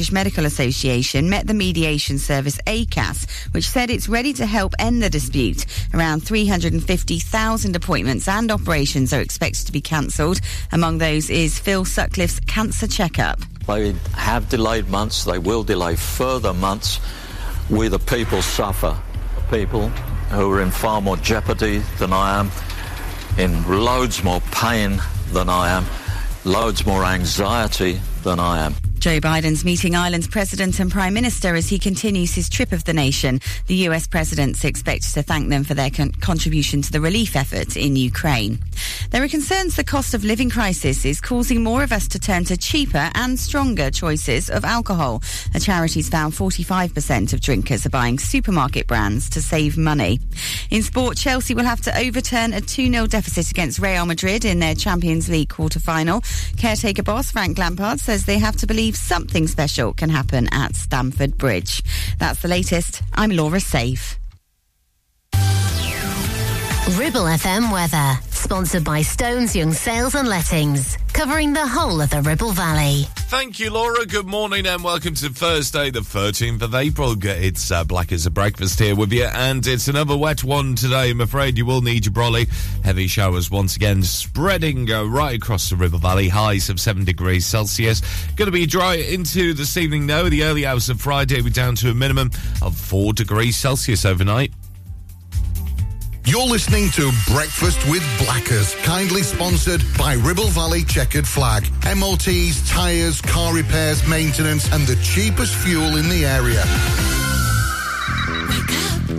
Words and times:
British 0.00 0.12
Medical 0.12 0.46
Association 0.46 1.28
met 1.28 1.46
the 1.46 1.52
mediation 1.52 2.18
service 2.18 2.58
ACAS, 2.66 3.28
which 3.52 3.68
said 3.68 3.90
it's 3.90 4.08
ready 4.08 4.32
to 4.32 4.46
help 4.46 4.72
end 4.78 5.02
the 5.02 5.10
dispute. 5.10 5.66
Around 5.92 6.20
350,000 6.20 7.76
appointments 7.76 8.26
and 8.26 8.50
operations 8.50 9.12
are 9.12 9.20
expected 9.20 9.66
to 9.66 9.72
be 9.72 9.82
cancelled. 9.82 10.40
Among 10.72 10.96
those 10.96 11.28
is 11.28 11.58
Phil 11.58 11.84
Sutcliffe's 11.84 12.40
cancer 12.46 12.86
checkup. 12.86 13.40
They 13.66 13.92
have 14.14 14.48
delayed 14.48 14.88
months, 14.88 15.24
they 15.24 15.38
will 15.38 15.64
delay 15.64 15.96
further 15.96 16.54
months. 16.54 16.98
We, 17.68 17.88
the 17.88 17.98
people, 17.98 18.40
suffer. 18.40 18.98
People 19.50 19.90
who 20.30 20.50
are 20.50 20.62
in 20.62 20.70
far 20.70 21.02
more 21.02 21.18
jeopardy 21.18 21.82
than 21.98 22.14
I 22.14 22.40
am, 22.40 22.50
in 23.36 23.68
loads 23.68 24.24
more 24.24 24.40
pain 24.50 24.98
than 25.32 25.50
I 25.50 25.68
am, 25.68 25.84
loads 26.46 26.86
more 26.86 27.04
anxiety 27.04 28.00
than 28.22 28.40
I 28.40 28.64
am. 28.64 28.74
Joe 29.00 29.18
Biden's 29.18 29.64
meeting 29.64 29.96
Ireland's 29.96 30.28
president 30.28 30.78
and 30.78 30.90
prime 30.90 31.14
minister 31.14 31.54
as 31.54 31.70
he 31.70 31.78
continues 31.78 32.34
his 32.34 32.50
trip 32.50 32.70
of 32.70 32.84
the 32.84 32.92
nation. 32.92 33.40
The 33.66 33.76
US 33.86 34.06
president's 34.06 34.62
expected 34.62 35.14
to 35.14 35.22
thank 35.22 35.48
them 35.48 35.64
for 35.64 35.72
their 35.72 35.88
con- 35.88 36.12
contribution 36.12 36.82
to 36.82 36.92
the 36.92 37.00
relief 37.00 37.34
effort 37.34 37.78
in 37.78 37.96
Ukraine. 37.96 38.58
There 39.08 39.22
are 39.22 39.28
concerns 39.28 39.74
the 39.74 39.84
cost 39.84 40.12
of 40.12 40.22
living 40.22 40.50
crisis 40.50 41.06
is 41.06 41.18
causing 41.18 41.62
more 41.62 41.82
of 41.82 41.92
us 41.92 42.08
to 42.08 42.18
turn 42.18 42.44
to 42.44 42.58
cheaper 42.58 43.10
and 43.14 43.40
stronger 43.40 43.90
choices 43.90 44.50
of 44.50 44.66
alcohol. 44.66 45.22
A 45.54 45.60
charity's 45.60 46.10
found 46.10 46.34
45% 46.34 47.32
of 47.32 47.40
drinkers 47.40 47.86
are 47.86 47.90
buying 47.90 48.18
supermarket 48.18 48.86
brands 48.86 49.30
to 49.30 49.40
save 49.40 49.78
money. 49.78 50.20
In 50.70 50.82
sport, 50.82 51.16
Chelsea 51.16 51.54
will 51.54 51.64
have 51.64 51.80
to 51.82 51.98
overturn 51.98 52.52
a 52.52 52.60
2-0 52.60 53.08
deficit 53.08 53.50
against 53.50 53.78
Real 53.78 54.04
Madrid 54.04 54.44
in 54.44 54.58
their 54.58 54.74
Champions 54.74 55.30
League 55.30 55.48
quarter-final. 55.48 56.22
Caretaker 56.58 57.02
boss 57.02 57.30
Frank 57.30 57.56
Lampard 57.56 57.98
says 57.98 58.26
they 58.26 58.38
have 58.38 58.56
to 58.56 58.66
believe 58.66 58.89
something 58.96 59.46
special 59.46 59.92
can 59.92 60.10
happen 60.10 60.48
at 60.52 60.76
Stamford 60.76 61.38
Bridge. 61.38 61.82
That's 62.18 62.42
the 62.42 62.48
latest. 62.48 63.02
I'm 63.14 63.30
Laura 63.30 63.60
Safe. 63.60 64.19
Ribble 66.88 67.22
FM 67.26 67.70
weather, 67.72 68.18
sponsored 68.30 68.84
by 68.84 69.02
Stones 69.02 69.54
Young 69.54 69.72
Sales 69.72 70.14
and 70.16 70.26
Lettings, 70.26 70.96
covering 71.12 71.52
the 71.52 71.64
whole 71.66 72.00
of 72.00 72.10
the 72.10 72.20
Ribble 72.22 72.50
Valley. 72.52 73.04
Thank 73.28 73.60
you, 73.60 73.70
Laura. 73.70 74.04
Good 74.06 74.26
morning 74.26 74.66
and 74.66 74.82
welcome 74.82 75.14
to 75.16 75.28
Thursday, 75.28 75.90
the 75.90 76.00
13th 76.00 76.62
of 76.62 76.74
April. 76.74 77.14
It's 77.22 77.70
uh, 77.70 77.84
black 77.84 78.10
as 78.10 78.26
a 78.26 78.30
breakfast 78.30 78.80
here 78.80 78.96
with 78.96 79.12
you, 79.12 79.24
and 79.24 79.64
it's 79.66 79.86
another 79.88 80.16
wet 80.16 80.42
one 80.42 80.74
today. 80.74 81.10
I'm 81.10 81.20
afraid 81.20 81.58
you 81.58 81.64
will 81.66 81.80
need 81.80 82.06
your 82.06 82.12
brolly. 82.12 82.48
Heavy 82.82 83.06
showers 83.06 83.50
once 83.52 83.76
again 83.76 84.02
spreading 84.02 84.90
uh, 84.90 85.04
right 85.04 85.36
across 85.36 85.70
the 85.70 85.76
Ribble 85.76 86.00
Valley. 86.00 86.28
Highs 86.28 86.70
of 86.70 86.80
7 86.80 87.04
degrees 87.04 87.46
Celsius. 87.46 88.00
Going 88.34 88.46
to 88.46 88.52
be 88.52 88.66
dry 88.66 88.94
into 88.96 89.54
this 89.54 89.76
evening, 89.76 90.06
though. 90.08 90.28
The 90.28 90.42
early 90.42 90.66
hours 90.66 90.88
of 90.88 91.00
Friday, 91.00 91.40
we're 91.40 91.50
down 91.50 91.76
to 91.76 91.90
a 91.90 91.94
minimum 91.94 92.30
of 92.62 92.76
4 92.76 93.12
degrees 93.12 93.56
Celsius 93.56 94.04
overnight. 94.04 94.52
You're 96.30 96.46
listening 96.46 96.90
to 96.90 97.10
Breakfast 97.26 97.84
with 97.90 98.06
Blackers, 98.24 98.76
kindly 98.84 99.24
sponsored 99.24 99.82
by 99.98 100.12
Ribble 100.12 100.46
Valley 100.50 100.84
Checkered 100.84 101.26
Flag. 101.26 101.64
MOTs, 101.82 102.70
tyres, 102.70 103.20
car 103.20 103.52
repairs, 103.52 104.06
maintenance, 104.06 104.72
and 104.72 104.86
the 104.86 104.94
cheapest 105.02 105.52
fuel 105.56 105.96
in 105.96 106.08
the 106.08 106.24
area. 106.24 106.62
Wake 108.46 108.70
up. 108.86 109.10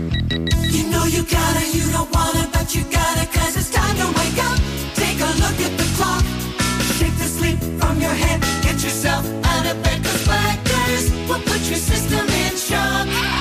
You 0.71 0.87
know 0.89 1.03
you 1.03 1.23
gotta, 1.23 1.67
you 1.75 1.91
don't 1.91 2.09
wanna, 2.15 2.47
but 2.53 2.73
you 2.73 2.83
gotta, 2.83 3.27
cause 3.27 3.57
it's 3.57 3.69
time 3.69 3.97
to 3.97 4.07
wake 4.07 4.39
up. 4.47 4.57
Take 4.95 5.19
a 5.19 5.31
look 5.43 5.59
at 5.67 5.77
the 5.77 5.87
clock. 5.99 6.23
Shake 6.95 7.17
the 7.17 7.27
sleep 7.27 7.59
from 7.77 7.99
your 7.99 8.15
head. 8.15 8.39
Get 8.63 8.81
yourself 8.81 9.25
out 9.43 9.65
of 9.65 9.83
bed, 9.83 10.01
cause 10.01 10.23
Blackers 10.23 11.11
will 11.27 11.41
put 11.43 11.59
your 11.67 11.75
system 11.75 12.25
in 12.25 12.55
shock. 12.55 13.40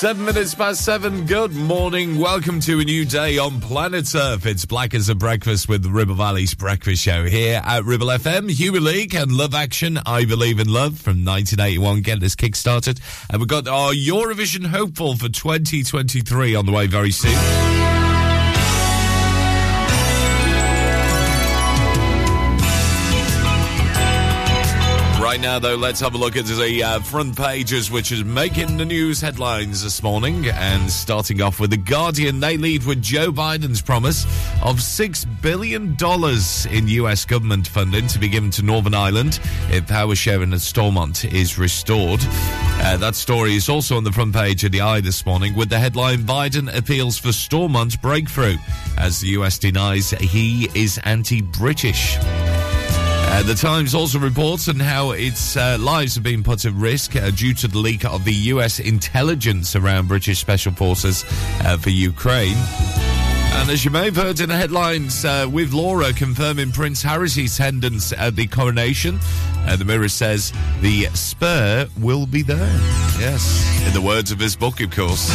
Seven 0.00 0.24
minutes 0.24 0.54
past 0.54 0.82
seven. 0.82 1.26
Good 1.26 1.52
morning. 1.52 2.16
Welcome 2.16 2.58
to 2.60 2.80
a 2.80 2.84
new 2.84 3.04
day 3.04 3.36
on 3.36 3.60
planet 3.60 4.14
Earth. 4.14 4.46
It's 4.46 4.64
Black 4.64 4.94
as 4.94 5.10
a 5.10 5.14
Breakfast 5.14 5.68
with 5.68 5.84
Ribble 5.84 6.14
Valley's 6.14 6.54
breakfast 6.54 7.02
show 7.02 7.24
here 7.24 7.60
at 7.62 7.84
Ribble 7.84 8.06
FM. 8.06 8.50
Human 8.50 8.82
League 8.82 9.14
and 9.14 9.30
Love 9.30 9.54
Action. 9.54 9.98
I 10.06 10.24
Believe 10.24 10.58
in 10.58 10.72
Love 10.72 10.98
from 10.98 11.22
1981. 11.26 12.00
Get 12.00 12.18
this 12.18 12.34
kick 12.34 12.56
started. 12.56 12.98
And 13.28 13.42
we've 13.42 13.48
got 13.48 13.68
our 13.68 13.92
Eurovision 13.92 14.64
hopeful 14.64 15.16
for 15.16 15.28
2023 15.28 16.54
on 16.54 16.64
the 16.64 16.72
way 16.72 16.86
very 16.86 17.10
soon. 17.10 17.79
Right 25.40 25.46
now, 25.46 25.58
though, 25.58 25.76
let's 25.76 26.00
have 26.00 26.14
a 26.14 26.18
look 26.18 26.36
at 26.36 26.44
the 26.44 26.82
uh, 26.82 27.00
front 27.00 27.34
pages, 27.34 27.90
which 27.90 28.12
is 28.12 28.22
making 28.22 28.76
the 28.76 28.84
news 28.84 29.22
headlines 29.22 29.82
this 29.82 30.02
morning. 30.02 30.46
And 30.48 30.90
starting 30.90 31.40
off 31.40 31.58
with 31.58 31.70
The 31.70 31.78
Guardian, 31.78 32.40
they 32.40 32.58
lead 32.58 32.84
with 32.84 33.00
Joe 33.00 33.32
Biden's 33.32 33.80
promise 33.80 34.24
of 34.62 34.80
$6 34.80 35.40
billion 35.40 35.96
in 36.76 36.88
US 36.88 37.24
government 37.24 37.66
funding 37.66 38.06
to 38.08 38.18
be 38.18 38.28
given 38.28 38.50
to 38.50 38.62
Northern 38.62 38.92
Ireland 38.92 39.40
if 39.70 39.88
power 39.88 40.14
sharing 40.14 40.52
at 40.52 40.60
Stormont 40.60 41.24
is 41.24 41.56
restored. 41.56 42.20
Uh, 42.22 42.98
that 42.98 43.14
story 43.14 43.54
is 43.54 43.70
also 43.70 43.96
on 43.96 44.04
the 44.04 44.12
front 44.12 44.34
page 44.34 44.62
of 44.64 44.72
the 44.72 44.82
i 44.82 45.00
this 45.00 45.24
morning 45.24 45.54
with 45.54 45.70
the 45.70 45.78
headline 45.78 46.18
Biden 46.18 46.70
appeals 46.76 47.16
for 47.16 47.32
Stormont 47.32 48.02
breakthrough 48.02 48.56
as 48.98 49.20
the 49.20 49.28
US 49.28 49.58
denies 49.58 50.10
he 50.10 50.68
is 50.74 51.00
anti 51.04 51.40
British. 51.40 52.18
Uh, 53.32 53.44
the 53.44 53.54
Times 53.54 53.94
also 53.94 54.18
reports 54.18 54.68
on 54.68 54.80
how 54.80 55.12
its 55.12 55.56
uh, 55.56 55.78
lives 55.80 56.16
have 56.16 56.24
been 56.24 56.42
put 56.42 56.64
at 56.64 56.72
risk 56.72 57.14
uh, 57.14 57.30
due 57.30 57.54
to 57.54 57.68
the 57.68 57.78
leak 57.78 58.04
of 58.04 58.24
the 58.24 58.32
US 58.32 58.80
intelligence 58.80 59.76
around 59.76 60.08
British 60.08 60.40
special 60.40 60.72
forces 60.72 61.24
uh, 61.64 61.76
for 61.78 61.90
Ukraine. 61.90 62.56
And 63.52 63.70
as 63.70 63.84
you 63.84 63.92
may 63.92 64.06
have 64.06 64.16
heard 64.16 64.40
in 64.40 64.48
the 64.48 64.56
headlines, 64.56 65.24
uh, 65.24 65.48
with 65.50 65.72
Laura 65.72 66.12
confirming 66.12 66.72
Prince 66.72 67.02
Harry's 67.02 67.38
attendance 67.38 68.12
at 68.12 68.34
the 68.34 68.48
coronation, 68.48 69.20
uh, 69.58 69.76
the 69.76 69.84
Mirror 69.84 70.08
says 70.08 70.52
the 70.80 71.04
Spare 71.14 71.86
will 72.00 72.26
be 72.26 72.42
there. 72.42 72.58
Yes, 73.18 73.86
in 73.86 73.92
the 73.94 74.00
words 74.00 74.32
of 74.32 74.40
his 74.40 74.56
book, 74.56 74.80
of 74.80 74.90
course. 74.90 75.30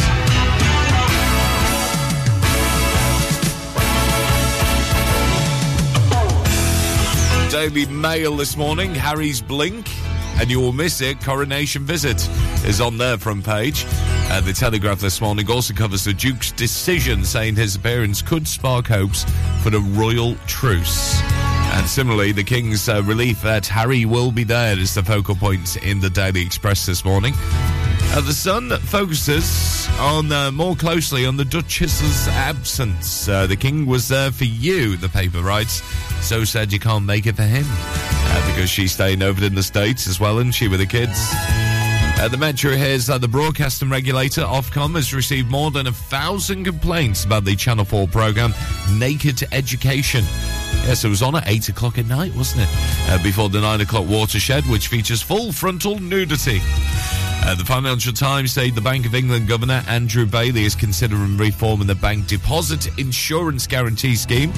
Daily 7.56 7.86
Mail 7.86 8.36
this 8.36 8.54
morning, 8.54 8.94
Harry's 8.94 9.40
Blink, 9.40 9.88
and 10.38 10.50
you 10.50 10.60
will 10.60 10.74
miss 10.74 11.00
it. 11.00 11.18
Coronation 11.22 11.84
visit 11.84 12.28
is 12.66 12.82
on 12.82 12.98
their 12.98 13.16
front 13.16 13.46
page. 13.46 13.86
Uh, 13.88 14.42
the 14.42 14.52
Telegraph 14.52 15.00
this 15.00 15.22
morning 15.22 15.50
also 15.50 15.72
covers 15.72 16.04
the 16.04 16.12
Duke's 16.12 16.52
decision, 16.52 17.24
saying 17.24 17.56
his 17.56 17.74
appearance 17.74 18.20
could 18.20 18.46
spark 18.46 18.88
hopes 18.88 19.24
for 19.62 19.70
the 19.70 19.80
royal 19.80 20.34
truce. 20.46 21.18
And 21.22 21.88
similarly, 21.88 22.32
the 22.32 22.44
King's 22.44 22.90
uh, 22.90 23.02
relief 23.04 23.40
that 23.40 23.66
Harry 23.66 24.04
will 24.04 24.30
be 24.30 24.44
there 24.44 24.78
is 24.78 24.94
the 24.94 25.02
focal 25.02 25.34
point 25.34 25.78
in 25.78 25.98
the 25.98 26.10
Daily 26.10 26.42
Express 26.42 26.84
this 26.84 27.06
morning. 27.06 27.32
Uh, 28.12 28.20
the 28.22 28.32
Sun 28.32 28.70
focuses 28.80 29.88
on 29.98 30.32
uh, 30.32 30.50
more 30.50 30.74
closely 30.74 31.26
on 31.26 31.36
the 31.36 31.44
Duchess's 31.44 32.28
absence. 32.28 33.28
Uh, 33.28 33.46
the 33.46 33.56
King 33.56 33.86
was 33.86 34.08
there 34.08 34.30
for 34.30 34.44
you, 34.44 34.96
the 34.96 35.08
paper 35.08 35.42
writes. 35.42 35.82
So 36.24 36.44
sad 36.44 36.72
you 36.72 36.78
can't 36.80 37.04
make 37.04 37.26
it 37.26 37.36
for 37.36 37.42
him. 37.42 37.66
Uh, 37.68 38.50
because 38.50 38.70
she's 38.70 38.92
staying 38.92 39.22
over 39.22 39.44
in 39.44 39.54
the 39.54 39.62
States 39.62 40.06
as 40.06 40.18
well, 40.18 40.38
and 40.38 40.54
she 40.54 40.68
with 40.68 40.80
the 40.80 40.86
kids. 40.86 41.18
Uh, 42.18 42.28
the 42.28 42.38
Metro 42.38 42.74
hears 42.74 43.06
that 43.06 43.20
the 43.20 43.28
broadcasting 43.28 43.90
regulator, 43.90 44.40
Ofcom, 44.40 44.94
has 44.94 45.12
received 45.12 45.50
more 45.50 45.70
than 45.70 45.86
a 45.86 45.92
thousand 45.92 46.64
complaints 46.64 47.24
about 47.26 47.44
the 47.44 47.54
Channel 47.54 47.84
4 47.84 48.08
programme 48.08 48.54
Naked 48.94 49.46
Education. 49.52 50.24
Yes, 50.86 51.04
it 51.04 51.08
was 51.08 51.20
on 51.20 51.36
at 51.36 51.46
8 51.46 51.68
o'clock 51.68 51.98
at 51.98 52.06
night, 52.06 52.34
wasn't 52.34 52.62
it? 52.62 52.68
Uh, 53.10 53.22
before 53.22 53.50
the 53.50 53.60
9 53.60 53.82
o'clock 53.82 54.08
watershed, 54.08 54.64
which 54.64 54.88
features 54.88 55.20
full 55.20 55.52
frontal 55.52 55.98
nudity. 55.98 56.62
Uh, 57.46 57.54
the 57.54 57.64
Financial 57.64 58.12
Times 58.12 58.50
say 58.50 58.70
the 58.70 58.80
Bank 58.80 59.06
of 59.06 59.14
England 59.14 59.46
Governor 59.46 59.80
Andrew 59.86 60.26
Bailey 60.26 60.64
is 60.64 60.74
considering 60.74 61.36
reforming 61.36 61.86
the 61.86 61.94
bank 61.94 62.26
deposit 62.26 62.88
insurance 62.98 63.68
guarantee 63.68 64.16
scheme 64.16 64.52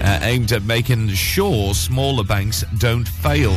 uh, 0.00 0.18
aimed 0.22 0.50
at 0.52 0.62
making 0.62 1.08
sure 1.08 1.74
smaller 1.74 2.24
banks 2.24 2.64
don't 2.78 3.06
fail. 3.06 3.52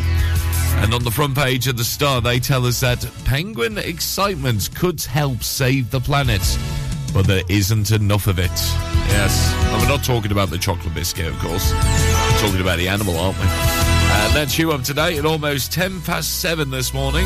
And 0.84 0.94
on 0.94 1.06
the 1.06 1.10
front 1.10 1.38
page 1.38 1.70
of 1.70 1.78
the 1.78 1.86
Star, 1.86 2.20
they 2.20 2.38
tell 2.38 2.66
us 2.66 2.82
that 2.82 3.10
penguin 3.24 3.78
excitement 3.78 4.70
could 4.76 5.02
help 5.02 5.42
save 5.42 5.90
the 5.90 6.02
planet, 6.02 6.42
but 7.14 7.26
there 7.28 7.44
isn't 7.48 7.92
enough 7.92 8.28
of 8.28 8.40
it. 8.40 8.52
Yes, 9.08 9.54
and 9.72 9.82
we're 9.82 9.88
not 9.88 10.04
talking 10.04 10.34
about 10.34 10.50
the 10.50 10.58
chocolate 10.58 10.94
biscuit, 10.94 11.28
of 11.28 11.40
course. 11.40 11.72
We're 11.72 12.40
talking 12.42 12.60
about 12.60 12.78
the 12.78 12.90
animal, 12.90 13.18
aren't 13.18 13.38
we? 13.38 13.46
And 13.46 14.36
that's 14.36 14.60
you 14.60 14.74
up 14.74 14.84
today 14.84 15.18
at 15.18 15.26
almost 15.26 15.72
10 15.72 16.02
past 16.02 16.42
7 16.42 16.70
this 16.72 16.94
morning. 16.94 17.26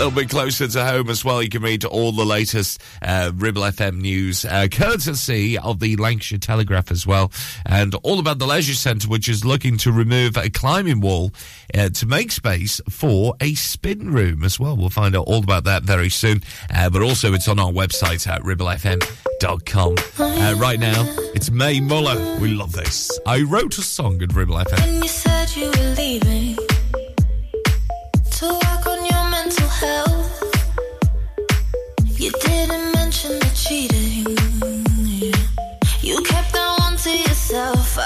Little 0.00 0.14
bit 0.14 0.30
closer 0.30 0.66
to 0.66 0.82
home 0.82 1.10
as 1.10 1.26
well. 1.26 1.42
You 1.42 1.50
can 1.50 1.60
read 1.60 1.84
all 1.84 2.12
the 2.12 2.24
latest 2.24 2.80
uh, 3.02 3.32
Ribble 3.34 3.60
FM 3.60 4.00
news, 4.00 4.46
uh, 4.46 4.66
courtesy 4.72 5.58
of 5.58 5.78
the 5.78 5.96
Lancashire 5.96 6.38
Telegraph 6.38 6.90
as 6.90 7.06
well, 7.06 7.30
and 7.66 7.94
all 7.96 8.18
about 8.18 8.38
the 8.38 8.46
Leisure 8.46 8.72
Centre, 8.72 9.08
which 9.08 9.28
is 9.28 9.44
looking 9.44 9.76
to 9.76 9.92
remove 9.92 10.38
a 10.38 10.48
climbing 10.48 11.00
wall 11.00 11.32
uh, 11.74 11.90
to 11.90 12.06
make 12.06 12.32
space 12.32 12.80
for 12.88 13.34
a 13.42 13.52
spin 13.52 14.10
room 14.10 14.42
as 14.42 14.58
well. 14.58 14.74
We'll 14.74 14.88
find 14.88 15.14
out 15.14 15.26
all 15.26 15.42
about 15.44 15.64
that 15.64 15.82
very 15.82 16.08
soon, 16.08 16.40
uh, 16.74 16.88
but 16.88 17.02
also 17.02 17.34
it's 17.34 17.46
on 17.46 17.58
our 17.58 17.70
website 17.70 18.26
at 18.26 18.40
ribblefm.com. 18.40 19.96
Uh, 20.18 20.54
right 20.58 20.80
now, 20.80 21.04
it's 21.34 21.50
Mae 21.50 21.78
Muller. 21.78 22.38
We 22.40 22.54
love 22.54 22.72
this. 22.72 23.20
I 23.26 23.42
wrote 23.42 23.76
a 23.76 23.82
song 23.82 24.22
at 24.22 24.32
Ribble 24.32 24.56
FM. 24.56 25.02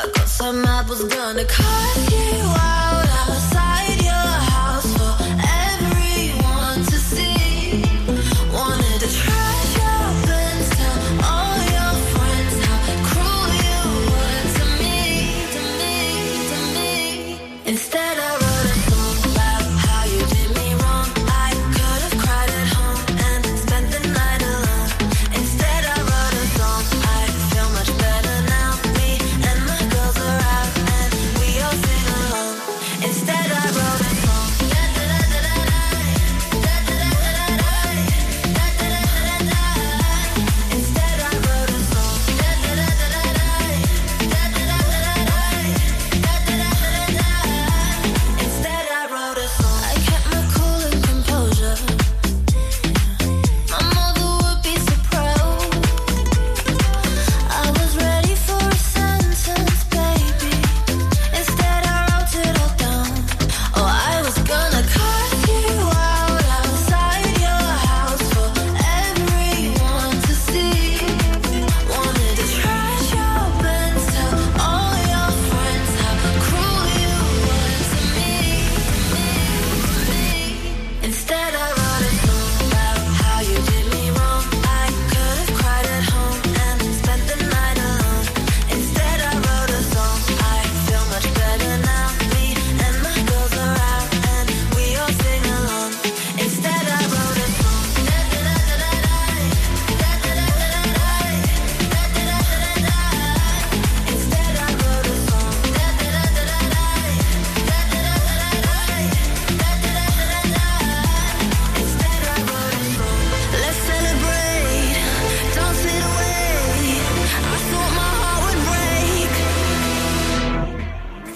I 0.05 0.11
got 0.13 0.29
so 0.29 0.53
mad, 0.53 0.89
was 0.89 1.05
gonna 1.05 1.45
cut 1.45 2.13
you 2.13 2.41
out 2.43 2.74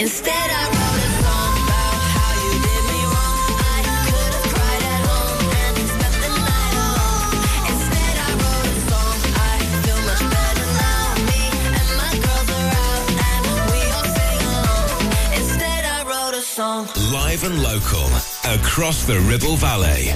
Instead, 0.09 0.33
I 0.33 0.65
wrote 0.73 1.05
a 1.05 1.13
song 1.21 1.53
about 1.69 2.01
how 2.17 2.33
you 2.41 2.57
did 2.65 2.81
me 2.89 3.05
wrong. 3.13 3.61
I 3.61 3.85
could 4.09 4.33
have 4.33 4.49
cried 4.57 4.85
at 4.89 5.05
home 5.05 5.53
and 5.53 5.77
spent 5.85 6.17
the 6.25 6.33
night 6.49 6.75
alone. 6.81 7.37
Instead, 7.69 8.17
I 8.17 8.33
wrote 8.41 8.73
a 8.73 8.77
song. 8.89 9.21
I 9.37 9.61
feel 9.85 10.01
much 10.09 10.25
better 10.33 10.65
now. 10.81 11.13
Me 11.29 11.45
and 11.77 11.89
my 12.01 12.17
girls 12.25 12.49
are 12.57 12.73
out 12.89 13.05
and 13.21 13.45
we 13.69 13.85
all 13.93 14.09
sing 14.17 14.41
along. 14.49 15.13
Instead, 15.45 15.85
I 15.85 16.09
wrote 16.09 16.41
a 16.41 16.43
song. 16.57 16.89
Live 17.13 17.45
and 17.45 17.61
local, 17.63 18.09
across 18.49 19.05
the 19.05 19.21
Ribble 19.29 19.61
Valley. 19.61 20.09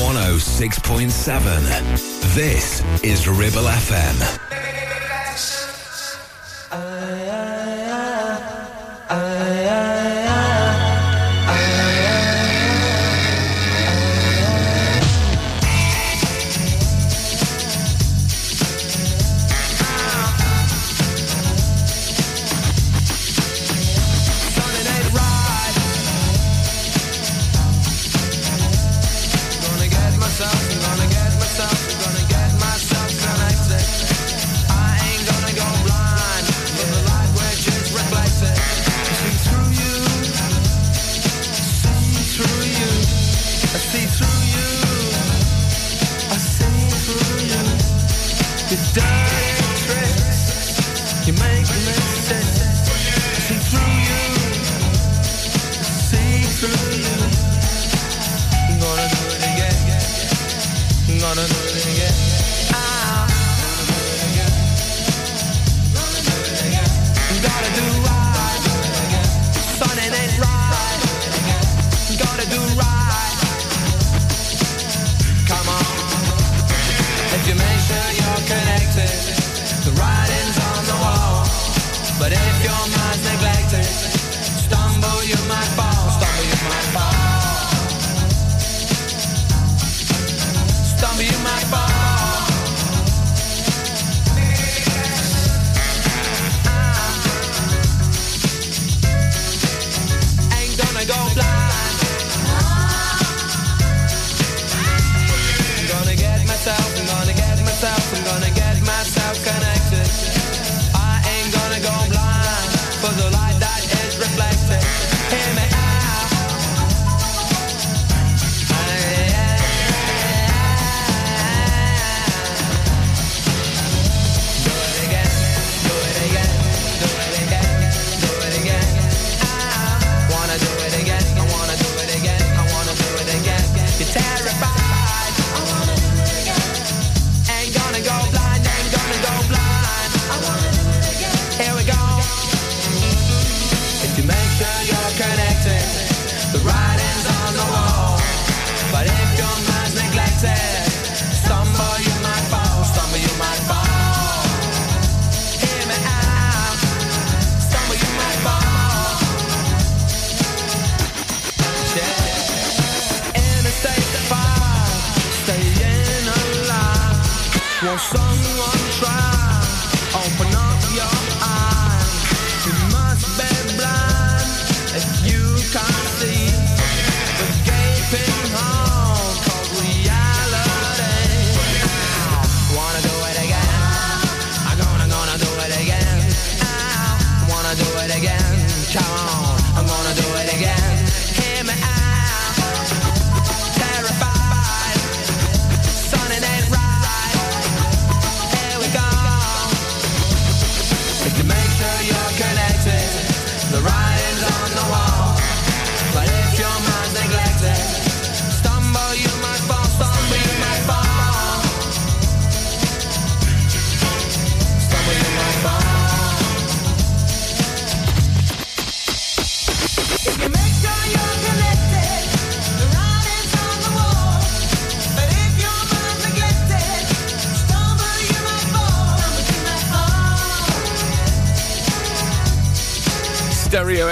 106.7. 0.00 1.12
This 2.34 2.80
is 3.04 3.28
Ribble 3.28 3.68
FM. 3.84 4.45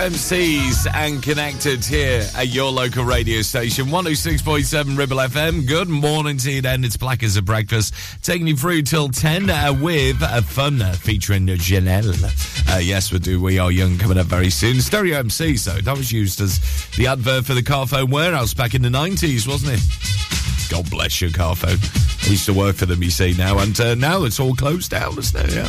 MCs 0.04 0.86
and 0.94 1.22
connected 1.22 1.82
here 1.82 2.28
at 2.36 2.48
your 2.48 2.70
local 2.70 3.04
radio 3.04 3.40
station, 3.40 3.86
106.7 3.86 4.98
Ribble 4.98 5.16
FM. 5.16 5.66
Good 5.66 5.88
morning 5.88 6.36
to 6.36 6.52
you 6.52 6.60
then. 6.60 6.84
It's 6.84 6.98
Black 6.98 7.22
as 7.22 7.38
a 7.38 7.42
Breakfast, 7.42 7.94
taking 8.22 8.46
you 8.46 8.54
through 8.54 8.82
till 8.82 9.08
10 9.08 9.48
uh, 9.48 9.72
with 9.80 10.20
a 10.20 10.42
fun 10.42 10.82
uh, 10.82 10.92
featuring 10.92 11.46
Janelle. 11.46 12.70
Uh, 12.70 12.80
yes, 12.80 13.12
we 13.12 13.18
do. 13.18 13.40
We 13.40 13.58
Are 13.58 13.72
Young 13.72 13.96
coming 13.96 14.18
up 14.18 14.26
very 14.26 14.50
soon. 14.50 14.82
Stereo 14.82 15.20
MC, 15.20 15.56
so 15.56 15.70
that 15.70 15.96
was 15.96 16.12
used 16.12 16.38
as 16.42 16.60
the 16.98 17.06
advert 17.06 17.46
for 17.46 17.54
the 17.54 17.62
Carphone 17.62 18.10
Warehouse 18.10 18.52
back 18.52 18.74
in 18.74 18.82
the 18.82 18.90
90s, 18.90 19.48
wasn't 19.48 19.72
it? 19.72 20.70
God 20.70 20.90
bless 20.90 21.22
your 21.22 21.30
car 21.30 21.56
phone. 21.56 21.78
I 22.26 22.30
used 22.30 22.44
to 22.44 22.52
work 22.52 22.76
for 22.76 22.84
them, 22.84 23.02
you 23.02 23.10
see, 23.10 23.32
now. 23.38 23.58
And 23.58 23.78
uh, 23.80 23.94
now 23.94 24.24
it's 24.24 24.38
all 24.38 24.54
closed 24.54 24.90
down, 24.90 25.16
isn't 25.18 25.48
it? 25.48 25.54
Yeah. 25.54 25.68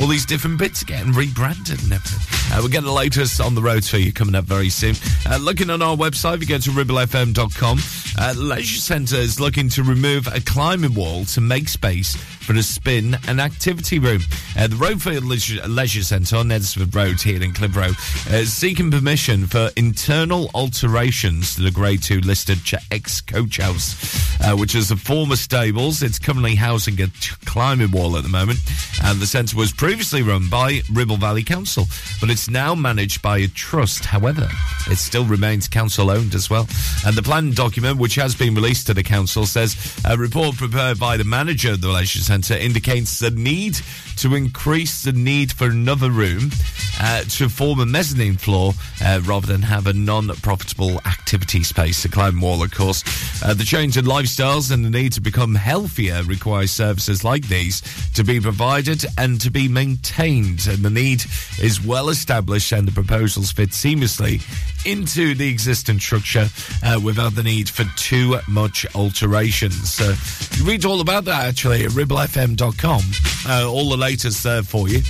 All 0.00 0.08
these 0.08 0.26
different 0.26 0.58
bits 0.58 0.82
are 0.82 0.86
getting 0.86 1.12
rebranded 1.12 1.80
and 1.84 1.92
everything. 1.92 2.25
Uh, 2.56 2.60
we're 2.62 2.70
getting 2.70 2.86
the 2.86 2.92
latest 2.92 3.38
on 3.38 3.54
the 3.54 3.60
road 3.60 3.84
for 3.84 3.98
you 3.98 4.10
coming 4.10 4.34
up 4.34 4.44
very 4.44 4.70
soon. 4.70 4.94
Uh, 5.26 5.36
looking 5.36 5.68
on 5.68 5.82
our 5.82 5.94
website, 5.94 6.36
if 6.36 6.40
you 6.40 6.46
go 6.46 6.56
to 6.56 6.70
ribblefm.com, 6.70 7.78
uh, 8.18 8.34
Leisure 8.34 8.80
Centre 8.80 9.16
is 9.16 9.38
looking 9.38 9.68
to 9.68 9.82
remove 9.82 10.26
a 10.28 10.40
climbing 10.40 10.94
wall 10.94 11.26
to 11.26 11.42
make 11.42 11.68
space 11.68 12.16
for 12.16 12.54
a 12.54 12.62
spin 12.62 13.18
and 13.28 13.42
activity 13.42 13.98
room. 13.98 14.22
Uh, 14.56 14.68
the 14.68 14.76
Roefield 14.76 15.28
Leisure, 15.28 15.68
Leisure 15.68 16.02
Centre 16.02 16.36
on 16.36 16.50
Edisford 16.50 16.94
Road 16.94 17.20
here 17.20 17.42
in 17.42 17.52
Clitheroe 17.52 17.90
uh, 18.30 18.36
is 18.36 18.54
seeking 18.54 18.90
permission 18.90 19.46
for 19.46 19.68
internal 19.76 20.50
alterations 20.54 21.56
to 21.56 21.62
the 21.62 21.70
Grade 21.70 22.02
2 22.02 22.20
listed 22.20 22.64
Ch- 22.64 22.74
ex-coach 22.90 23.58
house, 23.58 24.40
uh, 24.40 24.56
which 24.56 24.74
is 24.74 24.88
the 24.88 24.96
former 24.96 25.36
stables. 25.36 26.02
It's 26.02 26.18
currently 26.18 26.54
housing 26.54 26.98
a 27.02 27.08
climbing 27.44 27.90
wall 27.90 28.16
at 28.16 28.22
the 28.22 28.30
moment. 28.30 28.60
And 29.06 29.20
the 29.20 29.26
centre 29.26 29.56
was 29.56 29.72
previously 29.72 30.22
run 30.22 30.48
by 30.48 30.82
Ribble 30.92 31.16
Valley 31.16 31.44
Council, 31.44 31.86
but 32.20 32.28
it's 32.28 32.50
now 32.50 32.74
managed 32.74 33.22
by 33.22 33.38
a 33.38 33.46
trust. 33.46 34.04
However, 34.04 34.48
it 34.90 34.96
still 34.96 35.24
remains 35.24 35.68
council 35.68 36.10
owned 36.10 36.34
as 36.34 36.50
well. 36.50 36.66
And 37.06 37.14
the 37.14 37.22
plan 37.22 37.52
document, 37.52 37.98
which 37.98 38.16
has 38.16 38.34
been 38.34 38.56
released 38.56 38.88
to 38.88 38.94
the 38.94 39.04
council, 39.04 39.46
says 39.46 39.76
a 40.04 40.16
report 40.16 40.56
prepared 40.56 40.98
by 40.98 41.16
the 41.16 41.24
manager 41.24 41.70
of 41.70 41.82
the 41.82 41.88
Leisure 41.88 42.18
Centre 42.18 42.56
indicates 42.56 43.20
the 43.20 43.30
need 43.30 43.78
to 44.16 44.34
increase 44.34 45.02
the 45.02 45.12
need 45.12 45.52
for 45.52 45.66
another 45.66 46.10
room 46.10 46.50
uh, 47.00 47.22
to 47.22 47.48
form 47.48 47.80
a 47.80 47.86
mezzanine 47.86 48.36
floor 48.36 48.72
uh, 49.02 49.20
rather 49.24 49.46
than 49.46 49.62
have 49.62 49.86
a 49.86 49.92
non-profitable 49.92 50.98
activity 51.06 51.62
space. 51.62 52.02
The 52.02 52.08
climb 52.08 52.40
wall, 52.40 52.62
of 52.62 52.72
course. 52.72 53.02
Uh, 53.42 53.54
the 53.54 53.64
change 53.64 53.96
in 53.96 54.04
lifestyles 54.04 54.72
and 54.72 54.84
the 54.84 54.90
need 54.90 55.12
to 55.12 55.20
become 55.20 55.54
healthier 55.54 56.22
requires 56.24 56.70
services 56.70 57.24
like 57.24 57.48
these 57.48 57.82
to 58.14 58.24
be 58.24 58.40
provided 58.40 59.04
and 59.18 59.40
to 59.40 59.50
be 59.50 59.68
maintained. 59.68 60.66
And 60.66 60.78
the 60.78 60.90
need 60.90 61.24
is 61.60 61.84
well 61.84 62.08
established 62.08 62.72
and 62.72 62.86
the 62.86 62.92
proposals 62.92 63.52
fit 63.52 63.70
seamlessly 63.70 64.42
into 64.86 65.34
the 65.34 65.48
existing 65.48 65.98
structure 65.98 66.48
uh, 66.84 67.00
without 67.02 67.34
the 67.34 67.42
need 67.42 67.68
for 67.68 67.84
too 67.96 68.38
much 68.48 68.86
alterations. 68.94 69.92
So 69.92 70.14
you 70.56 70.64
read 70.64 70.84
all 70.84 71.00
about 71.00 71.24
that 71.24 71.44
actually 71.44 71.84
at 71.84 71.90
ribblefm.com. 71.90 73.02
Uh, 73.48 73.70
all 73.70 73.90
the 73.90 73.96
latest 73.96 74.42
there 74.42 74.62
for 74.62 74.88
you. 74.88 75.02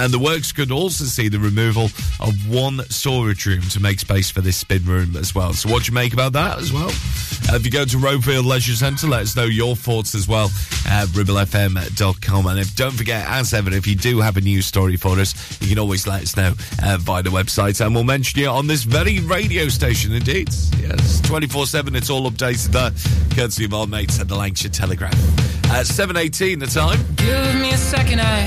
And 0.00 0.12
the 0.12 0.18
works 0.18 0.52
could 0.52 0.70
also 0.70 1.04
see 1.04 1.28
the 1.28 1.40
removal 1.40 1.86
of 2.20 2.48
one 2.48 2.78
storage 2.88 3.46
room 3.46 3.62
to 3.70 3.80
make 3.80 3.98
space 3.98 4.30
for 4.30 4.40
this 4.40 4.56
spin 4.56 4.84
room 4.84 5.16
as 5.16 5.34
well. 5.34 5.52
So, 5.52 5.70
what 5.70 5.84
do 5.84 5.90
you 5.90 5.94
make 5.94 6.12
about 6.12 6.32
that 6.34 6.58
as 6.58 6.72
well? 6.72 6.88
Uh, 7.50 7.56
if 7.56 7.64
you 7.64 7.70
go 7.70 7.84
to 7.84 7.96
Roefield 7.96 8.44
Leisure 8.44 8.74
Centre, 8.74 9.08
let 9.08 9.22
us 9.22 9.34
know 9.34 9.44
your 9.44 9.74
thoughts 9.74 10.14
as 10.14 10.28
well 10.28 10.46
at 10.86 11.08
ribblefm.com. 11.08 12.46
And 12.46 12.60
if 12.60 12.76
don't 12.76 12.92
forget, 12.92 13.26
as 13.28 13.52
ever, 13.52 13.72
if 13.72 13.86
you 13.86 13.96
do 13.96 14.20
have 14.20 14.36
a 14.36 14.40
news 14.40 14.66
story 14.66 14.96
for 14.96 15.18
us, 15.18 15.60
you 15.60 15.68
can 15.68 15.78
always 15.78 16.06
let 16.06 16.22
us 16.22 16.36
know 16.36 16.52
uh, 16.82 16.98
via 17.00 17.22
the 17.22 17.30
website, 17.30 17.84
and 17.84 17.94
we'll 17.94 18.04
mention 18.04 18.38
you 18.40 18.48
on 18.48 18.68
this 18.68 18.84
very 18.84 19.18
radio 19.20 19.68
station. 19.68 20.12
Indeed, 20.12 20.48
yes, 20.78 21.20
twenty 21.22 21.48
four 21.48 21.66
seven. 21.66 21.96
It's 21.96 22.10
all 22.10 22.30
updated 22.30 22.68
there, 22.68 22.90
courtesy 23.34 23.64
of 23.64 23.74
our 23.74 23.86
mates 23.86 24.20
at 24.20 24.28
the 24.28 24.36
Lancashire 24.36 24.70
Telegraph. 24.70 25.14
At 25.70 25.86
seven 25.86 26.16
eighteen, 26.16 26.60
the 26.60 26.66
time. 26.66 26.98
Give 27.16 27.54
me 27.60 27.70
a 27.70 27.76
second, 27.76 28.20
I 28.20 28.46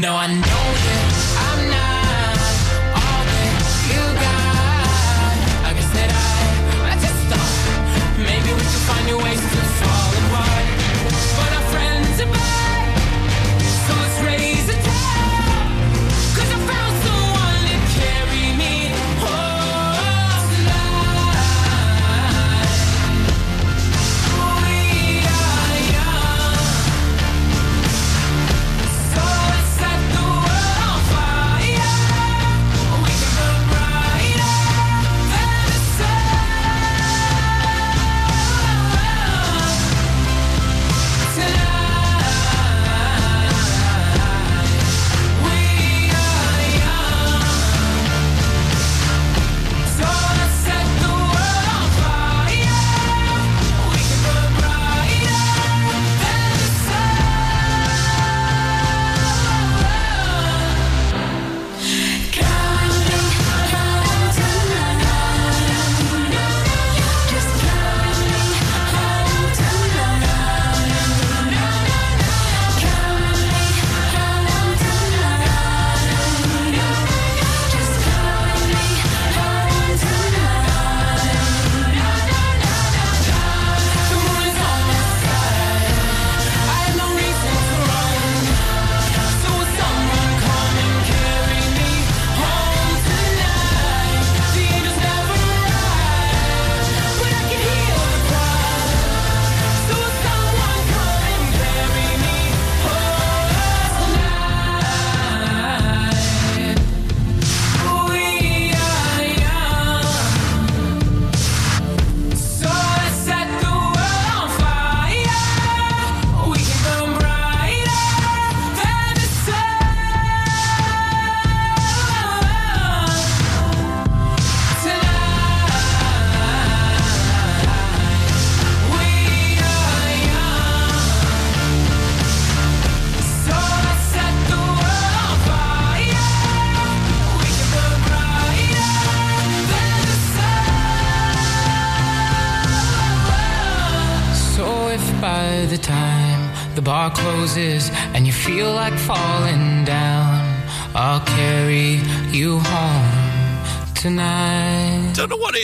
No, 0.00 0.16
I 0.16 0.49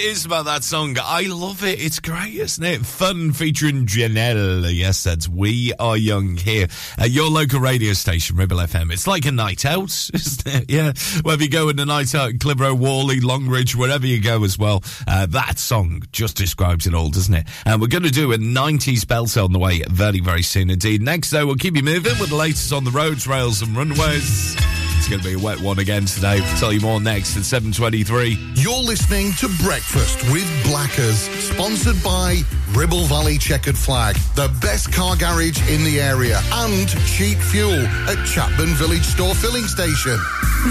is 0.06 0.24
about 0.24 0.44
that 0.44 0.62
song. 0.62 0.96
I 1.02 1.22
love 1.22 1.64
it. 1.64 1.80
It's 1.80 1.98
great, 1.98 2.34
isn't 2.34 2.64
it? 2.64 2.86
Fun 2.86 3.32
featuring 3.32 3.86
Janelle. 3.86 4.72
Yes, 4.72 5.02
that's 5.02 5.28
We 5.28 5.72
Are 5.80 5.96
Young 5.96 6.36
here 6.36 6.68
at 6.96 7.10
your 7.10 7.28
local 7.28 7.58
radio 7.58 7.92
station, 7.92 8.36
Ribble 8.36 8.58
FM. 8.58 8.92
It's 8.92 9.08
like 9.08 9.26
a 9.26 9.32
night 9.32 9.64
out, 9.64 9.90
isn't 10.14 10.46
it? 10.46 10.70
Yeah. 10.70 10.92
Wherever 11.22 11.42
you 11.42 11.50
go 11.50 11.68
in 11.70 11.76
the 11.76 11.84
night 11.84 12.14
out, 12.14 12.38
Clitheroe, 12.38 12.74
Whalley, 12.74 13.20
Longridge, 13.20 13.74
wherever 13.74 14.06
you 14.06 14.20
go 14.22 14.44
as 14.44 14.56
well. 14.56 14.84
Uh, 15.08 15.26
that 15.26 15.58
song 15.58 16.02
just 16.12 16.36
describes 16.36 16.86
it 16.86 16.94
all, 16.94 17.10
doesn't 17.10 17.34
it? 17.34 17.46
And 17.64 17.80
we're 17.80 17.88
going 17.88 18.04
to 18.04 18.10
do 18.10 18.32
a 18.32 18.38
90s 18.38 19.06
belt 19.06 19.36
on 19.36 19.52
the 19.52 19.58
way 19.58 19.82
very, 19.88 20.20
very 20.20 20.42
soon 20.42 20.70
indeed. 20.70 21.02
Next, 21.02 21.30
though, 21.30 21.46
we'll 21.46 21.56
keep 21.56 21.74
you 21.74 21.82
moving 21.82 22.18
with 22.20 22.30
the 22.30 22.36
latest 22.36 22.72
on 22.72 22.84
the 22.84 22.92
roads, 22.92 23.26
rails, 23.26 23.60
and 23.60 23.76
runways. 23.76 24.56
It's 25.06 25.12
going 25.12 25.22
to 25.22 25.28
be 25.28 25.34
a 25.34 25.38
wet 25.38 25.60
one 25.60 25.78
again 25.78 26.04
today. 26.04 26.40
We'll 26.40 26.56
tell 26.56 26.72
you 26.72 26.80
more 26.80 27.00
next 27.00 27.36
at 27.36 27.44
7.23. 27.44 28.60
You're 28.60 28.74
listening 28.82 29.30
to 29.34 29.46
Breakfast 29.62 30.20
with 30.32 30.50
Blackers, 30.64 31.28
sponsored 31.38 32.02
by 32.02 32.42
Ribble 32.72 33.04
Valley 33.04 33.38
Checkered 33.38 33.78
Flag, 33.78 34.16
the 34.34 34.52
best 34.60 34.92
car 34.92 35.14
garage 35.14 35.60
in 35.70 35.84
the 35.84 36.00
area, 36.00 36.40
and 36.54 36.88
cheap 37.06 37.38
fuel 37.38 37.86
at 38.10 38.26
Chapman 38.26 38.74
Village 38.74 39.04
Store 39.04 39.32
Filling 39.36 39.68
Station. 39.68 40.18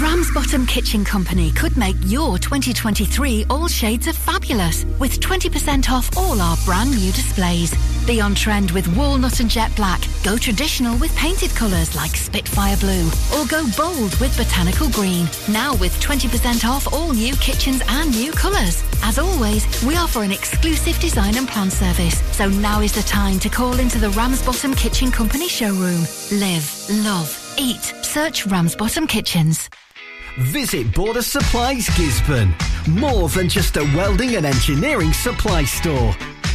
Ramsbottom 0.02 0.66
Kitchen 0.66 1.02
Company 1.02 1.50
could 1.52 1.74
make 1.78 1.96
your 2.04 2.36
2023 2.36 3.46
all 3.48 3.68
shades 3.68 4.06
of 4.06 4.18
fabulous 4.18 4.84
with 4.98 5.18
20% 5.18 5.88
off 5.88 6.14
all 6.14 6.42
our 6.42 6.58
brand 6.66 6.90
new 6.90 7.10
displays. 7.12 7.72
Be 8.06 8.20
on 8.20 8.36
trend 8.36 8.70
with 8.70 8.86
walnut 8.96 9.40
and 9.40 9.50
jet 9.50 9.74
black. 9.74 10.00
Go 10.22 10.38
traditional 10.38 10.96
with 10.98 11.14
painted 11.16 11.50
colours 11.50 11.96
like 11.96 12.14
Spitfire 12.14 12.76
Blue. 12.76 13.08
Or 13.34 13.44
go 13.46 13.66
bold 13.76 14.14
with 14.20 14.36
botanical 14.36 14.88
green. 14.90 15.28
Now 15.50 15.74
with 15.74 15.92
20% 16.00 16.64
off 16.64 16.92
all 16.92 17.12
new 17.12 17.34
kitchens 17.36 17.82
and 17.88 18.12
new 18.12 18.30
colours. 18.30 18.84
As 19.02 19.18
always, 19.18 19.66
we 19.82 19.96
offer 19.96 20.22
an 20.22 20.30
exclusive 20.30 20.96
design 21.00 21.36
and 21.36 21.48
plan 21.48 21.68
service. 21.68 22.20
So 22.36 22.48
now 22.48 22.80
is 22.80 22.92
the 22.92 23.02
time 23.02 23.40
to 23.40 23.48
call 23.48 23.80
into 23.80 23.98
the 23.98 24.10
Ramsbottom 24.10 24.74
Kitchen 24.74 25.10
Company 25.10 25.48
showroom. 25.48 26.06
Live, 26.30 26.86
love, 27.04 27.56
eat. 27.58 27.82
Search 28.02 28.46
Ramsbottom 28.46 29.08
Kitchens. 29.08 29.68
Visit 30.38 30.94
Border 30.94 31.22
Supplies 31.22 31.88
Gisburn. 31.88 32.54
More 32.86 33.28
than 33.30 33.48
just 33.48 33.76
a 33.76 33.82
welding 33.96 34.36
and 34.36 34.46
engineering 34.46 35.12
supply 35.12 35.64
store. 35.64 36.14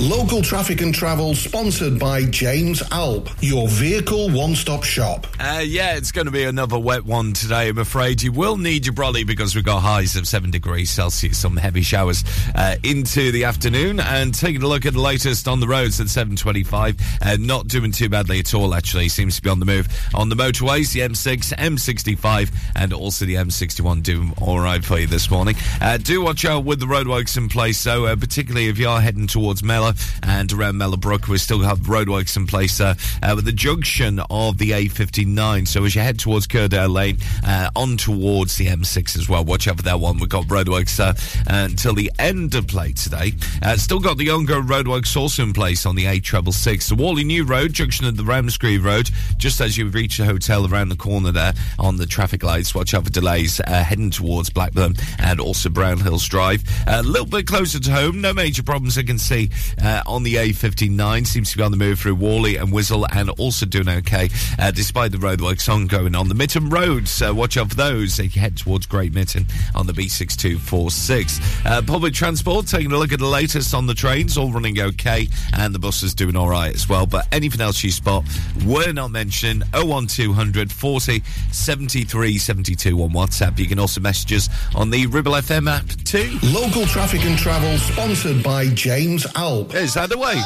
Local 0.00 0.40
traffic 0.40 0.80
and 0.80 0.94
travel 0.94 1.34
sponsored 1.34 1.98
by 1.98 2.24
James 2.24 2.82
Alp, 2.90 3.28
your 3.42 3.68
vehicle 3.68 4.30
one 4.30 4.54
stop 4.54 4.82
shop. 4.82 5.26
Uh, 5.38 5.62
yeah, 5.62 5.94
it's 5.94 6.10
going 6.10 6.24
to 6.24 6.30
be 6.30 6.44
another 6.44 6.78
wet 6.78 7.04
one 7.04 7.34
today, 7.34 7.68
I'm 7.68 7.76
afraid. 7.76 8.22
You 8.22 8.32
will 8.32 8.56
need 8.56 8.86
your 8.86 8.94
brolly 8.94 9.26
because 9.26 9.54
we've 9.54 9.62
got 9.62 9.80
highs 9.80 10.16
of 10.16 10.26
7 10.26 10.50
degrees 10.50 10.88
Celsius, 10.88 11.36
some 11.36 11.54
heavy 11.54 11.82
showers 11.82 12.24
uh, 12.54 12.76
into 12.82 13.30
the 13.30 13.44
afternoon. 13.44 14.00
And 14.00 14.32
taking 14.32 14.62
a 14.62 14.66
look 14.66 14.86
at 14.86 14.94
the 14.94 15.00
latest 15.02 15.46
on 15.46 15.60
the 15.60 15.68
roads 15.68 16.00
at 16.00 16.06
7.25, 16.06 17.02
uh, 17.20 17.36
not 17.38 17.68
doing 17.68 17.92
too 17.92 18.08
badly 18.08 18.38
at 18.38 18.54
all, 18.54 18.74
actually. 18.74 19.10
Seems 19.10 19.36
to 19.36 19.42
be 19.42 19.50
on 19.50 19.60
the 19.60 19.66
move. 19.66 19.86
On 20.14 20.30
the 20.30 20.34
motorways, 20.34 20.94
the 20.94 21.00
M6, 21.00 21.52
M65, 21.56 22.54
and 22.74 22.94
also 22.94 23.26
the 23.26 23.34
M61 23.34 24.02
doing 24.02 24.32
all 24.40 24.60
right 24.60 24.82
for 24.82 24.98
you 24.98 25.06
this 25.06 25.30
morning. 25.30 25.56
Uh, 25.78 25.98
do 25.98 26.22
watch 26.22 26.46
out 26.46 26.64
with 26.64 26.80
the 26.80 26.86
roadworks 26.86 27.36
in 27.36 27.50
place, 27.50 27.84
though, 27.84 28.06
uh, 28.06 28.16
particularly 28.16 28.68
if 28.68 28.78
you 28.78 28.88
are 28.88 29.02
heading 29.02 29.26
towards 29.26 29.62
Mellor 29.62 29.89
and 30.22 30.52
around 30.52 30.78
Mellor 30.78 30.96
Brook. 30.96 31.28
We 31.28 31.38
still 31.38 31.60
have 31.60 31.80
roadworks 31.80 32.36
in 32.36 32.46
place 32.46 32.80
uh, 32.80 32.94
uh, 33.22 33.32
with 33.36 33.44
the 33.44 33.52
junction 33.52 34.20
of 34.30 34.58
the 34.58 34.70
A59. 34.70 35.66
So 35.68 35.84
as 35.84 35.94
you 35.94 36.00
head 36.00 36.18
towards 36.18 36.46
Cuerdale 36.46 36.88
Lane, 36.88 37.18
uh, 37.46 37.70
on 37.76 37.96
towards 37.96 38.56
the 38.56 38.66
M6 38.66 39.16
as 39.16 39.28
well. 39.28 39.44
Watch 39.44 39.68
out 39.68 39.76
for 39.76 39.82
that 39.82 40.00
one. 40.00 40.18
We've 40.18 40.28
got 40.28 40.46
roadworks 40.46 41.00
uh, 41.00 41.14
until 41.46 41.94
the 41.94 42.10
end 42.18 42.54
of 42.54 42.66
play 42.66 42.92
today. 42.92 43.32
Uh, 43.62 43.76
still 43.76 44.00
got 44.00 44.18
the 44.18 44.30
ongoing 44.30 44.66
roadworks 44.66 45.16
also 45.16 45.42
in 45.42 45.52
place 45.52 45.86
on 45.86 45.96
the 45.96 46.04
A666. 46.04 46.88
The 46.88 46.94
Whalley 46.94 47.24
New 47.24 47.44
Road, 47.44 47.72
junction 47.72 48.06
of 48.06 48.16
the 48.16 48.22
Ramsgreave 48.22 48.84
Road, 48.84 49.10
just 49.36 49.60
as 49.60 49.76
you 49.76 49.88
reach 49.88 50.18
the 50.18 50.24
hotel 50.24 50.70
around 50.70 50.88
the 50.88 50.96
corner 50.96 51.32
there 51.32 51.52
on 51.78 51.96
the 51.96 52.06
traffic 52.06 52.42
lights. 52.42 52.74
Watch 52.74 52.94
out 52.94 53.04
for 53.04 53.10
delays 53.10 53.60
uh, 53.60 53.84
heading 53.84 54.10
towards 54.10 54.50
Blackburn 54.50 54.94
and 55.18 55.40
also 55.40 55.68
Brown 55.68 55.98
Hills 55.98 56.26
Drive. 56.26 56.62
A 56.86 57.02
little 57.02 57.26
bit 57.26 57.46
closer 57.46 57.80
to 57.80 57.90
home, 57.90 58.20
no 58.20 58.32
major 58.32 58.62
problems 58.62 58.98
I 58.98 59.02
can 59.02 59.18
see 59.18 59.50
uh, 59.82 60.02
on 60.06 60.22
the 60.22 60.34
A59. 60.36 61.26
Seems 61.26 61.50
to 61.52 61.56
be 61.56 61.62
on 61.62 61.70
the 61.70 61.76
move 61.76 61.98
through 61.98 62.16
Whalley 62.16 62.56
and 62.56 62.72
Wiswell 62.72 63.06
and 63.12 63.30
also 63.30 63.66
doing 63.66 63.88
okay 63.88 64.28
uh, 64.58 64.70
despite 64.70 65.12
the 65.12 65.18
roadworks 65.18 65.72
ongoing 65.72 66.14
on 66.14 66.28
the 66.28 66.34
Mitton 66.34 66.70
roads. 66.70 67.22
Uh, 67.22 67.34
watch 67.34 67.56
out 67.56 67.70
for 67.70 67.74
those 67.74 68.18
as 68.18 68.34
you 68.34 68.40
head 68.40 68.56
towards 68.56 68.86
Great 68.86 69.12
Mitton 69.12 69.46
on 69.74 69.86
the 69.86 69.92
B6246. 69.92 71.66
Uh, 71.66 71.82
public 71.82 72.14
transport, 72.14 72.66
taking 72.66 72.92
a 72.92 72.98
look 72.98 73.12
at 73.12 73.18
the 73.18 73.26
latest 73.26 73.74
on 73.74 73.86
the 73.86 73.94
trains, 73.94 74.36
all 74.36 74.52
running 74.52 74.80
okay 74.80 75.28
and 75.56 75.74
the 75.74 75.78
buses 75.78 76.14
doing 76.14 76.36
all 76.36 76.48
right 76.48 76.74
as 76.74 76.88
well. 76.88 77.06
But 77.06 77.26
anything 77.32 77.60
else 77.60 77.82
you 77.82 77.90
spot, 77.90 78.24
we're 78.64 78.92
not 78.92 79.10
mentioning 79.10 79.62
01200 79.74 80.72
40 80.72 81.22
73 81.52 82.38
72 82.38 83.02
on 83.02 83.10
WhatsApp. 83.10 83.58
You 83.58 83.66
can 83.66 83.78
also 83.78 84.00
message 84.00 84.32
us 84.32 84.48
on 84.74 84.90
the 84.90 85.06
Ribble 85.06 85.32
FM 85.32 85.68
app 85.70 85.86
too. 86.04 86.38
Local 86.42 86.86
traffic 86.86 87.24
and 87.24 87.38
travel 87.38 87.76
sponsored 87.78 88.42
by 88.42 88.68
James 88.68 89.26
Alp. 89.34 89.59
Is 89.68 89.94
that 89.94 90.08
the 90.08 90.18
way? 90.18 90.40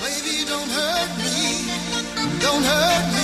Baby, 0.00 0.44
don't 0.46 0.70
hurt 0.70 1.10
me. 1.18 2.38
Don't 2.40 2.62
hurt 2.62 3.14
me 3.14 3.23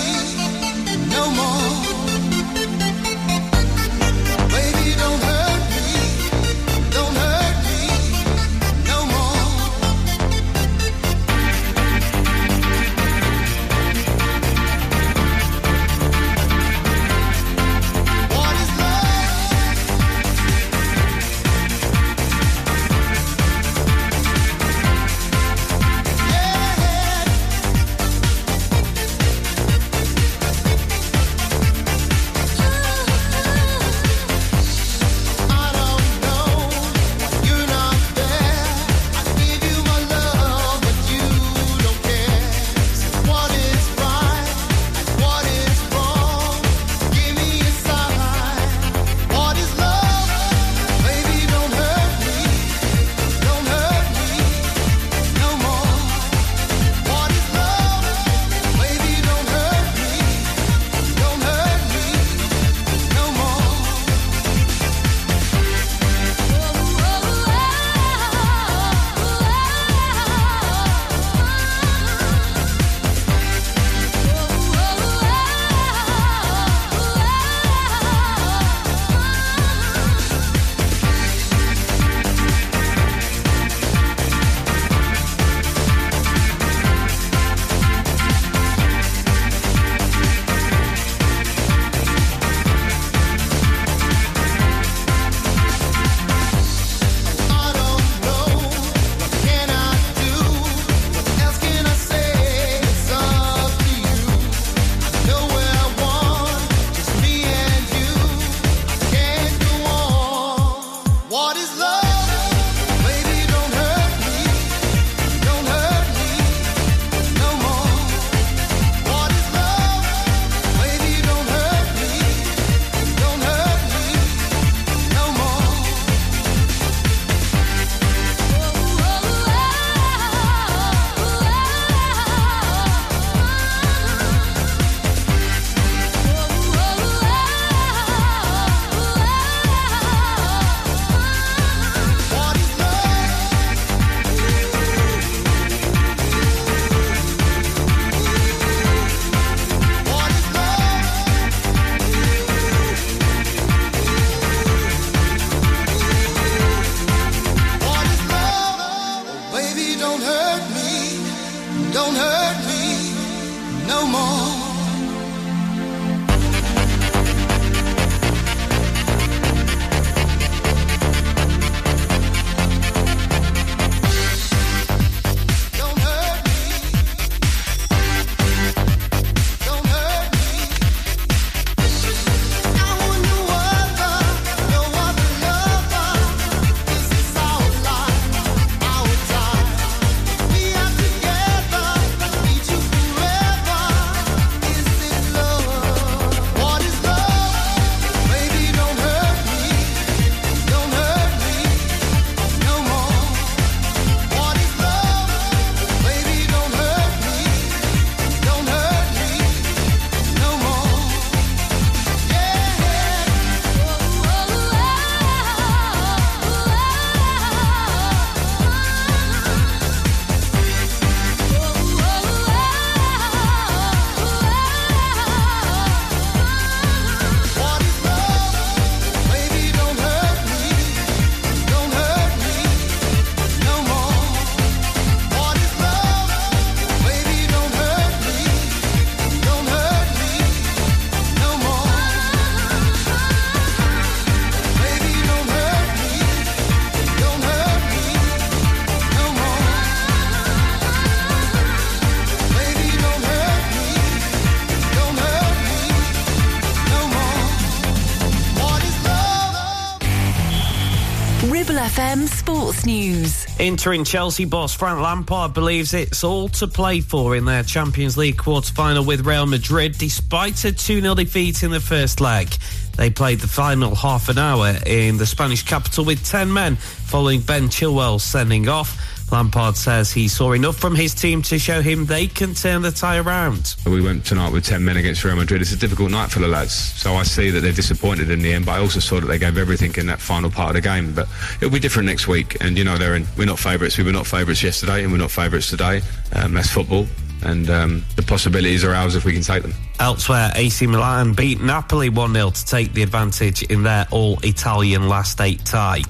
News. 262.90 263.46
Interim 263.61 264.03
Chelsea 264.03 264.46
boss 264.46 264.74
Frank 264.74 265.00
Lampard 265.00 265.55
believes 265.55 265.94
it's 265.94 266.24
all 266.24 266.48
to 266.48 266.66
play 266.66 267.00
for 267.00 267.37
in 267.37 267.44
their 267.44 267.62
Champions 267.62 268.16
League 268.16 268.37
quarter-final 268.37 269.05
with 269.05 269.24
Real 269.24 269.46
Madrid 269.46 269.96
despite 269.96 270.64
a 270.64 270.72
2-0 270.72 271.14
defeat 271.14 271.62
in 271.62 271.70
the 271.70 271.79
first 271.79 272.20
leg. 272.20 272.53
They 272.96 273.09
played 273.09 273.38
the 273.38 273.46
final 273.46 273.94
half 273.94 274.29
an 274.29 274.38
hour 274.38 274.74
in 274.87 275.18
the 275.18 275.26
Spanish 275.26 275.62
capital 275.62 276.05
with 276.05 276.24
10 276.24 276.53
men 276.53 276.74
following 276.74 277.42
Ben 277.42 277.68
Chilwell 277.68 278.20
sending 278.20 278.68
off. 278.68 279.00
Lampard 279.33 279.77
says 279.77 280.12
he 280.12 280.29
saw 280.29 280.53
enough 280.53 280.77
from 280.77 280.95
his 280.95 281.14
team 281.14 281.43
to 281.43 281.59
show 281.59 281.81
him 281.81 282.07
they 282.07 282.27
can 282.27 282.55
turn 282.55 282.83
the 282.83 282.90
tie 282.90 283.19
around. 283.19 283.77
We 283.87 284.01
went 284.01 284.25
tonight 284.25 284.53
with 284.53 284.64
10 284.64 284.85
men 284.85 284.97
against 284.97 285.25
Real 285.25 285.37
Madrid. 285.37 285.61
It's 285.61 285.73
a 285.73 285.77
difficult 285.77 286.11
night 286.11 286.31
for 286.31 286.40
the 286.40 286.49
lads. 286.49 286.73
So 286.73 287.14
I 287.14 287.23
see 287.23 287.51
that 287.51 287.61
they're 287.61 287.73
disappointed 287.73 288.31
in 288.31 288.43
the 288.43 288.53
end, 288.53 288.66
but 288.66 288.73
I 288.73 288.79
also 288.79 289.01
saw 289.01 289.21
that 289.21 289.27
they 289.27 289.38
gave 289.38 289.59
everything 289.59 289.95
in 289.97 290.07
that 290.07 290.21
final 290.21 290.51
part 290.51 290.71
of 290.71 290.75
the 290.75 290.81
game. 290.81 291.14
But 291.14 291.29
it'll 291.57 291.71
be 291.71 291.79
different 291.79 292.07
next 292.07 292.29
week. 292.29 292.57
And, 292.61 292.77
you 292.77 292.85
know, 292.85 292.99
they're 292.99 293.16
in, 293.16 293.27
we're 293.37 293.47
not 293.47 293.59
favourites. 293.59 293.99
We 293.99 294.05
were 294.05 294.12
not 294.12 294.27
favourites 294.27 294.62
yesterday, 294.62 295.03
and 295.03 295.12
we're 295.12 295.19
not 295.19 295.31
favourites 295.31 295.71
today. 295.71 296.03
Um, 296.33 296.55
that's 296.55 296.71
football. 296.71 297.07
And 297.43 297.71
um, 297.71 298.05
the 298.16 298.23
possibilities 298.23 298.85
are 298.85 298.95
ours 298.95 299.16
if 299.16 299.25
we 299.25 299.33
can 299.33 299.43
take 299.43 299.62
them. 299.62 299.73
Elsewhere, 299.99 300.53
AC 300.55 300.87
Milan 300.87 301.33
beat 301.33 301.61
Napoli 301.61 302.09
1 302.09 302.35
0 302.35 302.51
to 302.51 302.66
take 302.66 302.93
the 302.93 303.03
advantage 303.03 303.62
in 303.62 303.83
their 303.83 304.07
all 304.11 304.38
Italian 304.43 305.09
last 305.09 305.40
eight 305.40 305.64
tie. 305.64 306.03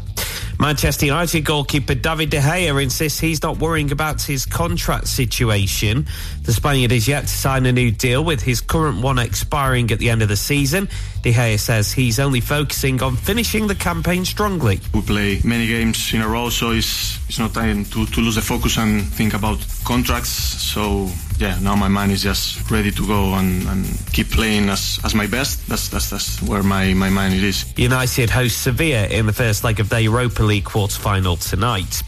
Manchester 0.60 1.06
United 1.06 1.46
goalkeeper 1.46 1.94
David 1.94 2.28
De 2.28 2.38
Gea 2.38 2.82
insists 2.82 3.18
he's 3.18 3.42
not 3.42 3.58
worrying 3.58 3.92
about 3.92 4.20
his 4.20 4.44
contract 4.44 5.08
situation. 5.08 6.06
The 6.42 6.52
Spaniard 6.52 6.92
is 6.92 7.08
yet 7.08 7.22
to 7.22 7.28
sign 7.28 7.64
a 7.64 7.72
new 7.72 7.90
deal 7.90 8.22
with 8.22 8.42
his 8.42 8.60
current 8.60 9.00
one 9.00 9.18
expiring 9.18 9.90
at 9.90 9.98
the 9.98 10.10
end 10.10 10.20
of 10.20 10.28
the 10.28 10.36
season. 10.36 10.90
De 11.22 11.32
Gea 11.32 11.58
says 11.58 11.92
he's 11.92 12.18
only 12.18 12.40
focusing 12.40 13.02
on 13.02 13.16
finishing 13.16 13.66
the 13.66 13.74
campaign 13.74 14.24
strongly. 14.24 14.80
We 14.94 15.02
play 15.02 15.40
many 15.44 15.66
games 15.66 16.14
in 16.14 16.22
a 16.22 16.28
row, 16.28 16.48
so 16.48 16.70
it's, 16.70 17.18
it's 17.28 17.38
not 17.38 17.52
time 17.52 17.84
to, 17.86 18.06
to 18.06 18.20
lose 18.20 18.36
the 18.36 18.40
focus 18.40 18.78
and 18.78 19.04
think 19.04 19.34
about 19.34 19.58
contracts. 19.84 20.30
So 20.30 21.10
yeah, 21.38 21.58
now 21.60 21.76
my 21.76 21.88
mind 21.88 22.12
is 22.12 22.22
just 22.22 22.70
ready 22.70 22.90
to 22.90 23.06
go 23.06 23.34
and, 23.34 23.66
and 23.68 23.86
keep 24.12 24.30
playing 24.30 24.70
as, 24.70 24.98
as 25.04 25.14
my 25.14 25.26
best. 25.26 25.68
That's 25.68 25.88
that's 25.88 26.10
that's 26.10 26.42
where 26.42 26.62
my, 26.62 26.94
my 26.94 27.10
mind 27.10 27.34
is. 27.34 27.64
United 27.76 28.30
host 28.30 28.62
Sevilla 28.62 29.06
in 29.08 29.26
the 29.26 29.32
first 29.32 29.62
leg 29.62 29.78
of 29.78 29.88
their 29.88 30.00
Europa 30.00 30.42
League 30.42 30.64
quarter-final 30.64 31.36
tonight. 31.36 32.02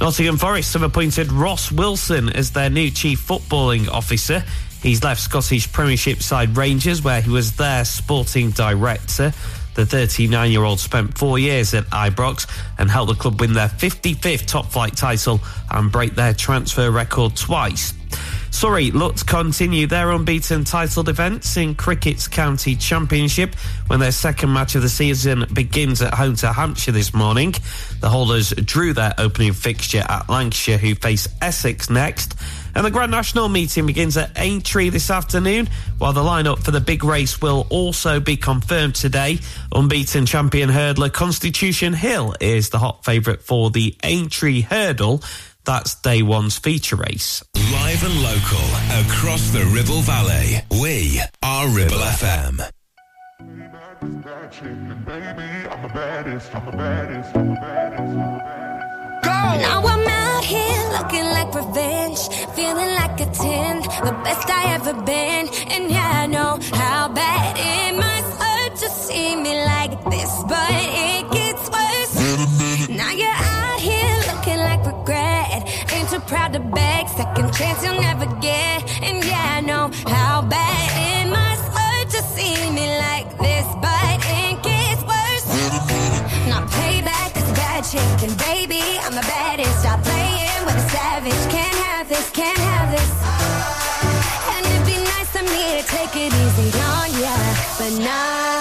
Nottingham 0.00 0.36
Forest 0.36 0.74
have 0.74 0.82
appointed 0.82 1.32
Ross 1.32 1.72
Wilson 1.72 2.28
as 2.28 2.52
their 2.52 2.70
new 2.70 2.90
chief 2.90 3.26
footballing 3.26 3.88
officer. 3.88 4.44
He's 4.82 5.02
left 5.02 5.20
Scottish 5.20 5.72
Premiership 5.72 6.22
side 6.22 6.56
Rangers, 6.56 7.02
where 7.02 7.20
he 7.20 7.30
was 7.30 7.56
their 7.56 7.84
sporting 7.84 8.50
director. 8.50 9.32
The 9.74 9.86
39 9.86 10.50
year 10.50 10.64
old 10.64 10.80
spent 10.80 11.16
four 11.16 11.38
years 11.38 11.72
at 11.74 11.84
Ibrox 11.86 12.46
and 12.78 12.90
helped 12.90 13.12
the 13.12 13.14
club 13.14 13.40
win 13.40 13.52
their 13.52 13.68
55th 13.68 14.46
top 14.46 14.66
flight 14.66 14.96
title 14.96 15.40
and 15.70 15.92
break 15.92 16.14
their 16.14 16.34
transfer 16.34 16.90
record 16.90 17.36
twice. 17.36 17.94
Surrey 18.50 18.90
look 18.90 19.16
to 19.16 19.24
continue 19.24 19.86
their 19.86 20.10
unbeaten 20.10 20.64
title 20.64 21.02
defence 21.02 21.56
in 21.56 21.74
Cricket's 21.74 22.26
County 22.26 22.74
Championship 22.74 23.54
when 23.86 24.00
their 24.00 24.10
second 24.10 24.52
match 24.52 24.74
of 24.74 24.82
the 24.82 24.88
season 24.88 25.44
begins 25.52 26.02
at 26.02 26.14
home 26.14 26.34
to 26.36 26.52
Hampshire 26.52 26.92
this 26.92 27.14
morning. 27.14 27.54
The 28.00 28.08
holders 28.08 28.50
drew 28.50 28.94
their 28.94 29.14
opening 29.18 29.52
fixture 29.52 30.04
at 30.08 30.28
Lancashire, 30.28 30.78
who 30.78 30.94
face 30.94 31.28
Essex 31.40 31.88
next. 31.90 32.34
And 32.74 32.84
the 32.84 32.90
Grand 32.90 33.10
National 33.10 33.48
meeting 33.48 33.86
begins 33.86 34.16
at 34.16 34.30
Aintree 34.36 34.90
this 34.90 35.10
afternoon, 35.10 35.68
while 35.98 36.12
the 36.12 36.22
lineup 36.22 36.58
for 36.60 36.70
the 36.70 36.80
big 36.80 37.04
race 37.04 37.40
will 37.40 37.66
also 37.70 38.20
be 38.20 38.36
confirmed 38.36 38.94
today. 38.94 39.38
Unbeaten 39.74 40.26
champion 40.26 40.70
hurdler 40.70 41.12
Constitution 41.12 41.92
Hill 41.92 42.34
is 42.40 42.70
the 42.70 42.78
hot 42.78 43.04
favourite 43.04 43.42
for 43.42 43.70
the 43.70 43.96
Aintree 44.02 44.62
Hurdle. 44.62 45.22
That's 45.64 45.96
day 45.96 46.22
one's 46.22 46.56
feature 46.56 46.96
race. 46.96 47.42
Live 47.54 48.02
and 48.04 48.22
local 48.22 48.64
across 49.04 49.50
the 49.50 49.64
Ribble 49.74 50.00
Valley. 50.00 50.62
We 50.80 51.20
are 51.42 51.68
Ribble 51.68 51.98
FM. 51.98 52.70
Now 59.24 59.52
I'm 59.52 59.64
out 59.64 59.87
here 60.48 60.82
looking 60.96 61.28
like 61.36 61.54
revenge, 61.54 62.20
feeling 62.56 62.92
like 63.00 63.20
a 63.20 63.26
10, 63.26 63.82
the 64.08 64.14
best 64.24 64.48
I 64.48 64.74
ever 64.76 64.94
been. 64.94 65.44
And 65.74 65.90
yeah, 65.90 66.22
I 66.22 66.26
know 66.26 66.58
how 66.72 67.08
bad 67.08 67.52
it 67.58 67.92
must 67.94 68.30
hurt 68.40 68.74
to 68.82 68.88
see 68.88 69.36
me 69.36 69.52
like 69.72 69.92
this, 70.12 70.32
but 70.48 70.72
it 70.72 71.24
gets 71.36 71.64
worse. 71.68 72.14
Now 72.88 73.12
you're 73.12 73.40
out 73.56 73.80
here 73.88 74.14
looking 74.30 74.60
like 74.68 74.80
regret, 74.86 75.68
ain't 75.92 76.08
too 76.08 76.20
proud 76.20 76.54
to 76.54 76.60
beg, 76.60 77.08
second 77.08 77.52
chance 77.52 77.84
you'll 77.84 78.00
never 78.00 78.26
get. 78.40 78.78
And 79.02 79.22
yeah, 79.22 79.58
I 79.58 79.60
know 79.60 79.90
how 80.06 80.40
bad 80.40 80.86
it 81.08 81.26
must 81.28 81.64
hurt 81.76 82.08
to 82.16 82.22
see 82.34 82.56
me 82.72 82.86
like 83.06 83.28
this, 83.44 83.66
but 83.84 84.16
it 84.40 84.56
gets 84.64 85.02
worse. 85.12 85.46
Now 86.48 86.64
payback 86.78 87.36
is 87.36 87.50
bad 87.52 87.84
chick, 87.90 88.16
and 88.26 88.34
baby, 88.48 88.82
I'm 89.04 89.14
the 89.14 89.26
baddest. 89.32 89.80
Stop 89.80 90.02
playing 90.04 90.27
savage. 91.18 91.52
Can't 91.52 91.76
have 91.76 92.08
this, 92.08 92.30
can't 92.30 92.58
have 92.58 92.90
this. 92.90 93.10
And 94.54 94.66
it'd 94.66 94.86
be 94.86 95.02
nice 95.02 95.34
of 95.34 95.44
me 95.44 95.80
to 95.80 95.86
take 95.86 96.14
it 96.16 96.32
easy 96.32 96.78
on 96.80 97.10
ya, 97.20 97.36
but 97.78 98.04
nah. 98.04 98.57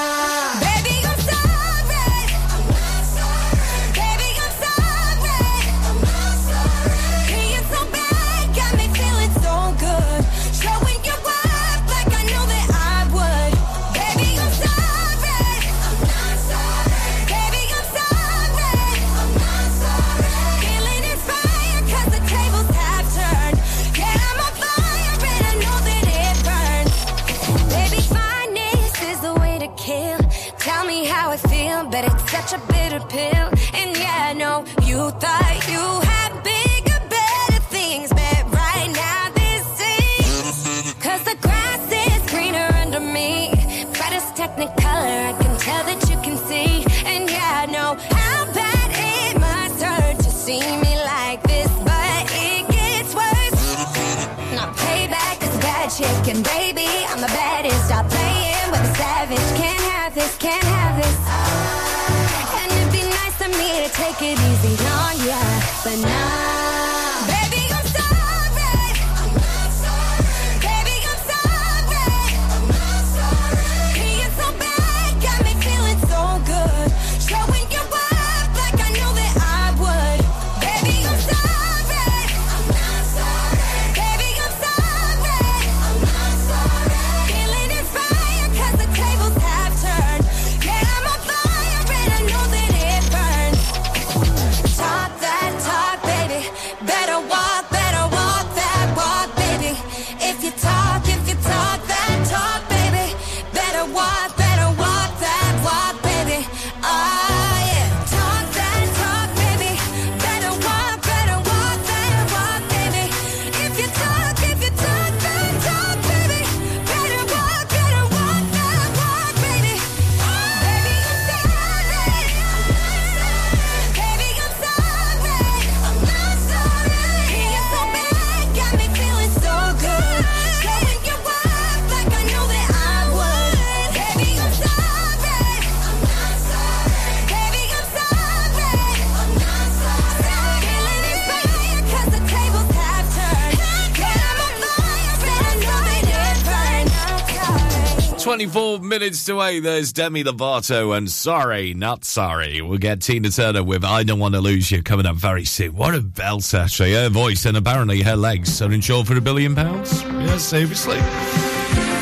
Minutes 149.00 149.25
to 149.25 149.39
8, 149.39 149.60
there's 149.60 149.93
Demi 149.93 150.23
Lovato 150.23 150.98
and 150.98 151.08
Sorry, 151.08 151.75
Not 151.75 152.04
Sorry. 152.04 152.62
We'll 152.63 152.79
get 152.79 153.00
Tina 153.00 153.29
Turner 153.29 153.63
with 153.63 153.85
I 153.85 154.02
Don't 154.02 154.17
Want 154.17 154.33
to 154.33 154.41
Lose 154.41 154.71
You 154.71 154.81
coming 154.81 155.06
up 155.06 155.17
very 155.17 155.45
soon. 155.45 155.75
What 155.75 155.93
a 155.93 156.02
belt, 156.02 156.52
actually. 156.56 156.93
Her 156.93 157.08
voice 157.08 157.45
and 157.45 157.56
apparently 157.56 158.02
her 158.02 158.15
legs 158.15 158.60
are 158.60 158.71
insured 158.71 159.06
for 159.06 159.15
a 159.15 159.21
billion 159.21 159.54
pounds. 159.54 160.02
Yeah, 160.02 160.37
seriously. 160.37 160.98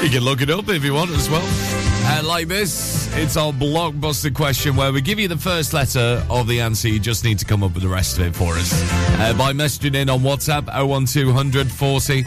You 0.04 0.10
can 0.10 0.24
look 0.24 0.42
it 0.42 0.50
up 0.50 0.70
if 0.70 0.86
you 0.86 0.94
want 0.94 1.12
as 1.12 1.30
well. 1.30 1.46
And 2.08 2.28
like 2.28 2.48
this, 2.48 3.14
it's 3.18 3.36
our 3.36 3.52
blockbuster 3.52 4.34
question 4.34 4.76
where 4.76 4.94
we 4.94 5.02
give 5.02 5.20
you 5.20 5.28
the 5.28 5.36
first 5.36 5.74
letter 5.74 6.24
of 6.30 6.48
the 6.48 6.62
answer. 6.62 6.88
You 6.88 7.00
just 7.00 7.26
need 7.26 7.40
to 7.40 7.46
come 7.46 7.64
up 7.64 7.74
with 7.74 7.84
the 7.84 7.90
rest 7.90 8.20
of 8.20 8.28
it 8.28 8.36
for 8.36 8.54
us. 8.54 8.72
Uh, 9.20 9.34
by 9.38 9.52
messaging 9.52 9.96
in 9.96 10.10
on 10.10 10.20
WhatsApp 10.20 10.68
01200 10.68 11.70
40 11.70 12.24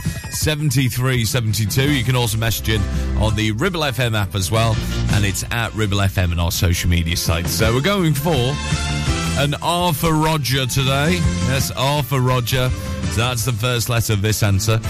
73 0.49 1.26
72. 1.26 1.92
You 1.92 2.03
can 2.03 2.16
also 2.16 2.38
message 2.38 2.70
in 2.70 2.80
on 3.18 3.36
the 3.36 3.53
Ribble 3.53 3.82
FM 3.82 4.18
app 4.18 4.34
as 4.34 4.51
well. 4.51 4.74
And 5.11 5.22
it's 5.22 5.44
at 5.51 5.74
Ribble 5.74 5.99
FM 5.99 6.32
and 6.32 6.40
our 6.40 6.51
social 6.51 6.88
media 6.88 7.18
sites. 7.18 7.51
So 7.51 7.74
we're 7.74 7.82
going 7.82 8.14
for 8.14 8.55
an 9.42 9.53
R 9.61 9.92
for 9.92 10.14
Roger 10.14 10.64
today. 10.64 11.16
Yes, 11.49 11.70
R 11.72 12.03
for 12.03 12.22
Roger. 12.22 12.70
So 12.70 13.16
that's 13.16 13.44
the 13.44 13.53
first 13.53 13.90
letter 13.90 14.14
of 14.14 14.22
this 14.22 14.42
answer. 14.42 14.80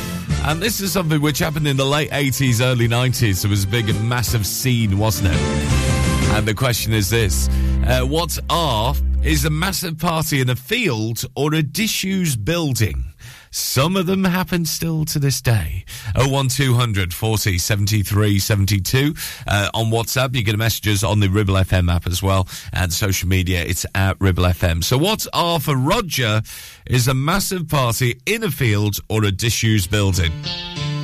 And 0.45 0.63
this 0.63 0.81
is 0.81 0.93
something 0.93 1.21
which 1.21 1.41
happened 1.41 1.67
in 1.67 1.77
the 1.77 1.85
late 1.85 2.13
80s, 2.13 2.65
early 2.65 2.87
90s. 2.87 3.45
It 3.45 3.49
was 3.49 3.65
a 3.65 3.67
big 3.67 3.89
and 3.89 4.09
massive 4.09 4.47
scene, 4.47 4.97
wasn't 4.97 5.35
it? 5.35 5.41
And 6.37 6.47
the 6.47 6.55
question 6.55 6.93
is 6.93 7.11
this 7.11 7.49
uh, 7.85 8.03
What 8.03 8.39
R 8.49 8.95
is 9.25 9.45
a 9.45 9.51
massive 9.51 9.99
party 9.99 10.41
in 10.41 10.51
a 10.51 10.57
field 10.57 11.25
or 11.35 11.53
a 11.53 11.65
disused 11.65 12.45
building? 12.45 13.08
Some 13.59 13.97
of 13.97 14.07
them 14.07 14.25
happen 14.25 14.65
still 14.65 15.05
to 15.07 15.19
this 15.19 15.41
day. 15.41 15.85
01200 16.15 17.13
40 17.13 17.59
73 17.59 18.39
72. 18.39 19.15
Uh, 19.47 19.69
on 19.75 19.87
WhatsApp, 19.87 20.35
you 20.37 20.45
get 20.45 20.57
messages 20.57 21.03
on 21.03 21.19
the 21.21 21.29
Ribble 21.29 21.55
FM 21.55 21.93
app 21.93 22.07
as 22.07 22.23
well. 22.23 22.49
And 22.73 22.93
social 22.93 23.29
media, 23.29 23.63
it's 23.65 23.85
at 23.95 24.17
Ribble 24.21 24.45
FM. 24.45 24.85
So, 24.85 24.97
what's 24.97 25.27
R 25.33 25.59
for 25.59 25.77
Roger 25.77 26.41
is 26.87 27.09
a 27.09 27.15
massive 27.15 27.69
party 27.69 28.21
in 28.27 28.45
a 28.45 28.51
field 28.51 28.99
or 29.09 29.25
a 29.25 29.33
disused 29.33 29.91
building. 29.91 30.33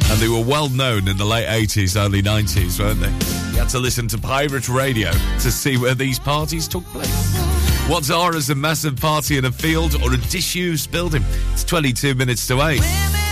And 0.06 0.20
they 0.20 0.28
were 0.28 0.44
well 0.44 0.68
known 0.68 1.08
in 1.08 1.16
the 1.16 1.24
late 1.24 1.48
80s, 1.48 2.00
early 2.00 2.22
90s, 2.22 2.78
weren't 2.78 3.00
they? 3.00 3.10
You 3.52 3.58
had 3.58 3.68
to 3.70 3.80
listen 3.80 4.06
to 4.08 4.18
pirate 4.18 4.68
radio 4.68 5.10
to 5.10 5.50
see 5.50 5.76
where 5.76 5.94
these 5.94 6.20
parties 6.20 6.68
took 6.68 6.84
place. 6.84 7.43
What's 7.86 8.10
R 8.10 8.34
is 8.34 8.48
a 8.48 8.54
massive 8.54 8.96
party 8.96 9.36
in 9.36 9.44
a 9.44 9.52
field 9.52 9.94
or 10.02 10.14
a 10.14 10.16
disused 10.16 10.90
building? 10.90 11.22
It's 11.52 11.64
22 11.64 12.14
minutes 12.14 12.46
to 12.46 12.62
8. 12.62 12.80
They 12.80 13.23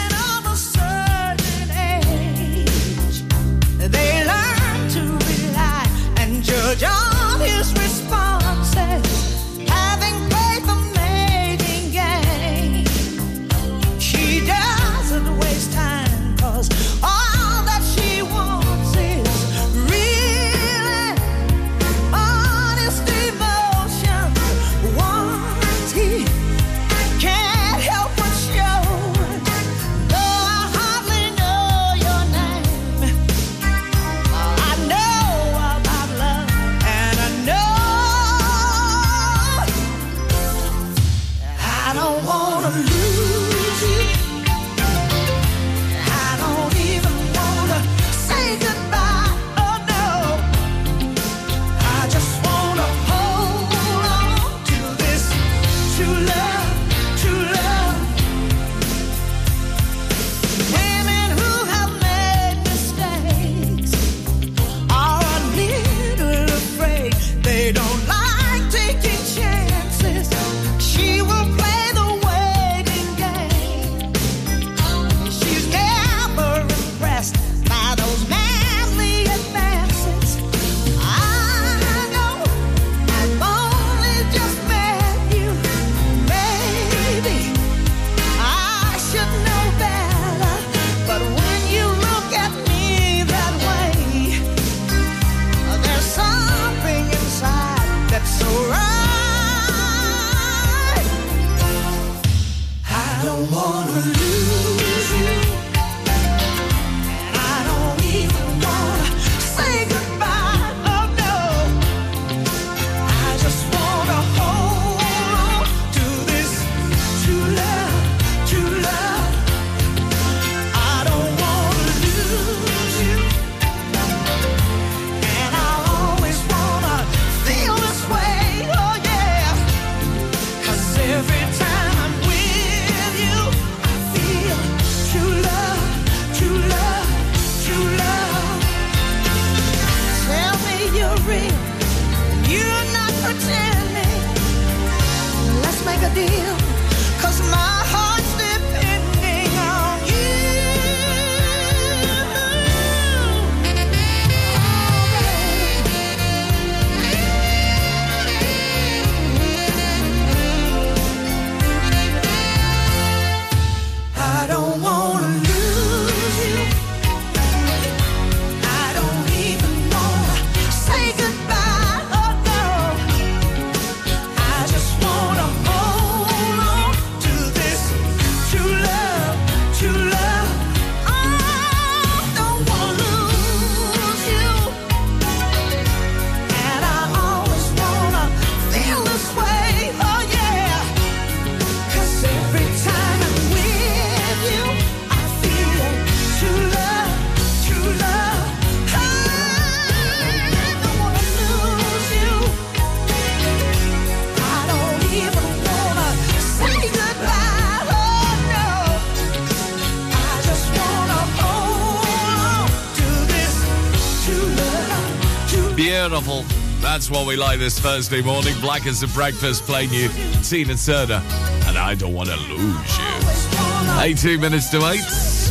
That's 217.02 217.18
what 217.18 217.26
we 217.26 217.34
like 217.34 217.58
this 217.58 217.80
Thursday 217.80 218.22
morning. 218.22 218.54
Black 218.60 218.86
as 218.86 219.02
a 219.02 219.08
breakfast 219.08 219.64
playing 219.64 219.92
you 219.92 220.08
Tina 220.44 220.76
Turner. 220.76 221.20
And 221.66 221.76
I 221.76 221.96
don't 221.96 222.14
want 222.14 222.28
to 222.28 222.36
lose 222.36 222.96
you. 222.96 224.00
18 224.00 224.40
minutes 224.40 224.70
to 224.70 224.76
8. 224.86 225.00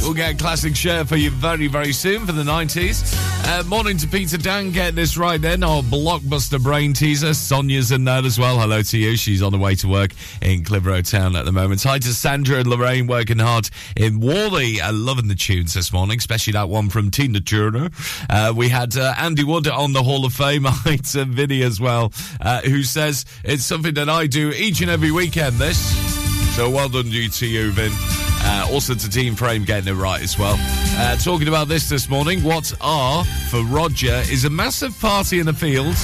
We'll 0.01 0.13
get 0.13 0.35
a 0.35 0.37
classic 0.37 0.77
share 0.77 1.03
for 1.03 1.17
you 1.17 1.29
very, 1.29 1.67
very 1.67 1.91
soon 1.91 2.25
for 2.25 2.31
the 2.31 2.43
90s. 2.43 3.20
Uh, 3.53 3.63
morning 3.63 3.97
to 3.97 4.07
Peter 4.07 4.37
Dan 4.37 4.71
getting 4.71 4.95
this 4.95 5.17
right 5.17 5.41
then. 5.41 5.61
Our 5.61 5.81
blockbuster 5.81 6.61
brain 6.63 6.93
teaser. 6.93 7.33
Sonia's 7.33 7.91
in 7.91 8.05
there 8.05 8.23
as 8.23 8.39
well. 8.39 8.57
Hello 8.57 8.81
to 8.81 8.97
you. 8.97 9.17
She's 9.17 9.41
on 9.41 9.51
the 9.51 9.57
way 9.57 9.75
to 9.75 9.89
work 9.89 10.11
in 10.41 10.63
Clitheroe 10.63 11.01
Town 11.01 11.35
at 11.35 11.43
the 11.43 11.51
moment. 11.51 11.83
Hi 11.83 11.99
to 11.99 12.13
Sandra 12.13 12.59
and 12.59 12.67
Lorraine 12.67 13.07
working 13.07 13.39
hard 13.39 13.69
in 13.97 14.21
Whalley. 14.21 14.79
Uh, 14.79 14.93
loving 14.93 15.27
the 15.27 15.35
tunes 15.35 15.73
this 15.73 15.91
morning, 15.91 16.17
especially 16.17 16.53
that 16.53 16.69
one 16.69 16.87
from 16.89 17.11
Tina 17.11 17.41
Turner. 17.41 17.89
Uh, 18.29 18.53
we 18.55 18.69
had 18.69 18.95
uh, 18.95 19.15
Andy 19.17 19.43
Wood 19.43 19.67
on 19.67 19.91
the 19.91 20.01
Hall 20.01 20.23
of 20.23 20.33
Fame. 20.33 20.63
Hi 20.65 20.95
to 20.95 21.25
Vinny 21.25 21.61
as 21.61 21.81
well, 21.81 22.13
uh, 22.39 22.61
who 22.61 22.83
says 22.83 23.25
it's 23.43 23.65
something 23.65 23.95
that 23.95 24.07
I 24.07 24.27
do 24.27 24.51
each 24.51 24.79
and 24.79 24.89
every 24.89 25.11
weekend. 25.11 25.57
This. 25.57 25.77
So 26.55 26.69
well 26.69 26.87
done 26.87 27.11
to 27.11 27.45
you, 27.45 27.71
Vin. 27.71 28.30
Uh, 28.53 28.67
also 28.69 28.93
to 28.93 29.09
Team 29.09 29.33
Frame 29.33 29.63
getting 29.63 29.87
it 29.87 29.97
right 29.97 30.21
as 30.21 30.37
well. 30.37 30.57
Uh, 30.59 31.15
talking 31.15 31.47
about 31.47 31.69
this 31.69 31.87
this 31.87 32.09
morning, 32.09 32.43
what 32.43 32.73
are, 32.81 33.23
for 33.49 33.63
Roger, 33.63 34.21
is 34.29 34.43
a 34.43 34.49
massive 34.49 34.99
party 34.99 35.39
in 35.39 35.45
the 35.45 35.53
field 35.53 35.95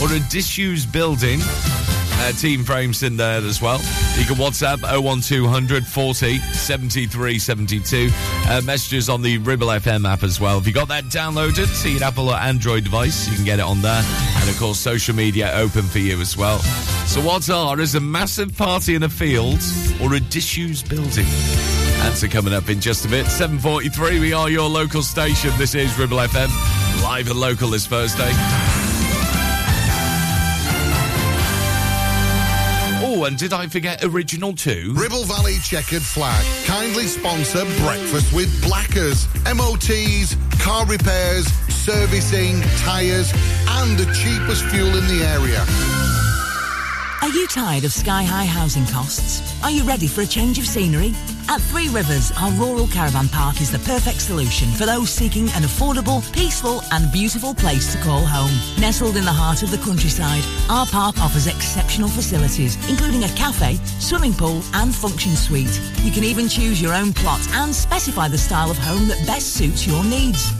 or 0.00 0.14
a 0.14 0.20
disused 0.30 0.92
building? 0.92 1.40
Uh, 1.42 2.30
team 2.32 2.62
Frames 2.62 3.02
in 3.02 3.16
there 3.16 3.40
as 3.42 3.60
well. 3.60 3.78
You 4.16 4.24
can 4.26 4.36
WhatsApp 4.36 4.80
01200 5.02 5.84
40 5.86 6.38
73 6.38 7.38
72. 7.38 8.10
Uh, 8.12 8.60
messages 8.64 9.08
on 9.08 9.22
the 9.22 9.38
Ribble 9.38 9.66
FM 9.68 10.08
app 10.08 10.22
as 10.22 10.40
well. 10.40 10.58
If 10.58 10.68
you 10.68 10.72
got 10.72 10.88
that 10.88 11.04
downloaded 11.04 11.82
to 11.82 11.90
your 11.90 12.04
Apple 12.04 12.28
or 12.28 12.36
Android 12.36 12.84
device, 12.84 13.28
you 13.28 13.34
can 13.34 13.44
get 13.44 13.58
it 13.58 13.62
on 13.62 13.82
there. 13.82 14.02
And 14.36 14.48
of 14.48 14.56
course, 14.56 14.78
social 14.78 15.16
media 15.16 15.52
open 15.54 15.82
for 15.82 15.98
you 15.98 16.20
as 16.20 16.36
well. 16.36 16.58
So, 17.06 17.20
what 17.20 17.50
are 17.50 17.80
is 17.80 17.96
a 17.96 18.00
massive 18.00 18.56
party 18.56 18.94
in 18.94 19.02
a 19.02 19.08
field 19.08 19.60
or 20.00 20.14
a 20.14 20.20
disused 20.20 20.88
building? 20.88 21.26
Answer 22.00 22.28
coming 22.28 22.54
up 22.54 22.68
in 22.68 22.80
just 22.80 23.04
a 23.04 23.08
bit. 23.08 23.26
7.43, 23.26 24.20
we 24.20 24.32
are 24.32 24.48
your 24.48 24.68
local 24.68 25.02
station. 25.02 25.50
This 25.58 25.74
is 25.74 25.96
Ribble 25.98 26.18
FM, 26.18 26.48
live 27.02 27.28
and 27.30 27.38
local 27.38 27.70
this 27.70 27.86
Thursday. 27.86 28.30
Oh, 33.00 33.24
and 33.24 33.36
did 33.36 33.52
I 33.52 33.66
forget 33.66 34.04
original 34.04 34.52
too? 34.52 34.92
Ribble 34.94 35.24
Valley 35.24 35.58
Checkered 35.62 36.02
Flag 36.02 36.44
kindly 36.66 37.06
sponsor 37.06 37.64
Breakfast 37.82 38.32
with 38.32 38.62
Blackers. 38.62 39.26
MOTs, 39.52 40.36
car 40.60 40.86
repairs, 40.86 41.46
servicing, 41.68 42.60
tyres, 42.78 43.32
and 43.66 43.98
the 43.98 44.04
cheapest 44.14 44.64
fuel 44.66 44.94
in 44.96 45.06
the 45.08 45.24
area. 45.24 45.64
Are 47.22 47.34
you 47.34 47.48
tired 47.48 47.84
of 47.84 47.92
sky 47.92 48.22
high 48.22 48.44
housing 48.44 48.86
costs? 48.86 49.60
Are 49.64 49.70
you 49.70 49.82
ready 49.82 50.06
for 50.06 50.20
a 50.20 50.26
change 50.26 50.58
of 50.58 50.66
scenery? 50.66 51.12
At 51.50 51.62
Three 51.62 51.88
Rivers, 51.88 52.30
our 52.38 52.50
rural 52.52 52.86
caravan 52.86 53.26
park 53.30 53.62
is 53.62 53.72
the 53.72 53.78
perfect 53.78 54.20
solution 54.20 54.68
for 54.72 54.84
those 54.84 55.08
seeking 55.08 55.44
an 55.50 55.62
affordable, 55.62 56.20
peaceful, 56.34 56.82
and 56.92 57.10
beautiful 57.10 57.54
place 57.54 57.90
to 57.94 58.02
call 58.02 58.22
home. 58.26 58.50
Nestled 58.78 59.16
in 59.16 59.24
the 59.24 59.32
heart 59.32 59.62
of 59.62 59.70
the 59.70 59.78
countryside, 59.78 60.44
our 60.68 60.84
park 60.84 61.18
offers 61.18 61.46
exceptional 61.46 62.10
facilities, 62.10 62.76
including 62.90 63.24
a 63.24 63.28
cafe, 63.28 63.76
swimming 63.98 64.34
pool, 64.34 64.60
and 64.74 64.94
function 64.94 65.34
suite. 65.36 65.80
You 66.02 66.12
can 66.12 66.22
even 66.22 66.50
choose 66.50 66.82
your 66.82 66.92
own 66.92 67.14
plot 67.14 67.40
and 67.54 67.74
specify 67.74 68.28
the 68.28 68.36
style 68.36 68.70
of 68.70 68.76
home 68.76 69.08
that 69.08 69.26
best 69.26 69.54
suits 69.54 69.86
your 69.86 70.04
needs. 70.04 70.57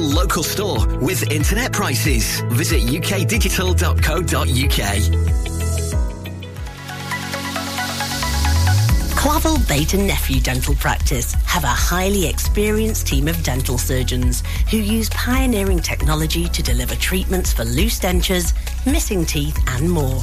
local 0.00 0.42
store 0.42 0.86
with 0.98 1.30
internet 1.30 1.72
prices. 1.72 2.40
Visit 2.52 2.82
ukdigital.co.uk. 2.82 5.40
Clavel 9.16 9.58
Bait 9.68 9.94
and 9.94 10.06
Nephew 10.06 10.40
Dental 10.40 10.74
Practice 10.74 11.34
have 11.44 11.64
a 11.64 11.66
highly 11.66 12.26
experienced 12.26 13.06
team 13.06 13.28
of 13.28 13.42
dental 13.42 13.76
surgeons 13.76 14.42
who 14.70 14.78
use 14.78 15.10
pioneering 15.10 15.78
technology 15.78 16.48
to 16.48 16.62
deliver 16.62 16.94
treatments 16.94 17.52
for 17.52 17.64
loose 17.64 18.00
dentures, 18.00 18.54
missing 18.90 19.26
teeth, 19.26 19.58
and 19.68 19.90
more. 19.90 20.22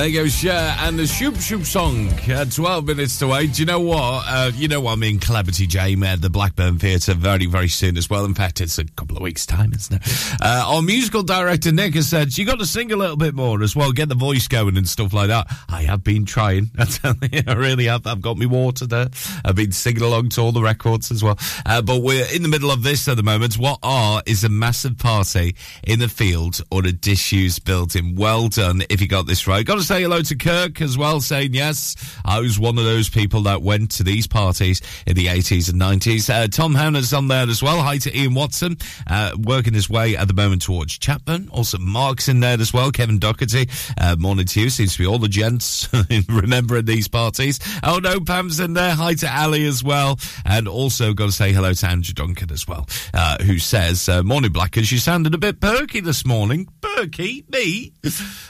There 0.00 0.10
goes 0.10 0.32
Cher 0.34 0.76
and 0.78 0.98
the 0.98 1.06
Shoop 1.06 1.36
Shoop 1.36 1.66
song. 1.66 2.08
Uh, 2.26 2.46
12 2.46 2.86
minutes 2.86 3.18
to 3.18 3.26
wait. 3.26 3.52
Do 3.52 3.60
you 3.60 3.66
know 3.66 3.80
what? 3.80 4.24
Uh, 4.26 4.50
you 4.54 4.66
know 4.66 4.80
what 4.80 4.92
I 4.92 4.96
mean? 4.96 5.20
Celebrity 5.20 5.66
Jame 5.66 6.06
at 6.06 6.22
the 6.22 6.30
Blackburn 6.30 6.78
Theatre 6.78 7.12
very, 7.12 7.44
very 7.44 7.68
soon 7.68 7.98
as 7.98 8.08
well. 8.08 8.24
In 8.24 8.32
fact, 8.32 8.62
it's 8.62 8.78
a 8.78 8.84
of 9.20 9.24
weeks' 9.24 9.46
time, 9.46 9.72
isn't 9.72 9.96
it? 9.96 10.36
Uh, 10.40 10.64
our 10.66 10.82
musical 10.82 11.22
director, 11.22 11.70
Nick, 11.70 11.94
has 11.94 12.08
said, 12.08 12.36
you 12.36 12.44
got 12.44 12.58
to 12.58 12.66
sing 12.66 12.90
a 12.92 12.96
little 12.96 13.16
bit 13.16 13.34
more 13.34 13.62
as 13.62 13.76
well, 13.76 13.92
get 13.92 14.08
the 14.08 14.14
voice 14.14 14.48
going 14.48 14.76
and 14.76 14.88
stuff 14.88 15.12
like 15.12 15.28
that. 15.28 15.46
I 15.68 15.82
have 15.82 16.02
been 16.02 16.24
trying. 16.24 16.70
I 16.78 16.84
tell 16.86 17.14
you, 17.30 17.42
I 17.46 17.54
really 17.54 17.86
have. 17.86 18.06
I've 18.06 18.22
got 18.22 18.38
me 18.38 18.46
water 18.46 18.86
there. 18.86 19.08
I've 19.44 19.56
been 19.56 19.72
singing 19.72 20.02
along 20.02 20.30
to 20.30 20.40
all 20.40 20.52
the 20.52 20.62
records 20.62 21.10
as 21.10 21.22
well. 21.22 21.38
Uh, 21.66 21.82
but 21.82 22.02
we're 22.02 22.26
in 22.34 22.42
the 22.42 22.48
middle 22.48 22.70
of 22.70 22.82
this 22.82 23.06
at 23.08 23.16
the 23.16 23.22
moment. 23.22 23.58
What 23.58 23.78
are 23.82 24.22
is 24.26 24.44
a 24.44 24.48
massive 24.48 24.98
party 24.98 25.54
in 25.84 26.00
a 26.02 26.08
field 26.08 26.60
or 26.70 26.84
a 26.86 26.92
disused 26.92 27.64
building. 27.64 28.16
Well 28.16 28.48
done 28.48 28.82
if 28.88 29.00
you 29.00 29.08
got 29.08 29.26
this 29.26 29.46
right. 29.46 29.64
Got 29.64 29.76
to 29.76 29.82
say 29.82 30.02
hello 30.02 30.22
to 30.22 30.36
Kirk 30.36 30.80
as 30.80 30.96
well, 30.96 31.20
saying 31.20 31.54
yes. 31.54 31.96
I 32.24 32.40
was 32.40 32.58
one 32.58 32.78
of 32.78 32.84
those 32.84 33.08
people 33.08 33.42
that 33.42 33.62
went 33.62 33.90
to 33.92 34.02
these 34.02 34.26
parties 34.26 34.80
in 35.06 35.14
the 35.14 35.26
80s 35.26 35.70
and 35.70 35.80
90s. 35.80 36.30
Uh, 36.30 36.48
Tom 36.48 36.74
Hannah's 36.74 37.12
on 37.12 37.28
there 37.28 37.48
as 37.48 37.62
well. 37.62 37.82
Hi 37.82 37.98
to 37.98 38.16
Ian 38.16 38.34
Watson, 38.34 38.76
uh, 39.10 39.32
working 39.38 39.74
his 39.74 39.90
way 39.90 40.16
at 40.16 40.28
the 40.28 40.34
moment 40.34 40.62
towards 40.62 40.98
Chatburn. 40.98 41.48
Also, 41.50 41.78
Mark's 41.78 42.28
in 42.28 42.40
there 42.40 42.58
as 42.60 42.72
well. 42.72 42.90
Kevin 42.92 43.18
Doherty. 43.18 43.68
Uh, 44.00 44.16
morning 44.18 44.46
to 44.46 44.60
you. 44.60 44.70
Seems 44.70 44.92
to 44.94 44.98
be 45.00 45.06
all 45.06 45.18
the 45.18 45.28
gents 45.28 45.88
remembering 46.28 46.84
these 46.84 47.08
parties. 47.08 47.58
Oh 47.82 47.98
no, 47.98 48.20
Pam's 48.20 48.60
in 48.60 48.74
there. 48.74 48.94
Hi 48.94 49.14
to 49.14 49.40
Ali 49.40 49.66
as 49.66 49.82
well. 49.82 50.18
And 50.44 50.68
also 50.68 51.12
got 51.12 51.26
to 51.26 51.32
say 51.32 51.52
hello 51.52 51.72
to 51.72 51.86
Andrew 51.86 52.14
Duncan 52.14 52.52
as 52.52 52.66
well, 52.66 52.88
uh, 53.12 53.42
who 53.42 53.58
says, 53.58 54.08
uh, 54.08 54.22
Morning 54.22 54.52
Blackers, 54.52 54.92
you 54.92 54.98
sounded 54.98 55.34
a 55.34 55.38
bit 55.38 55.60
perky 55.60 56.00
this 56.00 56.24
morning. 56.24 56.68
Perky? 56.80 57.44
Me? 57.50 57.92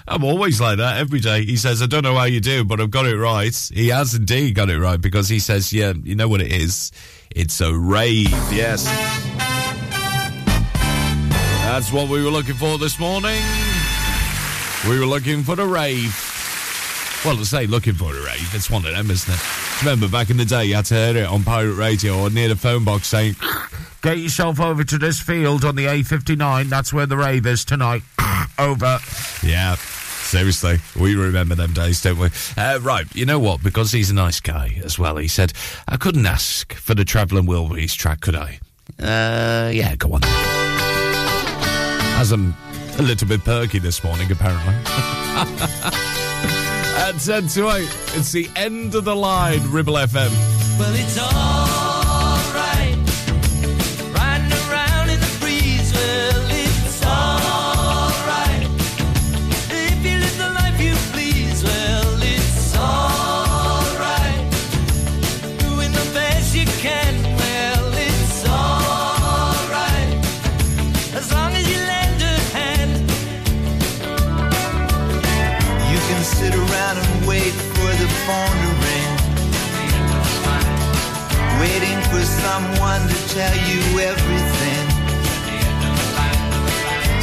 I'm 0.07 0.25
always 0.25 0.61
like 0.61 0.79
that 0.79 0.99
every 0.99 1.21
day. 1.21 1.45
He 1.45 1.57
says, 1.57 1.83
I 1.83 1.87
don't 1.87 2.05
know 2.05 2.15
how 2.15 2.25
you 2.25 2.41
do, 2.41 2.65
but 2.65 2.81
I've 2.81 2.91
got 2.91 3.07
it 3.07 3.17
right. 3.17 3.55
He 3.73 3.89
has 3.89 4.15
indeed 4.15 4.55
got 4.55 4.69
it 4.71 4.79
right 4.79 5.01
because 5.01 5.29
he 5.29 5.39
says, 5.39 5.73
yeah, 5.73 5.93
you 6.03 6.15
know 6.15 6.29
what 6.29 6.41
it 6.41 6.53
is? 6.53 6.93
It's 7.31 7.61
a 7.61 7.73
rave, 7.73 8.31
yes. 8.53 8.87
That's 11.71 11.93
what 11.93 12.09
we 12.09 12.21
were 12.25 12.31
looking 12.31 12.57
for 12.57 12.79
this 12.79 12.99
morning. 12.99 13.41
We 14.89 14.99
were 14.99 15.07
looking 15.07 15.45
for 15.45 15.55
the 15.55 15.65
rave. 15.65 16.13
Well, 17.25 17.37
to 17.37 17.45
say 17.45 17.69
looking 17.69 17.95
for 17.95 18.13
a 18.13 18.21
rave, 18.25 18.53
it's 18.53 18.69
one 18.69 18.85
of 18.85 18.91
them, 18.91 19.09
isn't 19.09 19.33
it? 19.33 19.41
Remember 19.85 20.09
back 20.09 20.31
in 20.31 20.37
the 20.37 20.45
day, 20.45 20.65
you 20.65 20.75
had 20.75 20.87
to 20.87 20.95
hear 20.95 21.17
it 21.19 21.27
on 21.27 21.45
pirate 21.45 21.75
radio 21.75 22.19
or 22.19 22.29
near 22.29 22.49
the 22.49 22.57
phone 22.57 22.85
box 22.85 23.07
saying, 23.07 23.37
Get 24.03 24.19
yourself 24.19 24.59
over 24.59 24.83
to 24.83 24.99
this 24.99 25.21
field 25.21 25.65
on 25.65 25.77
the 25.77 25.87
A59. 25.87 26.69
That's 26.69 26.93
where 26.93 27.07
the 27.07 27.17
rave 27.17 27.47
is 27.47 27.65
tonight. 27.65 28.03
over. 28.59 28.99
Yeah. 29.45 29.77
Seriously, 29.77 30.79
we 31.01 31.15
remember 31.15 31.55
them 31.55 31.73
days, 31.73 32.03
don't 32.03 32.19
we? 32.19 32.31
Uh, 32.57 32.81
right, 32.83 33.07
you 33.15 33.27
know 33.27 33.39
what? 33.39 33.63
Because 33.63 33.93
he's 33.93 34.11
a 34.11 34.15
nice 34.15 34.41
guy 34.41 34.81
as 34.85 34.99
well, 34.99 35.19
he 35.19 35.29
said, 35.29 35.53
I 35.87 35.99
couldn't 35.99 36.27
ask 36.27 36.75
for 36.75 36.97
the 36.97 37.05
Travelling 37.05 37.47
Wilburys 37.47 37.97
track, 37.97 38.23
could 38.23 38.35
I? 38.35 38.59
Uh, 38.99 39.71
yeah, 39.71 39.95
go 39.95 40.15
on. 40.15 40.60
As 42.21 42.33
I'm 42.33 42.55
a 42.99 43.03
little 43.03 43.27
bit 43.27 43.43
perky 43.45 43.79
this 43.79 44.05
morning, 44.05 44.31
apparently. 44.31 44.75
At 47.01 47.13
10 47.19 47.47
to 47.49 47.71
8, 47.71 47.81
it's 48.15 48.31
the 48.31 48.47
end 48.57 48.95
of 48.95 49.07
the 49.07 49.17
line, 49.17 49.63
Ribble 49.71 49.95
FM. 49.95 50.31
Well, 50.79 50.93
someone 82.51 83.03
to 83.07 83.19
tell 83.29 83.57
you 83.71 83.81
everything. 84.11 84.87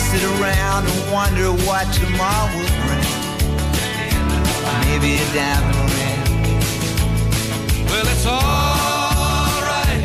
Sit 0.09 0.23
around 0.33 0.83
and 0.91 0.99
wonder 1.11 1.49
what 1.67 1.85
tomorrow 1.99 2.47
will 2.55 2.73
bring. 2.83 3.11
Maybe 4.85 5.11
a 5.25 5.27
diamond 5.37 5.89
ring. 5.95 6.21
Well, 7.89 8.07
it's 8.13 8.25
alright. 8.35 10.03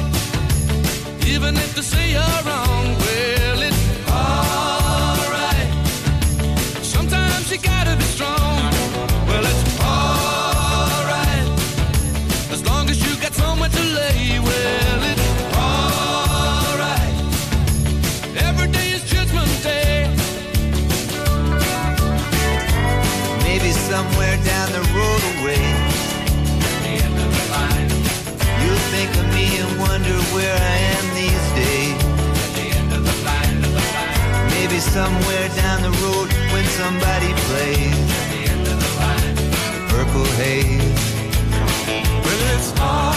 Even 1.34 1.52
if 1.64 1.70
they 1.76 1.84
say 1.92 2.04
you're 2.16 2.40
wrong, 2.46 2.84
well, 3.04 3.60
it's 3.68 3.82
alright. 4.22 5.70
Sometimes 6.94 7.44
you 7.52 7.58
gotta 7.72 7.94
be 8.02 8.06
strong. 8.16 8.58
Well, 9.28 9.44
it's 9.52 9.62
alright. 9.92 11.46
As 12.54 12.60
long 12.68 12.84
as 12.90 12.98
you 13.06 13.12
got 13.24 13.34
somewhere 13.34 13.72
to 13.78 13.84
lay, 13.98 14.51
somewhere 34.92 35.48
down 35.56 35.80
the 35.80 35.90
road 36.04 36.28
when 36.52 36.64
somebody 36.66 37.32
plays 37.46 37.96
Purple 39.88 40.26
Haze. 40.36 41.14
Well, 42.22 42.54
it's 42.54 42.78
alright. 42.78 43.11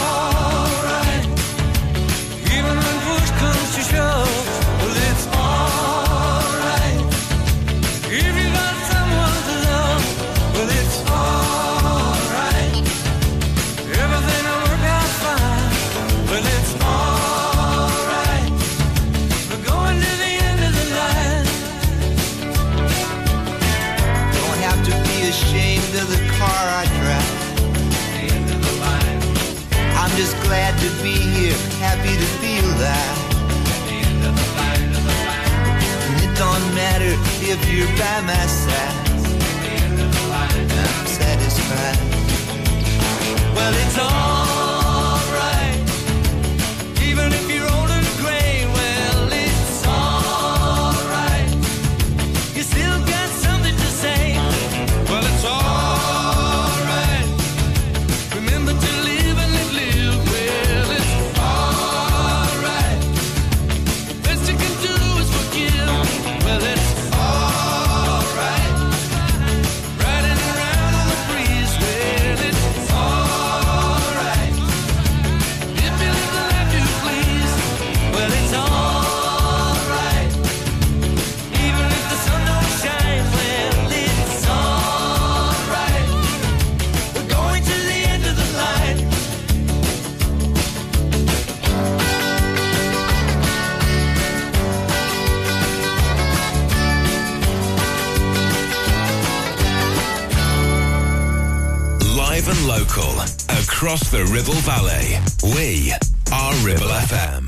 If 37.48 37.72
you're 37.72 37.88
by 37.98 38.22
my 38.22 38.46
side. 38.48 39.06
I'm 40.32 41.06
satisfied. 41.06 41.98
Well, 43.56 43.74
it's 43.74 43.98
alright. 44.00 44.45
Across 103.76 104.10
the 104.10 104.24
Ribble 104.32 104.62
Valley. 104.64 105.20
We 105.54 105.92
are 106.32 106.54
Ribble 106.64 106.94
FM. 107.12 107.44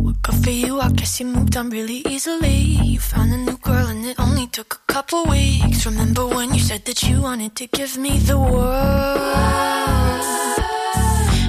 Well, 0.00 0.14
good 0.22 0.44
for 0.44 0.50
you, 0.50 0.78
I 0.78 0.92
guess 0.92 1.18
you 1.18 1.26
moved 1.26 1.56
on 1.56 1.70
really 1.70 2.02
easily. 2.06 2.54
You 2.54 3.00
found 3.00 3.32
a 3.32 3.36
new 3.36 3.56
girl 3.56 3.88
and 3.88 4.06
it 4.06 4.20
only 4.20 4.46
took 4.46 4.74
a 4.74 4.92
couple 4.92 5.24
weeks. 5.24 5.84
Remember 5.86 6.24
when 6.24 6.54
you 6.54 6.60
said 6.60 6.84
that 6.84 7.02
you 7.02 7.22
wanted 7.22 7.56
to 7.56 7.66
give 7.66 7.98
me 7.98 8.18
the 8.18 8.38
world? 8.38 8.62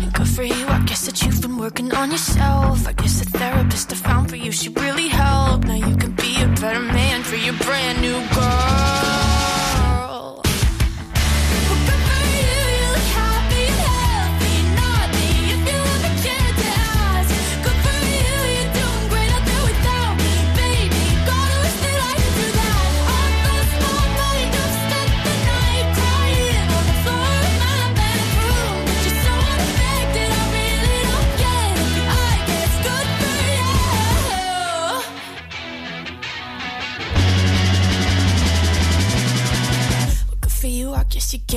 And 0.01 0.11
good 0.11 0.27
for 0.29 0.41
you, 0.41 0.65
I 0.67 0.81
guess 0.87 1.05
that 1.05 1.21
you've 1.21 1.41
been 1.43 1.57
working 1.57 1.93
on 1.93 2.09
yourself. 2.09 2.87
I 2.87 2.93
guess 2.93 3.19
the 3.19 3.37
therapist 3.37 3.93
I 3.93 3.97
found 3.97 4.31
for 4.31 4.35
you 4.35 4.51
she 4.51 4.69
really 4.69 5.09
helped. 5.09 5.67
Now 5.67 5.75
you 5.75 5.95
better 6.59 6.79
man 6.79 7.23
for 7.23 7.35
your 7.35 7.53
brand 7.55 8.01
new 8.01 8.19
girl. 8.33 9.06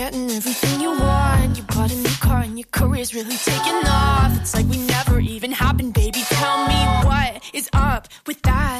Getting 0.00 0.30
everything 0.30 0.80
you 0.80 0.88
want. 0.88 1.58
You 1.58 1.62
bought 1.74 1.92
a 1.92 1.96
new 1.96 2.16
car 2.26 2.40
and 2.40 2.58
your 2.58 2.68
career's 2.72 3.12
really 3.14 3.36
taking 3.36 3.80
off. 3.86 4.32
It's 4.40 4.54
like 4.54 4.66
we 4.66 4.78
never 4.96 5.20
even 5.20 5.52
happened, 5.52 5.92
baby. 5.92 6.22
Tell 6.40 6.58
me 6.72 6.80
what 7.06 7.42
is 7.52 7.68
up 7.74 8.08
with 8.26 8.40
that. 8.48 8.79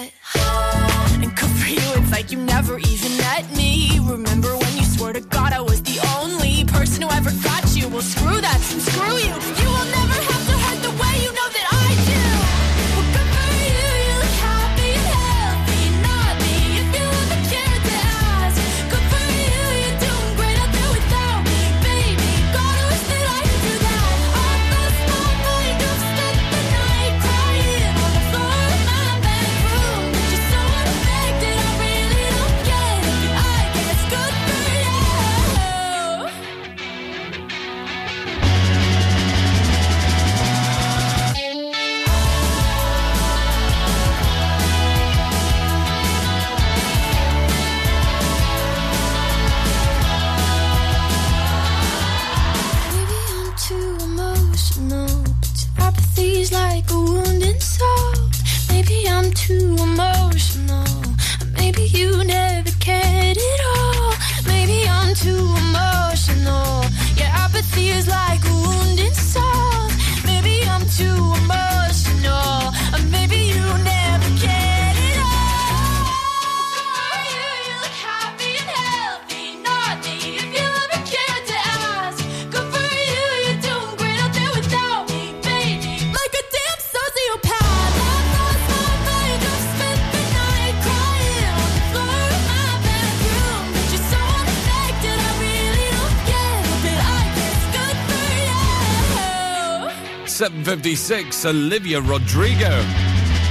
756, 100.41 101.45
Olivia 101.45 102.01
Rodrigo. 102.01 102.71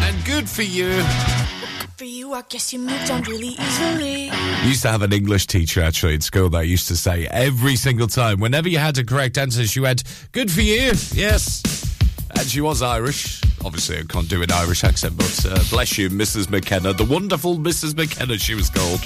And 0.01 0.25
good 0.25 0.49
for 0.49 0.63
you. 0.63 0.87
Good 0.87 1.91
for 1.97 2.03
you, 2.03 2.33
I 2.33 2.41
guess 2.49 2.73
you 2.73 2.79
moved 2.79 3.11
on 3.11 3.21
really 3.25 3.49
easily. 3.49 4.31
Used 4.67 4.81
to 4.81 4.89
have 4.89 5.03
an 5.03 5.13
English 5.13 5.45
teacher 5.45 5.83
actually 5.83 6.15
in 6.15 6.21
school 6.21 6.49
that 6.49 6.65
used 6.65 6.87
to 6.87 6.97
say 6.97 7.27
every 7.27 7.75
single 7.75 8.07
time, 8.07 8.39
whenever 8.39 8.67
you 8.67 8.79
had 8.79 8.97
a 8.97 9.03
correct 9.03 9.37
answer, 9.37 9.67
she 9.67 9.79
went, 9.79 10.01
Good 10.31 10.49
for 10.51 10.61
you. 10.61 10.93
Yes. 11.13 11.61
And 12.31 12.47
she 12.47 12.59
was 12.59 12.81
Irish. 12.81 13.39
Obviously, 13.63 13.99
I 13.99 14.03
can't 14.09 14.27
do 14.27 14.41
an 14.41 14.51
Irish 14.51 14.83
accent, 14.83 15.15
but 15.15 15.45
uh, 15.45 15.63
bless 15.69 15.95
you, 15.95 16.09
Mrs. 16.09 16.49
McKenna. 16.49 16.93
The 16.93 17.05
wonderful 17.05 17.57
Mrs. 17.57 17.95
McKenna, 17.95 18.39
she 18.39 18.55
was 18.55 18.71
called. 18.71 19.01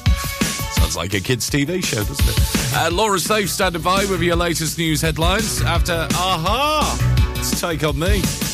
Sounds 0.72 0.96
like 0.96 1.14
a 1.14 1.20
kids' 1.20 1.50
TV 1.50 1.84
show, 1.84 2.02
doesn't 2.02 2.30
it? 2.30 2.76
Uh, 2.78 2.90
Laura 2.94 3.20
Safe 3.20 3.50
standing 3.50 3.82
by 3.82 4.06
with 4.06 4.22
your 4.22 4.38
latest 4.38 4.78
news 4.78 5.02
headlines 5.02 5.62
after 5.64 6.08
Aha! 6.14 7.13
Take 7.52 7.84
On 7.84 7.98
Me. 8.00 8.53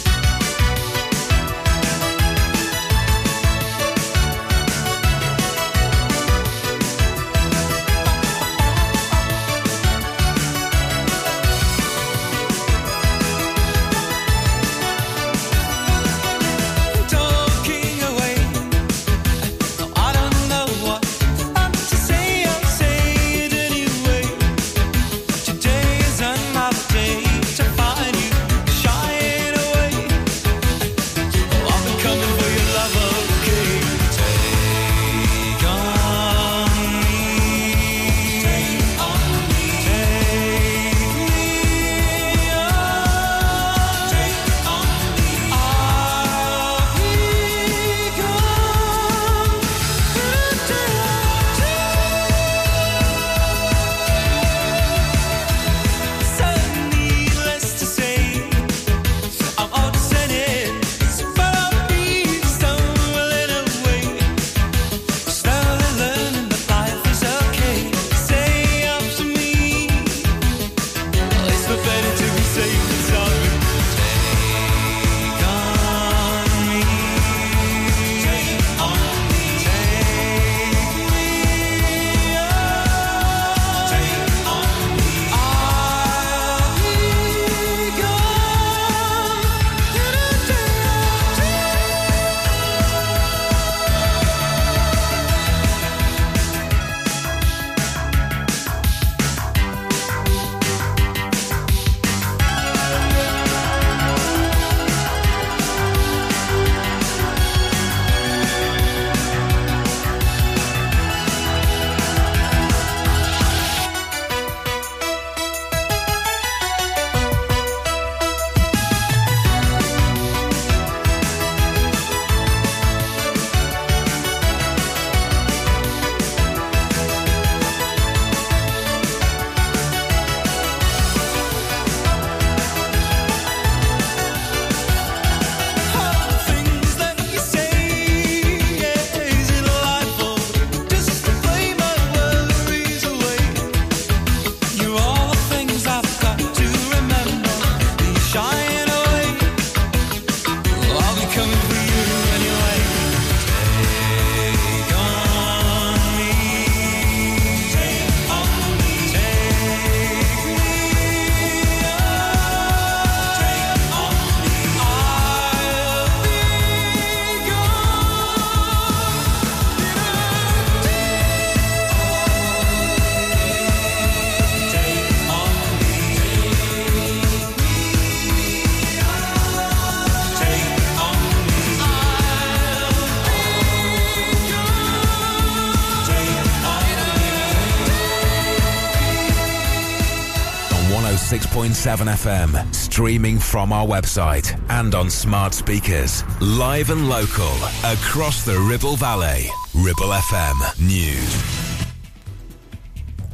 FM, 191.68 192.74
streaming 192.74 193.38
from 193.38 193.74
our 193.74 193.86
website 193.86 194.60
and 194.70 194.96
on 194.96 195.10
smart 195.10 195.54
speakers. 195.54 196.24
Live 196.42 196.90
and 196.90 197.10
local, 197.10 197.54
across 197.84 198.46
the 198.46 198.58
Ribble 198.58 198.96
Valley. 198.96 199.48
Ribble 199.76 200.14
FM 200.14 200.88
News. 200.88 201.70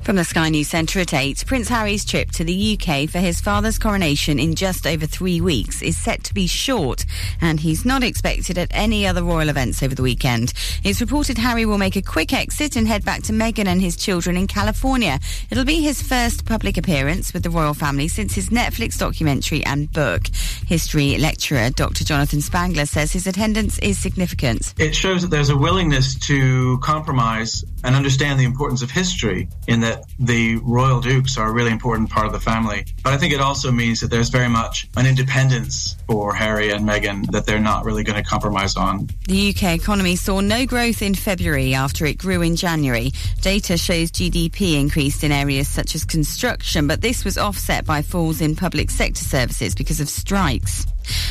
From 0.06 0.18
the 0.18 0.24
Sky 0.24 0.50
News 0.50 0.68
Centre 0.68 1.00
at 1.00 1.16
8, 1.16 1.46
Prince 1.48 1.68
Harry's 1.68 2.06
trip 2.06 2.30
to 2.34 2.44
the 2.44 2.78
UK 2.78 3.10
for 3.10 3.18
his 3.18 3.42
father's 3.42 3.80
coronation 3.80 4.38
in 4.40 4.54
just 4.54 4.86
over 4.86 5.08
three 5.08 5.42
weeks 5.42 5.82
is 5.82 5.98
set 5.98 6.24
to 6.26 6.34
be 6.34 6.46
short, 6.46 7.06
and 7.42 7.60
he's 7.60 7.86
not 7.86 8.04
expected 8.04 8.58
at 8.58 8.68
any 8.72 9.06
other 9.06 9.24
royal 9.24 9.50
events 9.50 9.82
over 9.84 9.96
the 9.96 10.02
weekend. 10.02 10.54
It's 10.84 11.02
reported 11.02 11.38
Harry 11.38 11.66
will 11.66 11.78
make 11.78 11.96
a 11.96 12.02
quick 12.02 12.34
exit 12.34 12.76
and 12.76 12.88
head 12.88 13.06
back 13.06 13.24
to 13.24 13.34
Meghan 13.34 13.68
and 13.68 13.82
his 13.82 13.96
children 13.96 14.38
in 14.38 14.48
California. 14.48 15.20
It'll 15.50 15.66
be 15.66 15.82
his 15.82 16.02
first 16.02 16.46
public 16.46 16.78
appearance 16.78 17.34
with 17.34 17.44
the 17.44 17.50
royal 17.50 17.74
family 17.74 18.08
since 18.08 18.34
his 18.34 18.50
Netflix 18.50 18.98
documentary 18.98 19.64
and 19.66 19.92
book. 19.92 20.28
History 20.68 21.18
lecturer 21.18 21.70
Dr. 21.70 22.04
Jonathan 22.04 22.42
Spangler 22.42 22.86
says 22.86 23.12
his 23.12 23.28
attendance 23.28 23.80
is 23.80 23.98
significant. 23.98 24.74
It 24.78 24.96
shows 24.96 25.22
that 25.22 25.30
there's 25.30 25.50
a 25.50 25.58
willingness 25.58 26.16
to 26.28 26.78
compromise 26.80 27.64
and 27.86 27.96
understand 27.96 28.40
the 28.40 28.44
importance 28.44 28.82
of 28.82 28.90
history 28.90 29.48
in 29.68 29.80
that 29.82 30.04
the 30.20 30.58
royal 30.58 31.00
dukes 31.00 31.38
are 31.38 31.50
a 31.50 31.54
really 31.54 31.72
important 31.72 32.10
part 32.10 32.26
of 32.26 32.34
the 32.34 32.40
family. 32.40 32.84
But 33.04 33.14
I 33.14 33.18
think 33.18 33.32
it 33.32 33.40
also 33.40 33.72
means 33.72 34.00
that 34.02 34.10
there's 34.10 34.30
very 34.30 34.50
much 34.50 34.90
an 34.98 35.06
independence 35.06 35.96
for 36.08 36.34
Harry 36.34 36.72
and 36.72 36.84
Meghan 36.84 37.30
that 37.32 37.46
they're 37.46 37.60
not 37.60 37.86
really 37.86 38.04
going 38.04 38.22
to 38.22 38.28
compromise 38.28 38.76
on. 38.76 39.08
The 39.28 39.50
UK 39.50 39.76
economy 39.76 40.16
saw 40.16 40.40
no 40.40 40.66
growth 40.66 41.04
in 41.04 41.14
February 41.14 41.76
after 41.76 42.06
it 42.06 42.18
grew 42.18 42.42
in 42.42 42.56
January. 42.56 43.12
Data 43.42 43.78
shows 43.78 44.12
GDP 44.12 44.80
increased 44.80 45.24
in 45.24 45.32
areas 45.32 45.68
such 45.68 45.94
as 45.94 46.04
construction, 46.04 46.88
but 46.88 47.02
this 47.02 47.24
was 47.24 47.38
offset 47.38 47.86
by 47.86 48.02
falls 48.02 48.42
in 48.42 48.56
public 48.56 48.90
sector 48.90 49.24
services 49.24 49.76
because 49.76 50.02
of 50.02 50.10
strikes. 50.10 50.88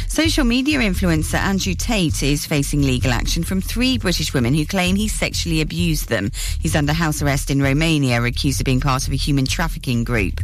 Social 0.09 0.45
media 0.45 0.79
influencer 0.79 1.39
Andrew 1.39 1.75
Tate 1.75 2.23
is 2.23 2.47
facing 2.47 2.83
legal 2.83 3.13
action 3.13 3.43
from 3.43 3.61
three 3.61 3.99
British 3.99 4.33
women 4.33 4.55
who 4.55 4.65
claim 4.65 4.97
he 4.97 5.09
sexually 5.09 5.61
abused 5.61 6.09
them. 6.09 6.31
He's 6.61 6.77
under 6.77 6.93
house 6.93 7.21
arrest 7.21 7.51
in 7.51 7.61
Romania, 7.61 8.23
accused 8.23 8.61
of 8.61 8.65
being 8.65 8.81
part 8.81 9.07
of 9.07 9.13
a 9.13 9.17
human 9.17 9.45
trafficking 9.45 10.05
group. 10.05 10.41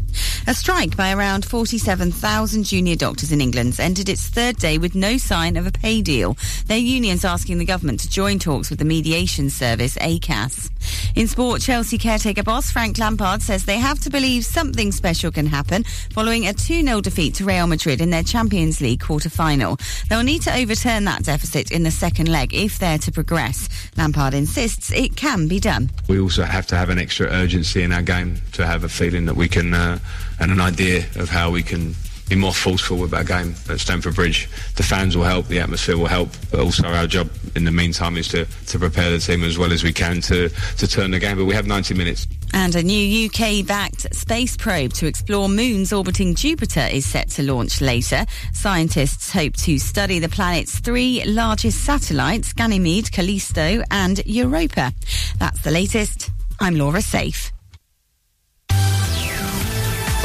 A 0.46 0.54
strike 0.54 0.96
by 0.96 1.12
around 1.12 1.44
47,000 1.44 2.64
junior 2.64 2.96
doctors 2.96 3.30
in 3.30 3.40
England 3.40 3.78
ended 3.78 4.08
its 4.08 4.26
third 4.26 4.56
day 4.56 4.78
with 4.78 4.94
no 4.94 5.18
sign 5.18 5.56
of 5.56 5.66
a 5.66 5.72
pay 5.72 6.02
deal. 6.02 6.36
Their 6.66 6.78
unions 6.78 7.24
asking 7.24 7.58
the 7.58 7.64
government 7.64 8.00
to 8.00 8.10
join 8.10 8.38
talks 8.38 8.70
with 8.70 8.78
the 8.78 8.84
mediation 8.84 9.50
service 9.50 9.96
ACAS. 9.98 10.70
In 11.14 11.28
sport, 11.28 11.60
Chelsea 11.60 11.98
caretaker 11.98 12.42
boss 12.42 12.70
Frank 12.70 12.98
Lampard 12.98 13.42
says 13.42 13.64
they 13.64 13.78
have 13.78 14.00
to 14.00 14.10
believe 14.10 14.44
something 14.44 14.92
special 14.92 15.30
can 15.30 15.46
happen 15.46 15.84
following 16.12 16.46
a 16.46 16.52
2-0 16.52 17.02
defeat 17.02 17.34
to 17.34 17.44
Real 17.44 17.66
Madrid 17.66 18.00
in 18.00 18.10
their 18.10 18.22
Champions 18.22 18.80
League 18.80 19.02
quarter-final. 19.20 19.78
They'll 20.08 20.22
need 20.22 20.42
to 20.42 20.54
overturn 20.56 21.04
that 21.04 21.24
deficit 21.24 21.70
in 21.70 21.82
the 21.82 21.90
second 21.90 22.28
leg 22.28 22.54
if 22.54 22.78
they're 22.78 22.98
to 22.98 23.12
progress. 23.12 23.68
Lampard 23.96 24.32
insists 24.32 24.90
it 24.92 25.14
can 25.16 25.46
be 25.46 25.60
done. 25.60 25.90
We 26.08 26.18
also 26.18 26.44
have 26.44 26.66
to 26.68 26.76
have 26.76 26.88
an 26.88 26.98
extra 26.98 27.26
urgency 27.26 27.82
in 27.82 27.92
our 27.92 28.02
game 28.02 28.40
to 28.52 28.66
have 28.66 28.82
a 28.82 28.88
feeling 28.88 29.26
that 29.26 29.36
we 29.36 29.46
can, 29.46 29.74
uh, 29.74 29.98
and 30.38 30.50
an 30.50 30.60
idea 30.60 31.04
of 31.16 31.28
how 31.28 31.50
we 31.50 31.62
can 31.62 31.94
be 32.30 32.36
more 32.36 32.54
forceful 32.54 32.96
with 32.96 33.12
our 33.12 33.24
game 33.24 33.54
at 33.68 33.80
Stamford 33.80 34.14
Bridge. 34.14 34.48
The 34.76 34.84
fans 34.84 35.16
will 35.16 35.24
help, 35.24 35.48
the 35.48 35.60
atmosphere 35.60 35.98
will 35.98 36.06
help, 36.06 36.30
but 36.50 36.60
also 36.60 36.84
our 36.84 37.06
job 37.06 37.28
in 37.56 37.64
the 37.64 37.72
meantime 37.72 38.16
is 38.16 38.28
to, 38.28 38.46
to 38.68 38.78
prepare 38.78 39.10
the 39.10 39.18
team 39.18 39.42
as 39.42 39.58
well 39.58 39.72
as 39.72 39.82
we 39.82 39.92
can 39.92 40.20
to, 40.22 40.48
to 40.48 40.88
turn 40.88 41.10
the 41.10 41.18
game. 41.18 41.36
But 41.36 41.44
we 41.44 41.54
have 41.54 41.66
90 41.66 41.92
minutes. 41.94 42.26
And 42.52 42.74
a 42.74 42.82
new 42.82 43.26
UK 43.26 43.66
backed 43.66 44.14
space 44.14 44.56
probe 44.56 44.92
to 44.94 45.06
explore 45.06 45.48
moons 45.48 45.92
orbiting 45.92 46.34
Jupiter 46.34 46.86
is 46.90 47.06
set 47.06 47.30
to 47.30 47.42
launch 47.42 47.80
later. 47.80 48.26
Scientists 48.52 49.32
hope 49.32 49.54
to 49.58 49.78
study 49.78 50.18
the 50.18 50.28
planet's 50.28 50.78
three 50.78 51.24
largest 51.24 51.84
satellites 51.84 52.52
Ganymede, 52.52 53.10
Callisto, 53.12 53.82
and 53.90 54.24
Europa. 54.26 54.92
That's 55.38 55.60
the 55.62 55.70
latest. 55.70 56.30
I'm 56.60 56.76
Laura 56.76 57.02
Safe. 57.02 57.52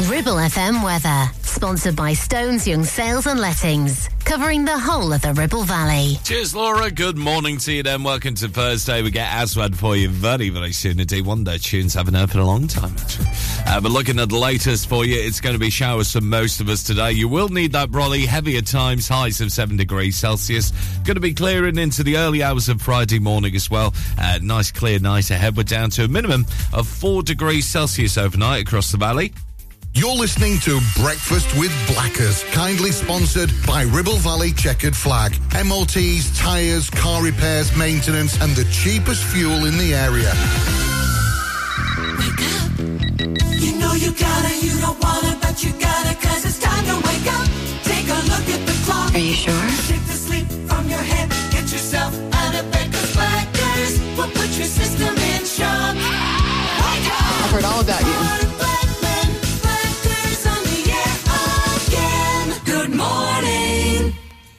Ribble 0.01 0.35
FM 0.35 0.83
weather, 0.83 1.31
sponsored 1.41 1.95
by 1.95 2.11
Stones 2.11 2.67
Young 2.67 2.83
Sales 2.83 3.27
and 3.27 3.39
Lettings, 3.39 4.09
covering 4.25 4.65
the 4.65 4.77
whole 4.77 5.13
of 5.13 5.21
the 5.21 5.33
Ribble 5.33 5.63
Valley. 5.63 6.17
Cheers, 6.25 6.53
Laura. 6.53 6.91
Good 6.91 7.17
morning 7.17 7.57
to 7.59 7.71
you 7.71 7.81
then. 7.81 8.03
Welcome 8.03 8.35
to 8.35 8.49
Thursday. 8.49 9.01
We 9.01 9.09
get 9.09 9.31
Aswad 9.31 9.73
for 9.73 9.95
you 9.95 10.09
very, 10.09 10.49
very 10.49 10.73
soon 10.73 10.99
indeed. 10.99 11.25
One 11.25 11.45
day 11.45 11.59
tunes 11.59 11.93
haven't 11.93 12.27
for 12.27 12.39
a 12.39 12.43
long 12.43 12.67
time, 12.67 12.93
actually. 12.97 13.27
Uh, 13.65 13.79
but 13.79 13.89
looking 13.89 14.19
at 14.19 14.27
the 14.27 14.37
latest 14.37 14.89
for 14.89 15.05
you, 15.05 15.15
it's 15.15 15.39
going 15.39 15.55
to 15.55 15.59
be 15.59 15.69
showers 15.69 16.11
for 16.11 16.19
most 16.19 16.59
of 16.59 16.67
us 16.67 16.83
today. 16.83 17.13
You 17.13 17.29
will 17.29 17.47
need 17.47 17.71
that 17.71 17.89
brolly, 17.89 18.25
heavy 18.25 18.57
at 18.57 18.67
times, 18.67 19.07
highs 19.07 19.39
of 19.39 19.49
7 19.49 19.77
degrees 19.77 20.17
Celsius. 20.17 20.71
Going 21.05 21.15
to 21.15 21.21
be 21.21 21.33
clearing 21.33 21.77
into 21.77 22.03
the 22.03 22.17
early 22.17 22.43
hours 22.43 22.67
of 22.67 22.81
Friday 22.81 23.19
morning 23.19 23.55
as 23.55 23.71
well. 23.71 23.93
Uh, 24.19 24.39
nice 24.41 24.71
clear 24.71 24.99
night 24.99 25.31
ahead. 25.31 25.55
We're 25.55 25.63
down 25.63 25.89
to 25.91 26.03
a 26.03 26.09
minimum 26.09 26.45
of 26.73 26.85
4 26.85 27.23
degrees 27.23 27.65
Celsius 27.65 28.17
overnight 28.17 28.63
across 28.63 28.91
the 28.91 28.97
valley. 28.97 29.31
You're 29.97 30.13
listening 30.13 30.59
to 30.59 30.81
Breakfast 30.97 31.57
with 31.57 31.71
Blackers, 31.87 32.43
kindly 32.51 32.91
sponsored 32.91 33.49
by 33.65 33.83
Ribble 33.83 34.17
Valley 34.17 34.51
Checkered 34.51 34.93
Flag. 34.93 35.31
MOTs, 35.53 36.37
tyres, 36.37 36.89
car 36.89 37.23
repairs, 37.23 37.73
maintenance, 37.77 38.37
and 38.41 38.53
the 38.57 38.65
cheapest 38.65 39.23
fuel 39.23 39.63
in 39.63 39.77
the 39.77 39.93
area. 39.95 40.33
Wake 42.19 42.43
up. 42.43 42.75
You 43.63 43.79
know 43.79 43.93
you 43.93 44.11
gotta, 44.11 44.51
you 44.59 44.75
don't 44.81 44.99
wanna, 45.01 45.39
but 45.41 45.63
you 45.63 45.71
gotta, 45.79 46.13
cause 46.19 46.43
it's 46.43 46.59
time 46.59 46.83
to 46.91 46.95
wake 47.07 47.31
up. 47.31 47.47
Take 47.87 48.09
a 48.11 48.19
look 48.27 48.43
at 48.51 48.67
the 48.67 48.75
clock. 48.83 49.15
Are 49.15 49.17
you 49.17 49.31
sure? 49.31 49.69
Shake 49.87 50.05
the 50.11 50.19
sleep 50.27 50.47
from 50.67 50.89
your 50.89 50.99
head, 50.99 51.29
get 51.51 51.71
yourself 51.71 52.13
out 52.33 52.53
of 52.53 52.69
bed, 52.69 52.91
cause 52.91 53.13
Blackers 53.15 54.01
will 54.17 54.27
put 54.27 54.51
your 54.59 54.67
system 54.67 55.15
in 55.15 55.45
shock. 55.45 55.95
Wake 55.95 57.07
up! 57.15 57.45
I've 57.47 57.51
heard 57.51 57.63
all 57.63 57.79
about 57.79 58.01
you. 58.03 58.14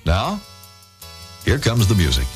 Now, 0.06 0.40
here 1.44 1.58
comes 1.58 1.88
the 1.88 1.96
music. 1.96 2.26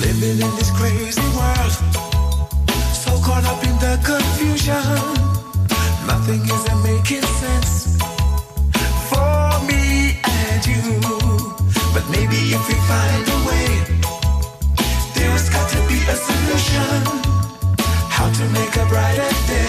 Living 0.00 0.40
in 0.40 0.54
this 0.54 0.70
crazy 0.78 1.20
world, 1.34 1.72
so 2.94 3.10
caught 3.26 3.44
up 3.44 3.64
in 3.64 3.76
the 3.80 3.98
confusion. 4.04 4.74
Nothing 6.06 6.44
isn't 6.44 6.82
making 6.84 7.37
brighter 18.88 19.28
day. 19.46 19.67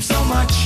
So 0.00 0.24
much. 0.24 0.65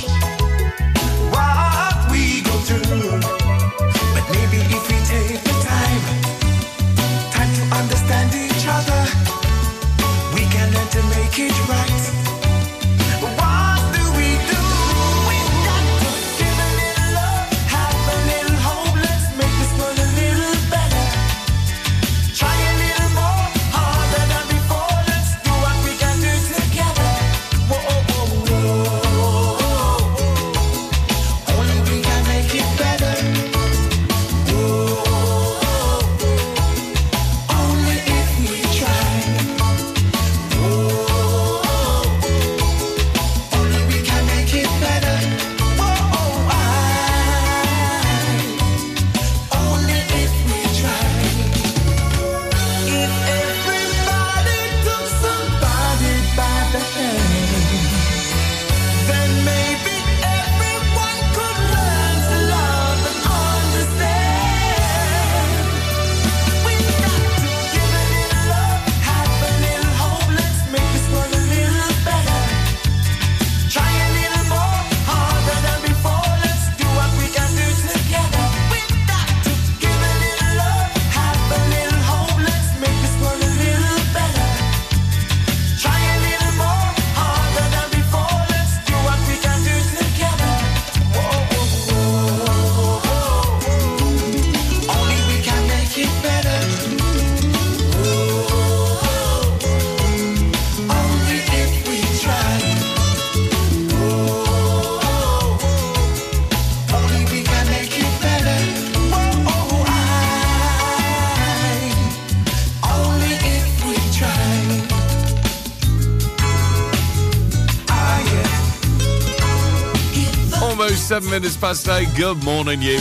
Seven 121.11 121.29
minutes 121.29 121.57
past 121.57 121.89
eight. 121.89 122.07
Good 122.17 122.45
morning, 122.45 122.81
you. 122.81 123.01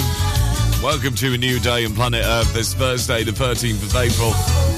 Welcome 0.82 1.14
to 1.14 1.32
a 1.36 1.38
new 1.38 1.60
day 1.60 1.86
on 1.86 1.94
planet 1.94 2.26
Earth 2.26 2.52
this 2.56 2.74
Thursday, 2.74 3.24
the 3.24 3.30
13th 3.30 3.84
of 3.84 3.96
April. 3.96 4.32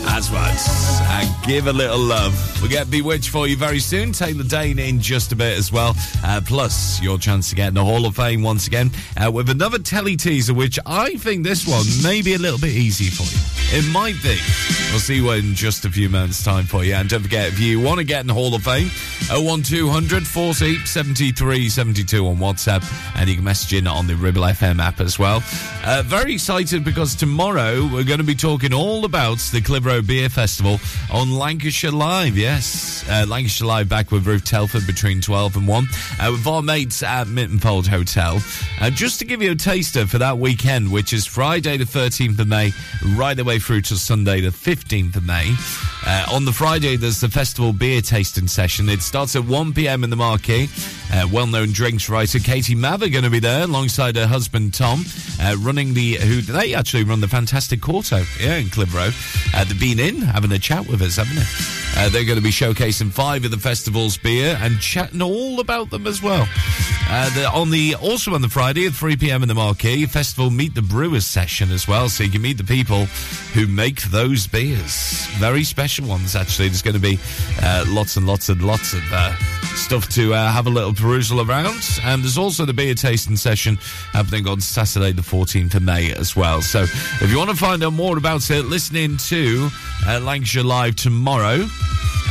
As 0.10 0.30
much. 0.30 0.60
And 1.02 1.46
give 1.46 1.68
a 1.68 1.72
little 1.72 1.98
love. 1.98 2.34
We'll 2.62 2.70
get 2.70 2.92
Bewitched 2.92 3.30
for 3.30 3.48
you 3.48 3.56
very 3.56 3.80
soon. 3.80 4.12
Taylor 4.12 4.44
Dayne 4.44 4.80
in 4.80 5.00
just 5.00 5.32
a 5.32 5.38
bit 5.38 5.58
as 5.58 5.72
well. 5.72 5.96
Uh, 6.26 6.42
plus, 6.46 7.02
your 7.02 7.18
chance 7.18 7.50
to 7.52 7.56
get 7.56 7.70
in 7.70 7.76
the 7.76 7.86
Hall 7.86 8.06
of 8.06 8.18
Fame 8.18 8.44
once 8.44 8.68
again 8.68 8.92
uh, 9.16 9.32
with 9.32 9.50
another 9.50 9.80
telly 9.80 10.18
teaser, 10.18 10.54
which 10.54 10.78
I 10.86 11.16
think 11.16 11.46
this 11.46 11.66
one 11.66 11.86
may 12.04 12.22
be 12.22 12.34
a 12.34 12.38
little 12.38 12.60
bit 12.60 12.76
easy 12.76 13.06
for 13.06 13.24
you. 13.24 13.80
It 13.80 13.90
might 13.94 14.22
be. 14.22 14.38
We'll 14.92 15.00
see 15.00 15.22
what 15.22 15.40
in 15.40 15.56
just 15.56 15.86
a 15.86 15.90
few 15.90 16.10
moments' 16.10 16.44
time 16.44 16.66
for 16.66 16.84
you. 16.84 16.96
And 16.96 17.08
don't 17.08 17.24
forget, 17.24 17.48
if 17.48 17.62
you 17.62 17.80
want 17.80 18.00
to 18.00 18.04
get 18.04 18.20
in 18.20 18.28
the 18.28 18.34
Hall 18.34 18.54
of 18.54 18.64
Fame, 18.64 18.90
01200 19.32 20.28
40 20.28 20.86
73 20.86 21.70
72 21.70 22.28
on 22.28 22.38
WhatsApp. 22.38 22.84
And 23.16 23.30
you 23.30 23.36
can 23.36 23.44
message 23.44 23.74
in 23.74 23.88
on 23.88 24.08
the 24.08 24.16
Ribble 24.16 24.42
FM 24.42 24.80
app 24.80 25.00
as 25.00 25.18
well. 25.18 25.42
Uh, 25.86 26.04
very 26.06 26.34
excited 26.34 26.84
because 26.84 27.16
tomorrow 27.16 27.88
we're 27.92 28.04
going 28.04 28.20
to 28.20 28.26
be 28.26 28.36
talking 28.36 28.74
all 28.74 29.06
about 29.06 29.38
the 29.52 29.62
Clitheroe 29.62 30.02
Beer 30.02 30.30
Festival 30.30 30.80
on 31.12 31.32
Lancashire 31.32 31.92
Live. 31.92 32.38
Yes, 32.38 33.06
uh, 33.10 33.26
Lancashire 33.28 33.68
Live 33.68 33.90
back 33.90 34.12
with 34.12 34.28
Ruth 34.28 34.46
Telford 34.46 34.86
between 34.86 35.22
12 35.22 35.56
and 35.56 35.68
1 35.68 35.88
uh, 36.20 36.30
with 36.32 36.46
our 36.46 36.62
mates 36.62 37.02
at 37.04 37.28
Mytton 37.28 37.60
Fold 37.62 37.88
Hotel. 37.88 38.42
Uh, 38.80 38.90
just 38.90 39.20
to 39.20 39.26
give 39.26 39.42
you 39.42 39.52
a 39.52 39.56
taster 39.56 40.06
for 40.06 40.18
that 40.18 40.38
weekend, 40.38 40.92
which 40.92 41.14
is 41.14 41.26
Friday 41.26 41.78
the 41.78 41.86
13th 41.86 42.40
of 42.40 42.48
May, 42.48 42.72
right 43.16 43.36
the 43.36 43.44
way 43.44 43.60
through 43.60 43.82
to 43.82 43.96
Sunday 43.96 44.42
the 44.42 44.50
15th 44.50 45.16
of 45.16 45.26
May. 45.26 45.56
Uh, 46.06 46.26
on 46.32 46.46
the 46.46 46.52
Friday, 46.52 46.96
there's 46.96 47.20
the 47.20 47.30
festival 47.30 47.74
beer 47.74 48.02
tasting 48.02 48.48
session. 48.48 48.90
It 48.90 49.02
starts 49.02 49.36
at 49.36 49.46
1 49.46 49.74
p.m. 49.74 50.04
in 50.04 50.10
the 50.10 50.16
marquee. 50.16 50.68
Uh, 51.14 51.28
well-known 51.32 51.72
drinks 51.72 52.10
writer 52.10 52.40
Katie 52.40 52.74
Mather 52.74 53.10
going 53.10 53.24
to 53.24 53.30
be 53.30 53.40
there 53.40 53.64
alongside 53.64 54.16
her 54.16 54.26
husband 54.26 54.74
Tom, 54.74 55.04
uh, 55.40 55.56
running 55.60 55.94
the 55.94 56.16
who 56.16 56.42
they 56.42 56.74
actually 56.74 57.04
run 57.04 57.22
the 57.22 57.28
fantastic 57.28 57.82
Quarto, 57.82 58.24
yeah, 58.40 58.56
in 58.56 58.70
Clitheroe. 58.70 59.12
Uh, 59.54 59.64
they've 59.66 59.80
been 59.80 60.00
in 60.00 60.22
having 60.22 60.52
a 60.52 60.60
chat 60.60 60.88
with 60.88 61.02
us, 61.02 61.18
haven't 61.18 61.36
they? 61.36 62.02
Uh, 62.02 62.10
they're 62.10 62.24
going 62.24 62.38
to 62.38 62.44
be 62.44 62.52
showcasing 62.52 63.12
five 63.12 63.44
of 63.44 63.52
the 63.52 63.58
festival's 63.58 64.18
beer 64.18 64.58
and 64.62 64.80
chatting 64.80 65.22
all 65.22 65.60
about 65.60 65.90
them 65.90 66.08
as 66.08 66.24
well. 66.24 66.48
Uh, 67.10 67.52
on 67.54 67.70
the 67.70 67.94
also 67.96 68.34
on 68.34 68.42
the 68.42 68.48
Friday 68.48 68.88
at 68.88 68.94
3 68.94 69.18
p.m. 69.18 69.42
in 69.42 69.50
the 69.50 69.54
Marquee, 69.54 70.06
festival 70.06 70.50
meet 70.50 70.74
the 70.74 70.82
brewers 70.82 71.26
session 71.26 71.70
as 71.72 71.88
well, 71.88 72.08
so 72.08 72.24
you 72.24 72.32
can 72.32 72.42
meet 72.42 72.58
the 72.58 72.64
people 72.64 73.06
who 73.54 73.68
make 73.68 74.02
those 74.04 74.48
beers. 74.48 75.28
Very 75.38 75.66
special 75.66 75.91
ones, 76.00 76.36
actually. 76.36 76.70
There's 76.70 76.82
going 76.82 76.96
to 76.96 77.00
be 77.00 77.20
uh, 77.62 77.86
lots 77.88 78.16
and 78.18 78.26
lots 78.26 78.50
and 78.50 78.62
lots 78.62 78.94
of 78.94 79.02
uh, 79.12 79.36
stuff 79.76 80.08
to 80.10 80.34
uh, 80.34 80.52
have 80.52 80.68
a 80.68 80.70
little 80.70 80.94
perusal 80.94 81.42
around. 81.42 81.84
And 82.04 82.24
there's 82.24 82.38
also 82.38 82.66
the 82.66 82.74
beer 82.74 82.94
tasting 82.94 83.36
session 83.36 83.78
happening 84.14 84.48
on 84.48 84.62
Saturday, 84.62 85.12
the 85.12 85.22
14th 85.22 85.76
of 85.76 85.84
May 85.84 86.14
as 86.14 86.36
well. 86.36 86.62
So 86.62 86.84
if 86.84 87.30
you 87.30 87.38
want 87.38 87.50
to 87.50 87.56
find 87.56 87.84
out 87.84 87.94
more 87.94 88.18
about 88.18 88.50
it, 88.50 88.66
listen 88.66 88.96
in 88.96 89.18
to 89.18 89.70
uh, 90.08 90.20
Lancashire 90.22 90.64
Live 90.64 90.96
tomorrow. 90.96 91.68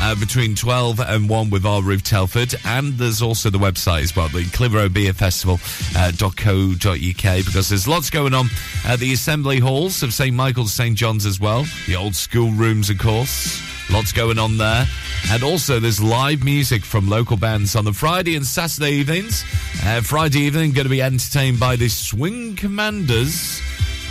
Uh, 0.03 0.14
between 0.14 0.55
12 0.55 0.98
and 1.01 1.28
1 1.28 1.51
with 1.51 1.66
our 1.66 1.82
Ruth 1.82 2.05
Telford. 2.05 2.55
And 2.64 2.94
there's 2.94 3.20
also 3.20 3.51
the 3.51 3.59
website 3.59 4.03
as 4.03 4.16
well, 4.16 4.28
the 4.28 4.46
Clitheroe 4.46 4.88
Beer 4.88 5.12
Festival.co.uk, 5.12 7.44
because 7.44 7.68
there's 7.68 7.86
lots 7.86 8.09
going 8.09 8.32
on 8.32 8.46
at 8.86 8.98
the 8.98 9.12
assembly 9.12 9.59
halls 9.59 10.03
of 10.03 10.14
St. 10.14 10.34
Michael's, 10.34 10.72
St. 10.72 10.96
John's 10.96 11.26
as 11.26 11.38
well, 11.38 11.66
the 11.86 11.96
old 11.96 12.16
school 12.16 12.51
rooms, 12.51 12.88
of 12.88 12.98
course. 12.98 13.61
Lots 13.90 14.12
going 14.12 14.38
on 14.38 14.57
there. 14.57 14.86
And 15.30 15.42
also, 15.42 15.80
there's 15.80 16.01
live 16.01 16.44
music 16.44 16.84
from 16.84 17.09
local 17.09 17.36
bands 17.36 17.74
on 17.74 17.84
the 17.84 17.92
Friday 17.92 18.36
and 18.36 18.46
Saturday 18.46 18.92
evenings. 18.92 19.44
Uh, 19.82 20.01
Friday 20.01 20.40
evening, 20.40 20.72
going 20.72 20.84
to 20.84 20.90
be 20.90 21.03
entertained 21.03 21.59
by 21.59 21.74
the 21.74 21.88
Swing 21.88 22.55
Commanders. 22.55 23.61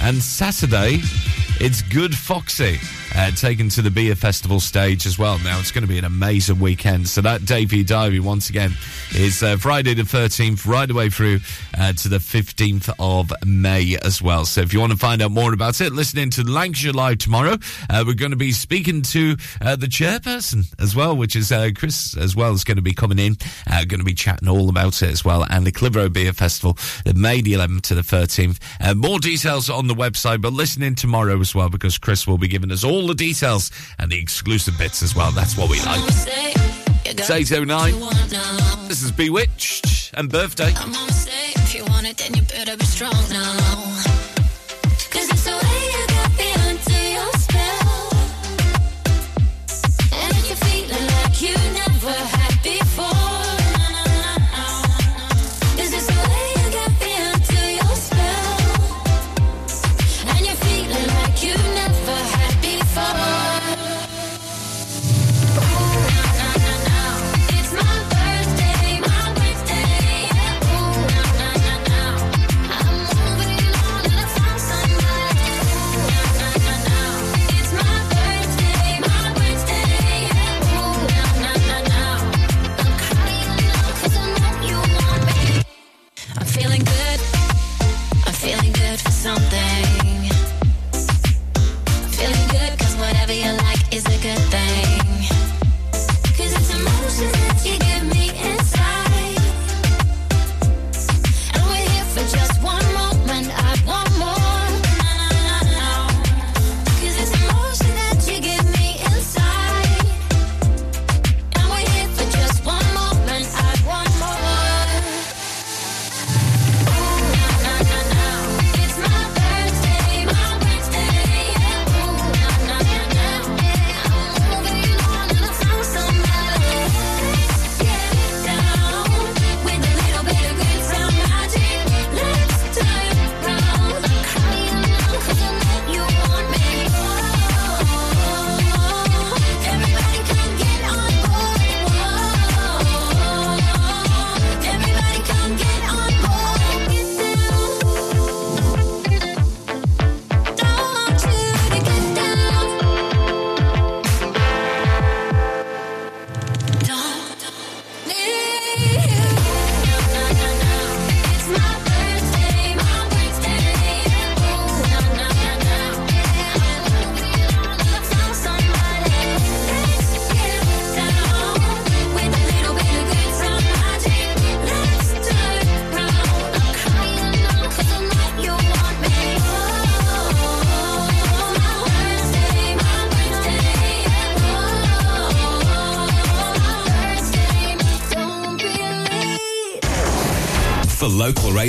And 0.01 0.21
Saturday, 0.21 0.99
it's 1.61 1.81
Good 1.81 2.13
Foxy. 2.13 2.77
Uh, 3.15 3.31
taken 3.31 3.69
to 3.69 3.81
the 3.81 3.91
beer 3.91 4.15
festival 4.15 4.59
stage 4.59 5.05
as 5.05 5.17
well. 5.17 5.39
Now 5.39 5.59
it's 5.59 5.71
going 5.71 5.83
to 5.83 5.87
be 5.87 5.97
an 5.97 6.05
amazing 6.05 6.59
weekend. 6.59 7.07
So 7.07 7.21
that 7.21 7.45
Davy 7.45 7.83
Diary 7.83 8.19
once 8.19 8.49
again 8.49 8.73
is 9.13 9.43
uh, 9.43 9.57
Friday 9.57 9.93
the 9.93 10.03
13th, 10.03 10.65
right 10.65 10.89
away 10.89 11.09
through 11.09 11.39
uh, 11.77 11.93
to 11.93 12.09
the 12.09 12.17
15th 12.17 12.93
of 12.99 13.31
May 13.45 13.97
as 14.03 14.21
well. 14.21 14.45
So 14.45 14.61
if 14.61 14.73
you 14.73 14.79
want 14.79 14.91
to 14.91 14.97
find 14.97 15.21
out 15.21 15.31
more 15.31 15.53
about 15.53 15.81
it, 15.81 15.91
listen 15.91 16.19
in 16.19 16.29
to 16.31 16.43
Lancashire 16.43 16.93
Live 16.93 17.17
tomorrow. 17.17 17.57
Uh, 17.89 18.03
we're 18.05 18.13
going 18.13 18.31
to 18.31 18.37
be 18.37 18.51
speaking 18.51 19.01
to 19.03 19.35
uh, 19.61 19.75
the 19.75 19.87
chairperson 19.87 20.73
as 20.79 20.95
well, 20.95 21.15
which 21.15 21.35
is 21.35 21.51
uh, 21.51 21.69
Chris 21.75 22.15
as 22.15 22.35
well 22.35 22.53
is 22.53 22.63
going 22.63 22.77
to 22.77 22.83
be 22.83 22.93
coming 22.93 23.19
in. 23.19 23.35
Going 23.67 23.99
to 23.99 24.05
be 24.05 24.13
chatting 24.13 24.47
all 24.47 24.69
about 24.69 25.01
it 25.01 25.09
as 25.09 25.25
well. 25.25 25.45
And 25.49 25.65
the 25.65 25.71
Clitheroe 25.71 26.09
Beer 26.09 26.33
Festival, 26.33 26.77
May 27.15 27.41
the 27.41 27.53
11th 27.53 27.81
to 27.83 27.95
the 27.95 28.01
13th. 28.01 28.59
Uh, 28.79 28.93
more 28.93 29.19
details 29.19 29.69
on 29.69 29.87
the 29.87 29.95
website, 29.95 30.41
but 30.41 30.53
listen 30.53 30.83
in 30.83 30.95
tomorrow 30.95 31.39
as 31.39 31.55
well 31.55 31.69
because 31.69 31.97
Chris 31.97 32.27
will 32.27 32.37
be 32.37 32.47
giving 32.47 32.71
us 32.71 32.83
all 32.83 32.98
the 33.07 33.15
details 33.15 33.71
and 33.97 34.11
the 34.11 34.19
exclusive 34.19 34.77
bits 34.77 35.01
as 35.03 35.15
well. 35.15 35.31
That's 35.31 35.57
what 35.57 35.69
we 35.69 35.79
like. 35.81 36.01
It's 37.05 37.29
809. 37.29 37.99
This 38.87 39.01
is 39.01 39.11
Bewitched 39.11 40.11
and 40.13 40.29
Birthday. 40.29 40.73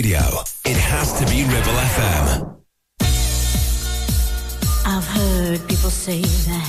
Radio, 0.03 0.25
it 0.65 0.79
has 0.79 1.13
to 1.19 1.27
be 1.27 1.45
Ribble 1.45 1.79
FM. 1.95 2.57
I've 4.87 5.07
heard 5.07 5.61
people 5.69 5.91
say 5.91 6.23
that 6.23 6.69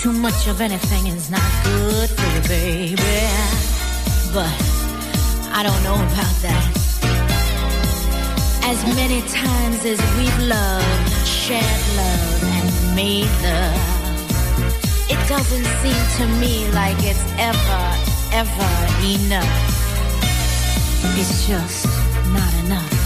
too 0.00 0.12
much 0.12 0.46
of 0.48 0.62
anything 0.62 1.08
is 1.08 1.30
not 1.30 1.50
good 1.64 2.08
for 2.08 2.28
you, 2.34 2.42
baby. 2.48 3.20
But 4.32 4.56
I 5.52 5.60
don't 5.66 5.82
know 5.84 5.98
about 6.10 6.34
that. 6.46 6.66
As 8.72 8.78
many 8.96 9.20
times 9.44 9.84
as 9.84 10.00
we've 10.16 10.40
loved, 10.56 11.26
shared 11.26 11.84
love, 12.00 12.42
and 12.56 12.96
made 12.96 13.32
love, 13.44 13.82
it 15.12 15.20
doesn't 15.28 15.68
seem 15.82 16.02
to 16.18 16.24
me 16.40 16.54
like 16.72 16.96
it's 17.00 17.24
ever, 17.50 17.82
ever 18.32 18.72
enough. 19.04 19.65
It's 21.14 21.46
just 21.46 21.86
not 22.32 22.52
enough. 22.64 22.96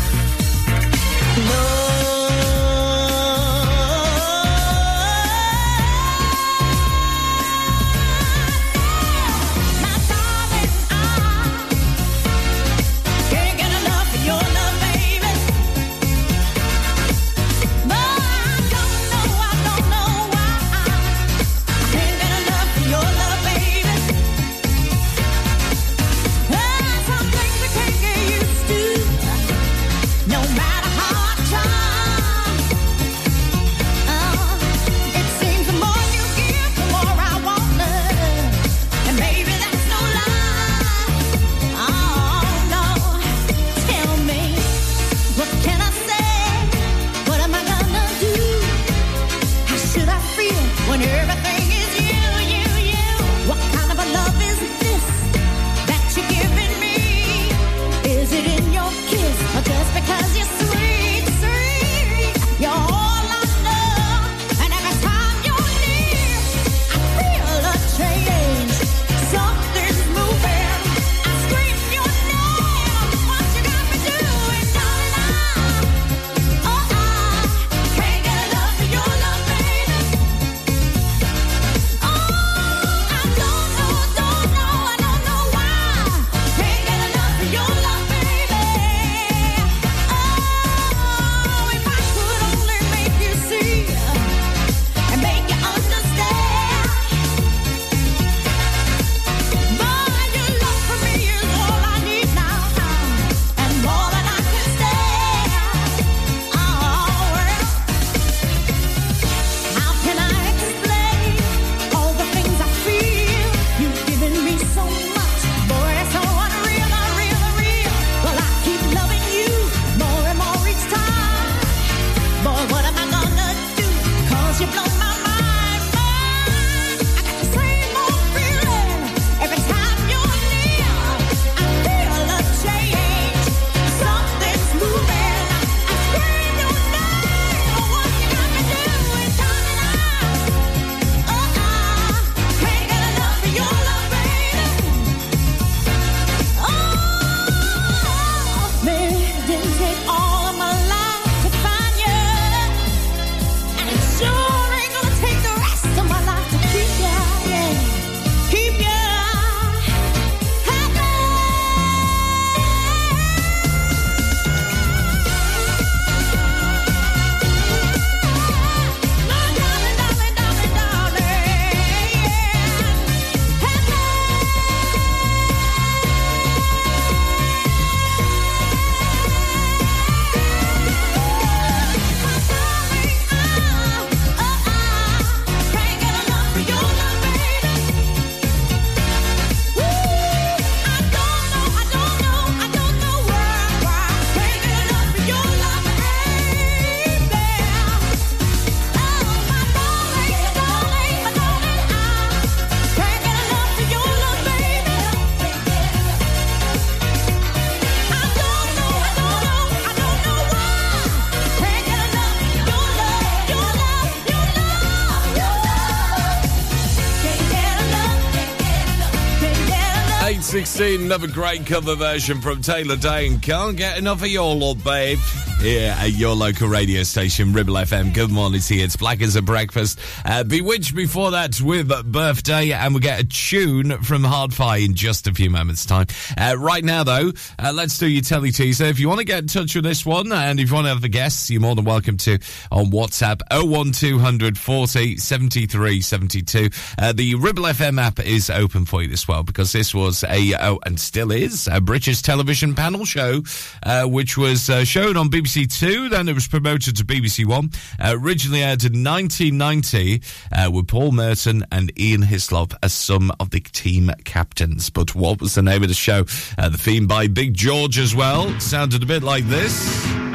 Another 221.11 221.27
great 221.27 221.67
cover 221.67 221.97
version 221.97 222.41
from 222.41 222.63
Taylor 222.63 222.95
Dayne. 222.95 223.41
Can't 223.41 223.77
get 223.77 223.99
enough 223.99 224.23
of 224.23 224.29
your 224.29 224.55
love, 224.55 224.85
babe. 224.85 225.19
Here 225.61 225.95
at 225.99 226.13
your 226.15 226.35
local 226.35 226.69
radio 226.69 227.03
station, 227.03 227.53
Ribble 227.53 227.75
FM. 227.75 228.15
Good 228.15 228.31
morning 228.31 228.63
to 228.63 228.75
you. 228.75 228.83
It's 228.83 228.97
Black 228.97 229.21
as 229.21 229.37
a 229.37 229.43
Breakfast. 229.43 230.01
Uh, 230.25 230.43
Bewitched 230.43 230.97
before 230.97 231.33
that 231.33 231.61
with 231.61 231.91
Birthday, 232.11 232.73
and 232.73 232.95
we'll 232.95 233.03
get 233.03 233.21
a 233.21 233.25
tune 233.27 234.03
from 234.03 234.25
Hard-Fi 234.25 234.79
in 234.79 234.95
just 234.95 235.27
a 235.27 235.35
few 235.35 235.51
moments' 235.51 235.85
time. 235.85 236.07
Uh, 236.39 236.57
right 236.57 236.83
now, 236.83 237.05
though, 237.05 237.33
uh, 237.59 237.73
let's 237.75 237.99
do 237.99 238.09
your 238.09 238.23
telly 238.23 238.53
teaser. 238.53 238.87
If 238.87 238.99
you 238.99 239.07
want 239.09 239.19
to 239.19 239.27
get 239.27 239.41
in 239.41 239.49
touch 239.49 239.75
with 239.75 239.85
this 239.85 240.07
one, 240.07 240.33
and 240.33 240.59
if 240.59 240.71
you 240.71 240.75
want 240.75 240.87
to 240.87 240.89
have 240.95 241.03
the 241.03 241.11
guests, 241.11 241.51
you're 241.51 241.61
more 241.61 241.75
than 241.75 241.85
welcome 241.85 242.17
to 242.17 242.39
on 242.73 242.87
WhatsApp 242.87 243.43
01200 243.51 244.57
40 244.57 245.19
73 245.19 246.01
72. 246.01 246.71
Uh, 246.97 247.13
the 247.13 247.35
Ribble 247.35 247.65
FM 247.65 248.01
app 248.01 248.19
is 248.19 248.49
open 248.49 248.87
for 248.87 249.03
you 249.03 249.13
as 249.13 249.29
well 249.29 249.43
because 249.43 249.73
this 249.73 249.95
was 249.95 250.25
a, 250.25 250.55
oh, 250.59 250.79
and 250.87 250.99
still 250.99 251.31
is, 251.31 251.69
a 251.71 251.83
British 251.83 252.23
television 252.23 252.75
panel 252.75 253.05
show, 253.05 253.43
uh, 253.83 254.07
which 254.07 254.39
was 254.39 254.71
uh, 254.71 254.85
shown 254.85 255.19
on 255.19 255.29
BBC 255.29 255.50
BBC 255.51 255.79
Two, 255.81 256.09
then 256.09 256.29
it 256.29 256.35
was 256.35 256.47
promoted 256.47 256.97
to 256.97 257.05
BBC 257.05 257.45
One. 257.45 257.71
Uh, 257.99 258.15
originally 258.17 258.63
aired 258.63 258.85
in 258.85 259.03
1990 259.03 260.23
uh, 260.53 260.71
with 260.71 260.87
Paul 260.87 261.11
Merton 261.11 261.65
and 261.73 261.93
Ian 261.99 262.23
Hislop 262.23 262.73
as 262.85 262.93
some 262.93 263.33
of 263.41 263.51
the 263.51 263.59
team 263.61 264.13
captains. 264.25 264.91
But 264.91 265.15
what 265.17 265.41
was 265.41 265.57
the 265.57 265.63
name 265.63 265.83
of 265.83 265.89
the 265.89 265.95
show? 265.95 266.25
Uh, 266.57 266.69
the 266.69 266.79
theme 266.79 267.09
by 267.09 267.27
Big 267.27 267.55
George 267.55 267.99
as 267.99 268.15
well. 268.15 268.59
Sounded 268.61 269.03
a 269.03 269.07
bit 269.07 269.25
like 269.25 269.45
this. 269.47 270.30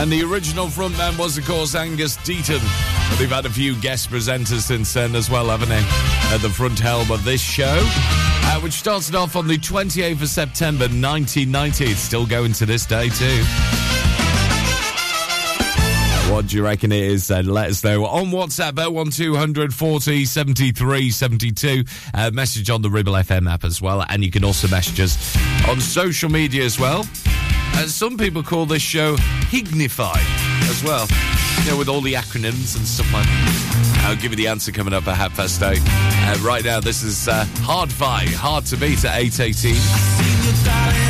And 0.00 0.10
the 0.10 0.22
original 0.22 0.68
frontman 0.68 1.18
was, 1.18 1.36
of 1.36 1.44
course, 1.44 1.74
Angus 1.74 2.16
Deayton. 2.16 2.62
But 3.10 3.18
they've 3.18 3.30
had 3.30 3.44
a 3.44 3.50
few 3.50 3.78
guest 3.82 4.08
presenters 4.08 4.62
since 4.62 4.94
then 4.94 5.14
as 5.14 5.28
well, 5.28 5.48
haven't 5.48 5.68
they? 5.68 5.84
At 6.34 6.38
the 6.38 6.48
front 6.48 6.78
helm 6.78 7.10
of 7.10 7.22
this 7.22 7.42
show, 7.42 7.78
uh, 7.84 8.60
which 8.60 8.72
started 8.72 9.14
off 9.14 9.36
on 9.36 9.46
the 9.46 9.58
28th 9.58 10.22
of 10.22 10.28
September 10.30 10.84
1990. 10.84 11.84
It's 11.84 12.00
still 12.00 12.24
going 12.24 12.54
to 12.54 12.64
this 12.64 12.86
day, 12.86 13.10
too. 13.10 13.44
What 16.32 16.46
do 16.46 16.56
you 16.56 16.64
reckon 16.64 16.92
it 16.92 17.02
is 17.02 17.28
then? 17.28 17.48
Let 17.48 17.68
us 17.68 17.84
know 17.84 18.06
on 18.06 18.28
WhatsApp 18.30 18.76
01200 18.90 19.74
40 19.74 20.24
73 20.24 21.10
72. 21.10 21.84
Uh, 22.14 22.30
message 22.32 22.70
on 22.70 22.80
the 22.80 22.88
Ribble 22.88 23.12
FM 23.12 23.52
app 23.52 23.64
as 23.64 23.82
well. 23.82 24.02
And 24.08 24.24
you 24.24 24.30
can 24.30 24.44
also 24.44 24.66
message 24.68 24.98
us 24.98 25.36
on 25.68 25.78
social 25.78 26.30
media 26.30 26.64
as 26.64 26.80
well. 26.80 27.04
Uh, 27.74 27.86
some 27.86 28.16
people 28.16 28.42
call 28.42 28.66
this 28.66 28.82
show 28.82 29.16
Hignify 29.50 30.16
as 30.68 30.82
well. 30.84 31.06
You 31.64 31.70
know, 31.70 31.76
with 31.78 31.88
all 31.88 32.00
the 32.00 32.14
acronyms 32.14 32.76
and 32.76 32.86
stuff 32.86 33.12
like 33.12 33.24
that. 33.26 34.02
I'll 34.06 34.16
give 34.16 34.32
you 34.32 34.36
the 34.36 34.48
answer 34.48 34.72
coming 34.72 34.94
up 34.94 35.06
at 35.06 35.16
half 35.16 35.36
past 35.36 35.62
eight. 35.62 35.80
Uh, 35.84 36.38
right 36.42 36.64
now, 36.64 36.80
this 36.80 37.02
is 37.02 37.28
uh, 37.28 37.44
Hard 37.58 37.92
Fi, 37.92 38.26
Hard 38.26 38.66
to 38.66 38.76
Beat 38.76 39.04
at 39.04 39.18
818. 39.18 41.09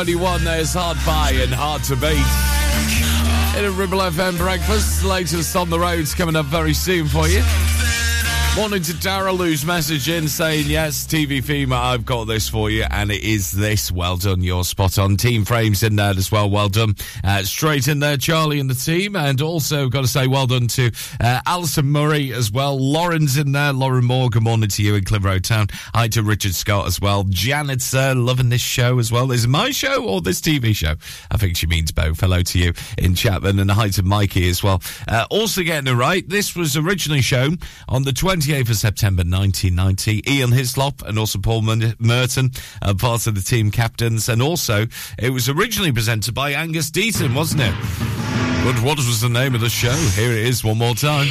21, 0.00 0.44
there's 0.44 0.72
Hard-Fi 0.72 1.32
and 1.42 1.52
Hard 1.52 1.84
to 1.84 1.94
Beat. 1.94 2.16
In 3.58 3.66
a 3.66 3.70
Ribble 3.70 3.98
FM 3.98 4.38
breakfast, 4.38 5.04
latest 5.04 5.54
on 5.54 5.68
the 5.68 5.78
roads 5.78 6.14
coming 6.14 6.36
up 6.36 6.46
very 6.46 6.72
soon 6.72 7.06
for 7.06 7.28
you. 7.28 7.42
Morning 8.56 8.82
to 8.82 8.92
Daryl, 8.94 9.38
who's 9.38 9.64
message 9.64 10.08
in 10.08 10.26
saying, 10.28 10.66
Yes, 10.66 11.06
TV 11.06 11.38
FEMA, 11.38 11.72
I've 11.72 12.04
got 12.04 12.24
this 12.24 12.48
for 12.48 12.68
you, 12.68 12.84
and 12.90 13.10
it 13.10 13.22
is 13.22 13.52
this. 13.52 13.92
Well 13.92 14.16
done, 14.16 14.42
you're 14.42 14.64
spot 14.64 14.98
on. 14.98 15.16
Team 15.16 15.44
Frames 15.44 15.84
in 15.84 15.94
there 15.96 16.10
as 16.10 16.32
well, 16.32 16.50
well 16.50 16.68
done. 16.68 16.96
Uh, 17.22 17.44
straight 17.44 17.86
in 17.86 18.00
there, 18.00 18.16
Charlie 18.16 18.58
and 18.58 18.68
the 18.68 18.74
team, 18.74 19.14
and 19.14 19.40
also 19.40 19.88
got 19.88 20.02
to 20.02 20.08
say 20.08 20.26
well 20.26 20.48
done 20.48 20.66
to 20.66 20.90
uh, 21.20 21.40
Alison 21.46 21.86
Murray 21.86 22.32
as 22.32 22.50
well. 22.50 22.76
Lauren's 22.76 23.38
in 23.38 23.52
there, 23.52 23.72
Lauren 23.72 24.04
Moore, 24.04 24.28
good 24.28 24.42
morning 24.42 24.68
to 24.68 24.82
you 24.82 24.96
in 24.96 25.04
Clitheroe 25.04 25.38
Town. 25.38 25.68
Hi 25.94 26.08
to 26.08 26.22
Richard 26.22 26.54
Scott 26.54 26.86
as 26.88 27.00
well. 27.00 27.24
Janet's 27.28 27.94
uh, 27.94 28.14
loving 28.16 28.48
this 28.50 28.60
show 28.60 28.98
as 28.98 29.12
well. 29.12 29.30
Is 29.30 29.46
my 29.46 29.70
show 29.70 30.04
or 30.04 30.20
this 30.20 30.40
TV 30.40 30.74
show? 30.74 30.96
I 31.30 31.36
think 31.38 31.56
she 31.56 31.68
means 31.68 31.92
both. 31.92 32.20
Hello 32.20 32.42
to 32.42 32.58
you 32.58 32.72
in 32.98 33.14
Chatburn, 33.14 33.60
and 33.60 33.70
hi 33.70 33.90
to 33.90 34.02
Mikey 34.02 34.50
as 34.50 34.62
well. 34.62 34.82
Uh, 35.08 35.24
also 35.30 35.62
getting 35.62 35.90
it 35.90 35.96
right, 35.96 36.28
this 36.28 36.56
was 36.56 36.76
originally 36.76 37.22
shown 37.22 37.58
on 37.88 38.02
the 38.02 38.12
28th 38.40 38.70
of 38.70 38.76
September 38.76 39.20
1990. 39.20 40.22
Ian 40.30 40.52
Hislop 40.52 41.02
and 41.02 41.18
also 41.18 41.38
Paul 41.38 41.60
Mer- 41.60 41.94
Merton 41.98 42.50
are 42.80 42.94
part 42.94 43.26
of 43.26 43.34
the 43.34 43.42
team 43.42 43.70
captains. 43.70 44.28
And 44.30 44.40
also, 44.40 44.86
it 45.18 45.30
was 45.30 45.48
originally 45.48 45.92
presented 45.92 46.34
by 46.34 46.52
Angus 46.52 46.90
Deayton, 46.90 47.34
wasn't 47.34 47.62
it? 47.62 47.74
But 48.64 48.82
what 48.82 48.96
was 48.96 49.20
the 49.20 49.28
name 49.28 49.54
of 49.54 49.60
the 49.60 49.68
show? 49.68 49.92
Here 49.92 50.32
it 50.32 50.46
is 50.46 50.64
one 50.64 50.78
more 50.78 50.94
time. 50.94 51.26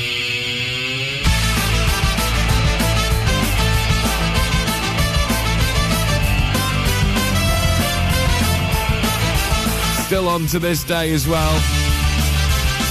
Still 10.06 10.28
on 10.28 10.46
to 10.48 10.60
this 10.60 10.84
day 10.84 11.12
as 11.14 11.28
well. 11.28 11.60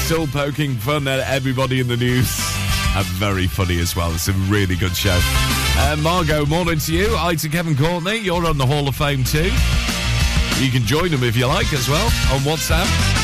Still 0.05 0.27
poking 0.27 0.75
fun 0.75 1.07
at 1.07 1.21
everybody 1.21 1.81
in 1.81 1.87
the 1.87 1.97
news. 1.97 2.58
Very 3.07 3.47
funny 3.47 3.79
as 3.81 3.95
well. 3.95 4.13
It's 4.15 4.29
a 4.29 4.33
really 4.33 4.77
good 4.77 4.97
show. 4.97 5.19
Uh, 5.21 5.97
Margot, 6.01 6.47
morning 6.47 6.79
to 6.81 6.93
you. 6.93 7.17
Hi 7.17 7.35
to 7.37 7.49
Kevin 7.49 7.77
Courtney. 7.77 8.17
You're 8.17 8.47
on 8.47 8.59
the 8.59 8.67
Hall 8.67 8.89
of 8.89 8.97
Fame 8.97 9.25
too. 9.25 9.51
You 10.61 10.71
can 10.71 10.83
join 10.83 11.11
them 11.11 11.23
if 11.23 11.37
you 11.37 11.47
like 11.47 11.73
as 11.73 11.89
well 11.89 12.07
on 12.33 12.41
WhatsApp. 12.41 13.18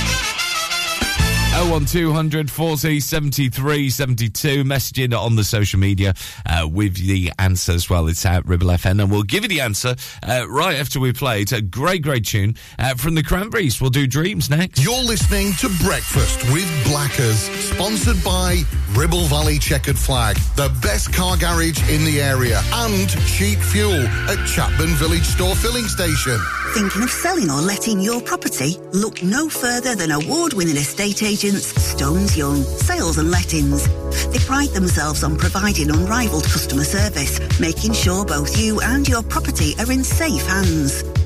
01200 1.55 2.51
40 2.51 2.99
73 2.99 3.89
72. 3.89 4.65
Messaging 4.65 5.17
on 5.17 5.37
the 5.37 5.45
social 5.45 5.79
media 5.79 6.13
uh, 6.47 6.69
with 6.69 6.97
the 6.97 7.33
answer 7.39 7.71
as 7.73 7.89
well. 7.89 8.09
It's 8.09 8.27
at 8.27 8.45
Ribble 8.45 8.67
FM. 8.67 9.01
And 9.01 9.11
we'll 9.11 9.23
give 9.23 9.45
you 9.45 9.49
the 9.49 9.61
answer 9.61 9.95
uh, 10.25 10.47
right 10.49 10.77
after 10.77 10.99
we 10.99 11.13
play. 11.13 11.43
It's 11.43 11.53
a 11.53 11.63
great, 11.63 12.03
great 12.03 12.27
tune 12.27 12.57
uh, 12.79 12.95
from 12.95 13.15
the 13.15 13.23
Cranberries. 13.23 13.81
We'll 13.81 13.91
do 13.91 14.07
Dreams 14.09 14.51
next. 14.51 14.83
You're 14.83 15.05
listening 15.05 15.53
to 15.61 15.69
Breakfast 15.85 16.43
with 16.53 16.69
Blackers, 16.87 17.39
sponsored 17.39 18.23
by 18.25 18.63
Ribble 18.93 19.27
Valley 19.27 19.59
Checkered 19.59 19.99
Flag, 19.99 20.37
the 20.57 20.77
best 20.83 21.13
car 21.13 21.37
garage 21.37 21.81
in 21.89 22.05
the 22.05 22.21
area, 22.21 22.61
and 22.73 23.09
cheap 23.27 23.59
fuel 23.59 23.93
at 24.29 24.39
Chatburn 24.49 24.95
Village 24.97 25.25
Store 25.25 25.55
Filling 25.55 25.87
Station. 25.87 26.39
Thinking 26.75 27.03
of 27.05 27.11
selling 27.11 27.51
or 27.51 27.61
letting 27.61 28.01
your 28.01 28.21
property? 28.21 28.77
Look 28.93 29.23
no 29.23 29.49
further 29.49 29.95
than 29.95 30.11
award-winning 30.11 30.77
estate 30.77 31.23
agents 31.45 31.83
Stones 31.83 32.37
Young 32.37 32.63
Sales 32.63 33.19
and 33.19 33.31
Lettings. 33.31 33.87
They 34.29 34.39
pride 34.39 34.71
themselves 34.71 35.23
on 35.23 35.37
providing 35.37 35.91
unrivaled 35.91 36.45
customer 36.45 36.85
service, 36.85 37.39
making 37.61 37.93
sure 37.93 38.25
both 38.25 38.59
you 38.59 38.81
and 38.81 39.07
your 39.07 39.23
property 39.23 39.75
are 39.79 39.91
in 39.93 40.05
safe 40.05 40.47
hands. 40.47 41.24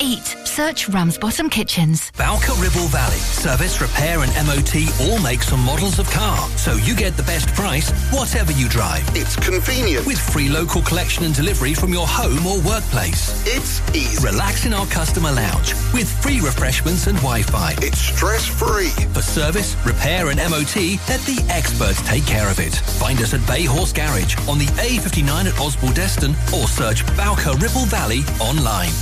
eat. 0.00 0.36
Search 0.44 0.88
Ramsbottom 0.88 1.50
Kitchens. 1.50 2.10
Bowker 2.12 2.52
Ribble 2.54 2.88
Valley. 2.88 3.16
Service, 3.16 3.80
repair 3.80 4.20
and 4.20 4.32
MOT 4.46 4.74
all 5.02 5.18
makes 5.22 5.52
and 5.52 5.62
models 5.62 5.98
of 5.98 6.10
car. 6.10 6.36
So 6.56 6.74
you 6.74 6.94
get 6.96 7.16
the 7.16 7.22
best 7.22 7.48
price, 7.54 7.90
whatever 8.12 8.52
you 8.52 8.68
drive. 8.68 9.04
It's 9.14 9.36
convenient. 9.36 10.06
With 10.06 10.18
free 10.18 10.48
local 10.48 10.82
collection 10.82 11.24
and 11.24 11.34
delivery 11.34 11.74
from 11.74 11.92
your 11.92 12.06
home 12.06 12.46
or 12.46 12.60
workplace. 12.66 13.44
It's 13.46 13.80
easy. 13.94 14.24
Relax 14.26 14.66
in 14.66 14.72
our 14.72 14.86
customer 14.86 15.32
lounge 15.32 15.74
with 15.92 16.10
free 16.22 16.40
refreshments 16.40 17.06
and 17.06 17.16
Wi-Fi. 17.18 17.74
It's 17.78 17.98
stress-free. 17.98 18.90
For 19.14 19.22
service, 19.22 19.76
repair 19.84 20.30
and 20.30 20.38
MOT, 20.38 20.98
let 21.08 21.20
the 21.22 21.44
experts 21.48 22.00
take 22.08 22.26
care 22.26 22.50
of 22.50 22.58
it. 22.58 22.74
Find 22.74 23.20
us 23.20 23.34
at 23.34 23.46
Bay 23.46 23.64
Horse 23.64 23.92
Garage 23.92 24.36
on 24.48 24.58
the 24.58 24.66
A59 24.82 25.46
at 25.46 25.54
Osbaldeston 25.54 26.34
or 26.52 26.66
search 26.66 27.06
Bowker 27.16 27.52
Ribble 27.58 27.86
Valley 27.86 28.22
online. 28.40 28.92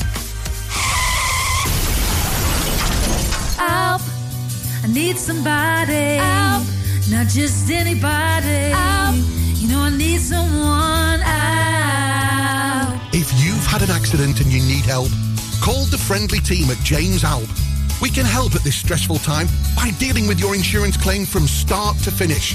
Help! 3.56 4.02
I 4.84 4.88
need 4.88 5.16
somebody. 5.18 6.16
Help! 6.20 6.64
Not 7.10 7.26
just 7.28 7.70
anybody. 7.70 8.70
Help! 8.72 9.16
You 9.56 9.68
know 9.68 9.80
I 9.80 9.90
need 9.90 10.20
someone. 10.20 11.20
Help! 11.20 13.00
If 13.14 13.32
you've 13.42 13.66
had 13.66 13.82
an 13.82 13.90
accident 13.90 14.40
and 14.40 14.52
you 14.52 14.60
need 14.60 14.84
help, 14.84 15.10
call 15.62 15.84
the 15.86 15.96
friendly 15.98 16.40
team 16.40 16.70
at 16.70 16.78
James 16.84 17.22
Alpe. 17.22 17.48
We 18.02 18.10
can 18.10 18.26
help 18.26 18.54
at 18.54 18.62
this 18.62 18.76
stressful 18.76 19.18
time 19.18 19.46
by 19.74 19.90
dealing 19.98 20.26
with 20.26 20.38
your 20.38 20.54
insurance 20.54 20.98
claim 20.98 21.24
from 21.24 21.46
start 21.46 21.96
to 22.00 22.10
finish. 22.10 22.54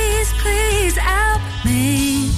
please 0.21 0.33
please 0.43 0.97
help 0.97 1.41
me? 1.65 2.31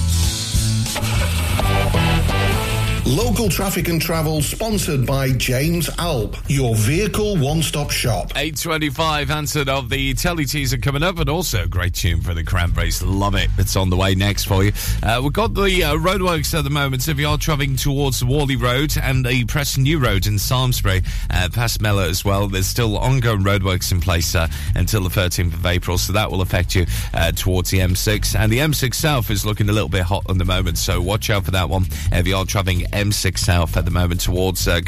Local 3.06 3.50
traffic 3.50 3.88
and 3.88 4.00
travel 4.00 4.40
sponsored 4.40 5.04
by 5.04 5.30
James 5.32 5.88
Alpe, 5.90 6.38
your 6.48 6.74
vehicle 6.74 7.36
one-stop 7.36 7.90
shop. 7.90 8.32
8.25 8.32 9.28
answered 9.28 9.68
of 9.68 9.90
the 9.90 10.14
telly 10.14 10.46
teaser 10.46 10.78
coming 10.78 11.02
up 11.02 11.18
and 11.18 11.28
also 11.28 11.66
great 11.66 11.92
tune 11.92 12.22
for 12.22 12.32
the 12.32 12.42
Cranberries. 12.42 13.02
Love 13.02 13.34
it. 13.34 13.50
It's 13.58 13.76
on 13.76 13.90
the 13.90 13.96
way 13.96 14.14
next 14.14 14.44
for 14.44 14.64
you. 14.64 14.72
Uh, 15.02 15.20
we've 15.22 15.34
got 15.34 15.52
the 15.52 15.84
uh, 15.84 15.96
roadworks 15.96 16.56
at 16.56 16.64
the 16.64 16.70
moment. 16.70 17.02
So 17.02 17.10
if 17.10 17.18
you 17.18 17.28
are 17.28 17.36
travelling 17.36 17.76
towards 17.76 18.20
the 18.20 18.26
Whalley 18.26 18.56
Road 18.56 18.94
and 18.96 19.22
the 19.22 19.44
Preston 19.44 19.82
New 19.82 19.98
Road 19.98 20.26
in 20.26 20.36
Samlesbury, 20.36 21.04
uh, 21.28 21.50
past 21.52 21.82
Mellor 21.82 22.04
as 22.04 22.24
well, 22.24 22.48
there's 22.48 22.66
still 22.66 22.96
ongoing 22.96 23.40
roadworks 23.44 23.92
in 23.92 24.00
place 24.00 24.34
uh, 24.34 24.48
until 24.74 25.02
the 25.02 25.10
13th 25.10 25.52
of 25.52 25.66
April. 25.66 25.98
So 25.98 26.14
that 26.14 26.30
will 26.30 26.40
affect 26.40 26.74
you 26.74 26.86
uh, 27.12 27.32
towards 27.32 27.68
the 27.68 27.80
M6. 27.80 28.34
And 28.34 28.50
the 28.50 28.60
M6 28.60 28.94
South 28.94 29.30
is 29.30 29.44
looking 29.44 29.68
a 29.68 29.72
little 29.72 29.90
bit 29.90 30.04
hot 30.04 30.24
at 30.30 30.38
the 30.38 30.46
moment. 30.46 30.78
So 30.78 31.02
watch 31.02 31.28
out 31.28 31.44
for 31.44 31.50
that 31.50 31.68
one 31.68 31.84
if 32.10 32.26
you 32.26 32.34
are 32.34 32.46
travelling 32.46 32.86
M6 32.94 33.38
South 33.38 33.76
at 33.76 33.84
the 33.84 33.90
moment 33.90 34.20
towards 34.20 34.68
uh, 34.68 34.80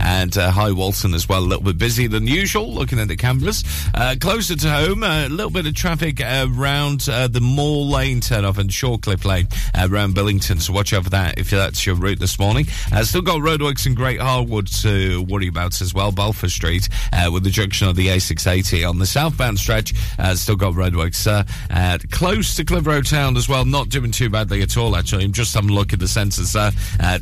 and 0.00 0.38
uh, 0.38 0.50
High 0.50 0.72
Walton 0.72 1.14
as 1.14 1.28
well. 1.28 1.40
A 1.40 1.46
little 1.46 1.64
bit 1.64 1.78
busier 1.78 2.08
than 2.08 2.26
usual 2.26 2.72
looking 2.72 2.98
at 2.98 3.08
the 3.08 3.16
cameras. 3.16 3.62
Uh, 3.94 4.16
closer 4.20 4.56
to 4.56 4.70
home, 4.70 5.02
a 5.02 5.28
little 5.28 5.50
bit 5.50 5.66
of 5.66 5.74
traffic 5.74 6.20
around 6.20 7.06
uh, 7.10 7.28
the 7.28 7.40
Moor 7.40 7.84
Lane 7.84 8.20
turnoff 8.20 8.58
and 8.58 8.72
Shawcliffe 8.72 9.24
Lane 9.24 9.48
around 9.74 10.14
Billington. 10.14 10.60
So 10.60 10.72
watch 10.72 10.92
out 10.92 11.04
for 11.04 11.10
that 11.10 11.38
if 11.38 11.50
that's 11.50 11.84
your 11.84 11.94
route 11.96 12.18
this 12.18 12.38
morning. 12.38 12.66
Uh, 12.92 13.04
still 13.04 13.22
got 13.22 13.40
roadworks 13.40 13.86
in 13.86 13.94
Great 13.94 14.20
Harwood 14.20 14.68
to 14.82 15.22
worry 15.22 15.48
about 15.48 15.80
as 15.80 15.92
well. 15.92 16.12
Balfour 16.12 16.48
Street 16.48 16.88
uh, 17.12 17.30
with 17.32 17.44
the 17.44 17.50
junction 17.50 17.88
of 17.88 17.96
the 17.96 18.08
A680 18.08 18.88
on 18.88 18.98
the 18.98 19.06
southbound 19.06 19.58
stretch. 19.58 19.94
Still 20.34 20.56
got 20.56 20.74
roadworks 20.74 21.26
close 22.10 22.54
to 22.56 22.64
Clitheroe 22.64 23.02
Town 23.02 23.36
as 23.36 23.48
well. 23.48 23.64
Not 23.64 23.88
doing 23.88 24.10
too 24.12 24.30
badly 24.30 24.62
at 24.62 24.76
all, 24.76 24.96
actually. 24.96 25.24
I'm 25.24 25.32
just 25.32 25.54
having 25.54 25.70
a 25.70 25.74
look 25.74 25.92
at 25.92 25.98
the 25.98 26.06
sensors 26.06 26.52
there. 26.52 26.72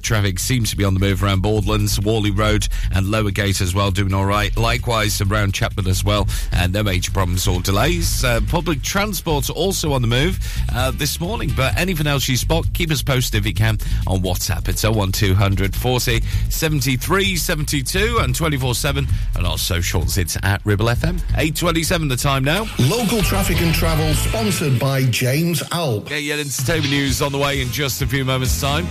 Traffic 0.05 0.39
seems 0.39 0.71
to 0.71 0.77
be 0.77 0.85
on 0.85 0.93
the 0.93 1.01
move 1.01 1.23
around 1.23 1.43
Bawdlands, 1.43 2.05
Whalley 2.05 2.31
Road, 2.31 2.69
and 2.95 3.11
Lower 3.11 3.31
Gate 3.31 3.63
as 3.63 3.75
well, 3.75 3.91
doing 3.91 4.13
all 4.13 4.27
right. 4.27 4.55
Likewise 4.55 5.21
around 5.23 5.55
Chatburn 5.55 5.89
as 5.89 6.05
well, 6.05 6.29
and 6.53 6.75
no 6.75 6.83
major 6.83 7.11
problems 7.11 7.49
or 7.49 7.61
delays. 7.63 8.23
Uh, 8.23 8.41
public 8.49 8.83
transport 8.83 9.49
also 9.49 9.93
on 9.93 10.03
the 10.03 10.09
move 10.09 10.39
uh, 10.75 10.91
this 10.91 11.19
morning, 11.21 11.51
but 11.57 11.75
anything 11.79 12.07
else 12.07 12.29
you 12.29 12.37
spot, 12.37 12.67
keep 12.75 12.91
us 12.91 13.03
posted 13.03 13.41
if 13.41 13.47
you 13.47 13.55
can 13.55 13.79
on 14.07 14.21
WhatsApp. 14.21 14.69
It's 14.69 14.85
01200 14.85 15.75
40 15.75 16.21
73 16.51 17.37
72 17.37 18.19
and 18.21 18.35
24 18.35 18.75
7 18.75 19.07
and 19.37 19.47
our 19.47 19.57
socials. 19.59 20.19
It's 20.19 20.37
at 20.43 20.61
Ribble 20.67 20.87
FM. 20.87 21.19
827 21.31 22.09
the 22.09 22.17
time 22.17 22.45
now. 22.45 22.67
Local 22.79 23.23
traffic 23.23 23.63
and 23.63 23.75
travel 23.75 24.13
sponsored 24.15 24.79
by 24.79 25.05
James 25.05 25.63
Alpe. 25.71 26.09
Get 26.09 26.23
your 26.25 26.39
entertainment 26.39 26.91
news 26.91 27.23
on 27.23 27.33
the 27.33 27.39
way 27.39 27.63
in 27.63 27.69
just 27.69 28.03
a 28.03 28.07
few 28.07 28.25
moments' 28.25 28.61
time. 28.61 28.87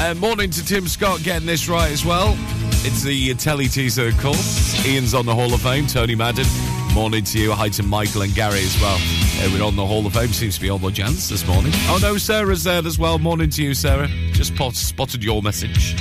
Uh, 0.00 0.14
morning 0.14 0.48
to 0.48 0.64
Tim 0.64 0.86
Scott 0.86 1.22
getting 1.24 1.46
this 1.46 1.68
right 1.68 1.90
as 1.90 2.04
well. 2.04 2.36
It's 2.84 3.02
the 3.02 3.34
telly 3.34 3.66
teaser, 3.66 4.06
of 4.06 4.18
course. 4.18 4.86
Ian's 4.86 5.12
on 5.12 5.26
the 5.26 5.34
Hall 5.34 5.52
of 5.52 5.60
Fame. 5.60 5.88
Tony 5.88 6.14
Madden. 6.14 6.46
Morning 6.94 7.24
to 7.24 7.38
you. 7.38 7.52
Hi 7.52 7.68
to 7.70 7.82
Michael 7.82 8.22
and 8.22 8.32
Gary 8.32 8.60
as 8.60 8.80
well. 8.80 8.96
Uh, 8.96 9.50
we're 9.52 9.64
on 9.64 9.74
the 9.74 9.84
Hall 9.84 10.06
of 10.06 10.12
Fame. 10.12 10.28
Seems 10.28 10.54
to 10.54 10.60
be 10.60 10.70
on 10.70 10.80
the 10.80 10.90
Jans 10.90 11.28
this 11.28 11.44
morning. 11.48 11.72
Oh 11.88 11.98
no, 12.00 12.16
Sarah's 12.16 12.62
there 12.62 12.86
as 12.86 12.96
well. 12.96 13.18
Morning 13.18 13.50
to 13.50 13.62
you, 13.62 13.74
Sarah. 13.74 14.06
Just 14.32 14.54
pot- 14.54 14.76
spotted 14.76 15.24
your 15.24 15.42
message. 15.42 15.96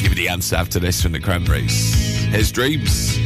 Give 0.00 0.10
me 0.10 0.16
the 0.16 0.28
answer 0.28 0.54
after 0.54 0.78
this 0.78 1.02
from 1.02 1.10
the 1.12 1.20
Cranberries. 1.20 1.92
Here's 2.26 2.52
Dreams. 2.52 3.18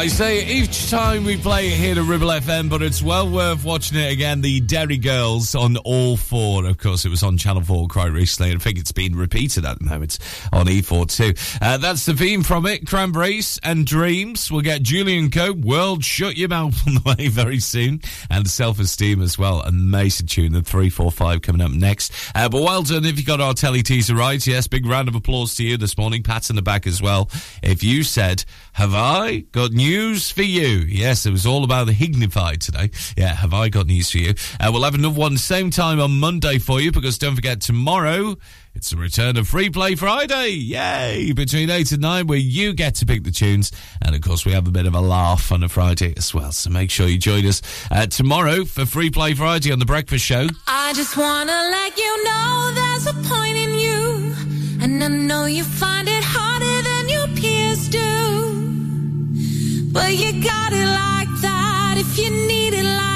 I 0.00 0.06
say 0.06 0.46
each 0.46 0.88
time 0.88 1.24
we 1.24 1.36
play 1.36 1.68
it 1.68 1.74
here 1.74 2.02
at 2.02 2.08
Ribble 2.08 2.28
FM, 2.28 2.70
but 2.70 2.80
it's 2.80 3.02
well 3.02 3.28
worth 3.28 3.66
watching 3.66 3.98
it 3.98 4.10
again. 4.10 4.40
The 4.40 4.60
Derry 4.60 4.96
Girls 4.96 5.54
on 5.54 5.76
All 5.76 6.16
Four. 6.16 6.64
Of 6.64 6.78
course, 6.78 7.04
it 7.04 7.10
was 7.10 7.22
on 7.22 7.36
Channel 7.36 7.60
4 7.60 7.86
quite 7.88 8.10
recently, 8.10 8.50
and 8.50 8.58
I 8.58 8.64
think 8.64 8.78
it's 8.78 8.92
been 8.92 9.14
repeated 9.14 9.66
at 9.66 9.78
the 9.78 9.84
moment 9.84 10.18
on 10.54 10.68
E4 10.68 11.06
too. 11.14 11.34
Uh, 11.60 11.76
that's 11.76 12.06
the 12.06 12.14
theme 12.14 12.42
from 12.42 12.64
it 12.64 12.86
Cranberries 12.86 13.60
and 13.62 13.86
Dreams. 13.86 14.50
We'll 14.50 14.62
get 14.62 14.80
Julian 14.82 15.30
Cope, 15.30 15.58
World 15.58 16.02
Shut 16.02 16.34
Your 16.34 16.48
Mouth 16.48 16.80
on 16.86 16.94
the 16.94 17.02
way 17.04 17.28
very 17.28 17.60
soon, 17.60 18.00
and 18.30 18.48
Self 18.48 18.80
Esteem 18.80 19.20
as 19.20 19.36
well. 19.36 19.60
Amazing 19.60 20.28
tune, 20.28 20.52
the 20.52 20.62
345 20.62 21.42
coming 21.42 21.60
up 21.60 21.72
next. 21.72 22.10
Uh, 22.34 22.48
but 22.48 22.62
well 22.62 22.82
done 22.82 23.04
if 23.04 23.18
you 23.18 23.24
got 23.26 23.42
our 23.42 23.52
telly 23.52 23.82
teaser 23.82 24.14
right. 24.14 24.46
Yes, 24.46 24.66
big 24.66 24.86
round 24.86 25.08
of 25.08 25.14
applause 25.14 25.56
to 25.56 25.62
you 25.62 25.76
this 25.76 25.98
morning. 25.98 26.22
Pats 26.22 26.48
in 26.48 26.56
the 26.56 26.62
back 26.62 26.86
as 26.86 27.02
well. 27.02 27.28
If 27.62 27.84
you 27.84 28.02
said, 28.02 28.46
Have 28.72 28.94
I 28.94 29.40
got 29.52 29.72
news 29.90 30.30
for 30.30 30.42
you? 30.42 30.84
Yes, 30.86 31.26
it 31.26 31.32
was 31.32 31.44
all 31.44 31.64
about 31.64 31.88
the 31.88 31.92
Hignified 31.92 32.58
today. 32.58 32.90
Yeah, 33.16 33.34
have 33.34 33.52
I 33.52 33.68
got 33.68 33.88
news 33.88 34.08
for 34.12 34.18
you? 34.18 34.34
Uh, 34.60 34.70
we'll 34.72 34.84
have 34.84 34.94
another 34.94 35.18
one 35.18 35.36
same 35.36 35.70
time 35.70 35.98
on 35.98 36.20
Monday 36.20 36.58
for 36.58 36.80
you 36.80 36.92
because 36.92 37.18
don't 37.18 37.34
forget 37.34 37.60
tomorrow. 37.60 38.36
It's 38.72 38.90
the 38.90 38.96
return 38.96 39.36
of 39.36 39.48
Free 39.48 39.68
Play 39.68 39.96
Friday. 39.96 40.50
Yay! 40.50 41.32
Between 41.32 41.70
8 41.70 41.90
and 41.90 42.02
9, 42.02 42.26
where 42.28 42.38
you 42.38 42.72
get 42.72 42.94
to 42.96 43.06
pick 43.06 43.24
the 43.24 43.32
tunes. 43.32 43.72
And 44.00 44.14
of 44.14 44.20
course, 44.20 44.46
we 44.46 44.52
have 44.52 44.68
a 44.68 44.70
bit 44.70 44.86
of 44.86 44.94
a 44.94 45.00
laugh 45.00 45.50
on 45.50 45.64
a 45.64 45.68
Friday 45.68 46.14
as 46.16 46.32
well. 46.32 46.52
So 46.52 46.70
make 46.70 46.92
sure 46.92 47.08
you 47.08 47.18
join 47.18 47.44
us 47.46 47.60
uh, 47.90 48.06
tomorrow 48.06 48.64
for 48.64 48.86
Free 48.86 49.10
Play 49.10 49.34
Friday 49.34 49.72
on 49.72 49.80
The 49.80 49.86
Breakfast 49.86 50.24
Show. 50.24 50.46
I 50.68 50.92
just 50.92 51.16
wanna 51.16 51.50
let 51.50 51.98
you 51.98 52.24
know 52.24 52.70
there's 52.76 53.06
a 53.08 53.14
point 53.28 53.56
in 53.56 53.74
you, 53.74 54.34
and 54.82 55.02
I 55.02 55.08
know 55.08 55.46
you 55.46 55.64
find 55.64 56.06
it 56.06 56.22
harder 56.22 56.82
than 56.88 57.08
your 57.08 57.26
peers 57.36 57.88
do. 57.88 58.49
But 59.92 60.12
you 60.14 60.32
got 60.40 60.72
it 60.72 60.86
like 60.86 61.28
that. 61.42 61.96
If 61.98 62.16
you 62.16 62.30
need 62.30 62.74
it 62.74 62.84
like 62.84 63.09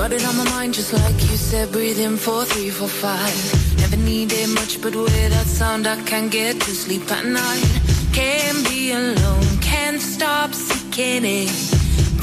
Got 0.00 0.14
it 0.14 0.24
on 0.24 0.34
my 0.34 0.44
mind, 0.44 0.72
just 0.72 0.94
like 0.94 1.20
you 1.28 1.36
said. 1.36 1.72
Breathe 1.72 2.00
in 2.00 2.16
four, 2.16 2.46
three, 2.46 2.70
four, 2.70 2.88
five. 2.88 3.36
Never 3.80 3.98
needed 3.98 4.48
much, 4.48 4.80
but 4.80 4.96
with 4.96 5.30
that 5.30 5.46
sound, 5.46 5.86
I 5.86 6.00
can't 6.04 6.32
get 6.32 6.58
to 6.58 6.70
sleep 6.70 7.12
at 7.12 7.26
night. 7.26 7.68
Can't 8.14 8.66
be 8.66 8.92
alone, 8.92 9.44
can't 9.60 10.00
stop 10.00 10.54
seeking 10.54 11.26
it. 11.26 11.52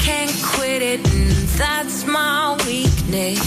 Can't 0.00 0.34
quit 0.42 0.82
it, 0.82 1.00
and 1.14 1.30
that's 1.56 2.04
my 2.04 2.56
weakness. 2.66 3.46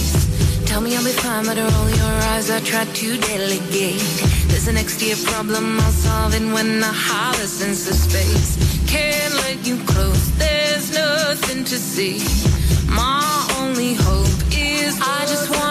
Tell 0.65 0.79
me 0.79 0.95
I'll 0.95 1.03
be 1.03 1.11
fine, 1.11 1.43
but 1.43 1.57
roll 1.57 1.89
your 1.89 2.17
eyes. 2.31 2.49
I 2.49 2.61
try 2.61 2.85
to 2.85 3.17
delegate. 3.17 3.99
There's 4.47 4.69
an 4.69 4.77
extra 4.77 5.13
problem 5.29 5.77
I'll 5.77 5.91
solve 5.91 6.35
it 6.35 6.53
when 6.53 6.81
I 6.81 7.33
a 7.33 7.47
sense 7.47 7.85
of 7.89 7.95
space. 7.95 8.55
Can't 8.87 9.33
let 9.43 9.67
you 9.67 9.75
close, 9.83 10.31
there's 10.37 10.93
nothing 10.93 11.65
to 11.65 11.77
see. 11.77 12.60
My 12.91 13.47
only 13.59 13.93
hope 13.93 14.27
is 14.51 14.99
I 15.01 15.25
just 15.25 15.49
wanna 15.49 15.70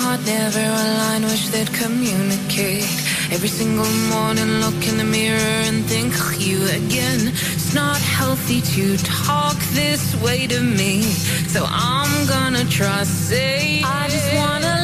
heart 0.00 0.24
never 0.24 0.60
align. 0.60 1.22
Wish 1.22 1.48
they'd 1.48 1.72
communicate. 1.72 2.88
Every 3.30 3.48
single 3.48 3.92
morning, 4.14 4.50
look 4.64 4.80
in 4.88 4.96
the 4.96 5.04
mirror 5.04 5.56
and 5.68 5.84
think 5.84 6.12
of 6.26 6.40
you 6.40 6.58
again. 6.80 7.20
It's 7.56 7.74
not 7.74 7.98
healthy 7.98 8.60
to 8.74 8.96
talk 8.98 9.58
this 9.80 10.04
way 10.24 10.46
to 10.46 10.60
me, 10.60 11.02
so 11.54 11.60
I'm 11.68 12.12
gonna 12.26 12.64
try 12.64 13.04
say. 13.04 13.82
I 13.84 14.08
just 14.08 14.30
wanna 14.40 14.79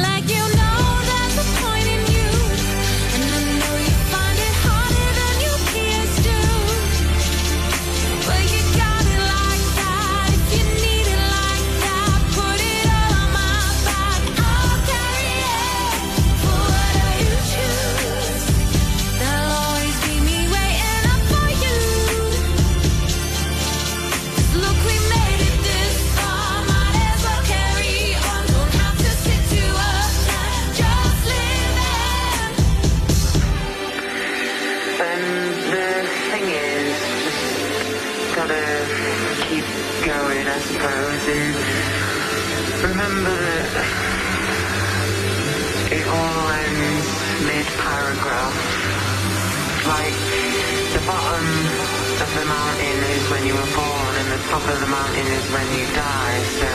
mid-paragraph. 47.76 48.56
Like, 49.86 50.16
the 50.92 51.02
bottom 51.06 51.46
of 52.22 52.30
the 52.34 52.44
mountain 52.46 52.98
is 53.14 53.30
when 53.30 53.46
you 53.46 53.54
were 53.54 53.72
born, 53.74 54.12
and 54.16 54.32
the 54.32 54.42
top 54.48 54.62
of 54.68 54.80
the 54.80 54.86
mountain 54.86 55.26
is 55.26 55.44
when 55.52 55.66
you 55.78 55.86
die, 55.94 56.42
so 56.58 56.70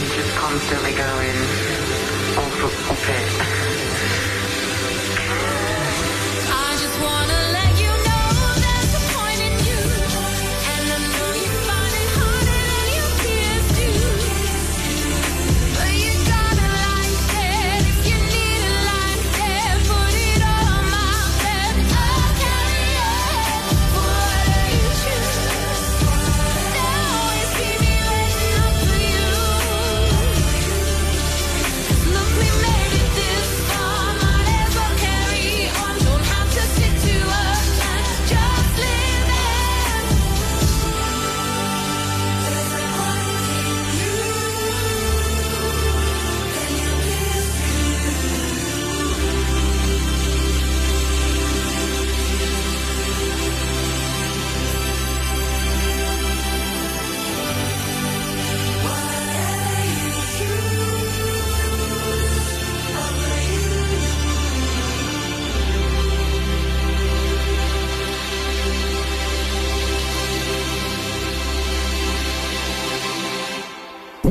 you're 0.00 0.14
just 0.16 0.36
constantly 0.36 0.92
going 0.92 1.38
up 2.36 2.52
it. 3.08 4.30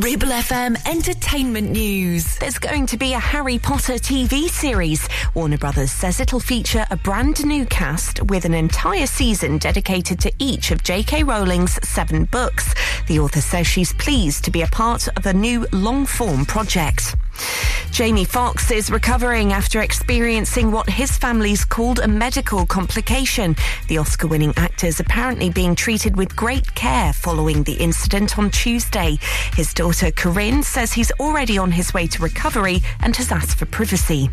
Ribble 0.04 0.28
FM 0.28 0.76
Entertainment 0.86 1.72
News. 1.72 2.38
There's 2.38 2.60
going 2.60 2.88
to 2.88 2.98
be 2.98 3.14
a 3.14 3.20
Harry 3.20 3.58
Potter 3.58 3.94
TV 3.94 4.50
series. 4.50 5.08
Warner 5.34 5.58
Brothers 5.58 5.94
says 5.94 6.20
it'll 6.20 6.42
feature 6.42 6.86
a 6.92 6.98
brand 6.98 7.46
new 7.46 7.66
cast 7.68 8.22
with 8.24 8.44
an 8.44 8.54
entire 8.54 9.08
season 9.08 9.60
dedicated 9.60 10.20
to 10.20 10.32
each 10.40 10.72
of 10.72 10.84
J.K. 10.84 11.24
Rowling's 11.24 11.80
seven 11.88 12.26
books. 12.26 12.76
The 13.08 13.20
author 13.20 13.40
says 13.40 13.66
she's 13.66 13.94
pleased 13.94 14.44
to 14.44 14.52
be 14.52 14.64
a 14.64 14.68
part 14.68 15.08
of 15.16 15.26
a 15.26 15.32
new 15.32 15.66
long 15.72 16.06
form 16.06 16.46
project. 16.46 17.16
Jamie 17.92 18.26
Foxx 18.26 18.72
is 18.72 18.90
recovering 18.90 19.54
after 19.54 19.82
experiencing 19.82 20.72
what 20.72 20.90
his 20.90 21.16
family's 21.16 21.64
called 21.64 22.00
a 22.00 22.08
medical 22.08 22.66
complication. 22.66 23.56
The 23.88 24.00
Oscar 24.00 24.28
winning 24.28 24.54
actor 24.58 24.88
is 24.88 25.00
apparently 25.00 25.52
being 25.52 25.76
treated 25.76 26.18
with 26.18 26.36
great 26.36 26.74
care 26.74 27.14
following 27.14 27.64
the 27.64 27.74
incident 27.74 28.40
on 28.40 28.50
Tuesday. 28.50 29.20
His 29.56 29.74
daughter 29.74 30.10
Corinne 30.10 30.64
says 30.64 30.92
he's 30.92 31.12
already 31.20 31.58
on 31.58 31.72
his 31.72 31.94
way 31.94 32.08
to 32.08 32.24
recovery 32.24 32.82
and 33.00 33.16
has 33.16 33.32
asked 33.32 33.60
for 33.60 33.68
privacy. 33.68 34.30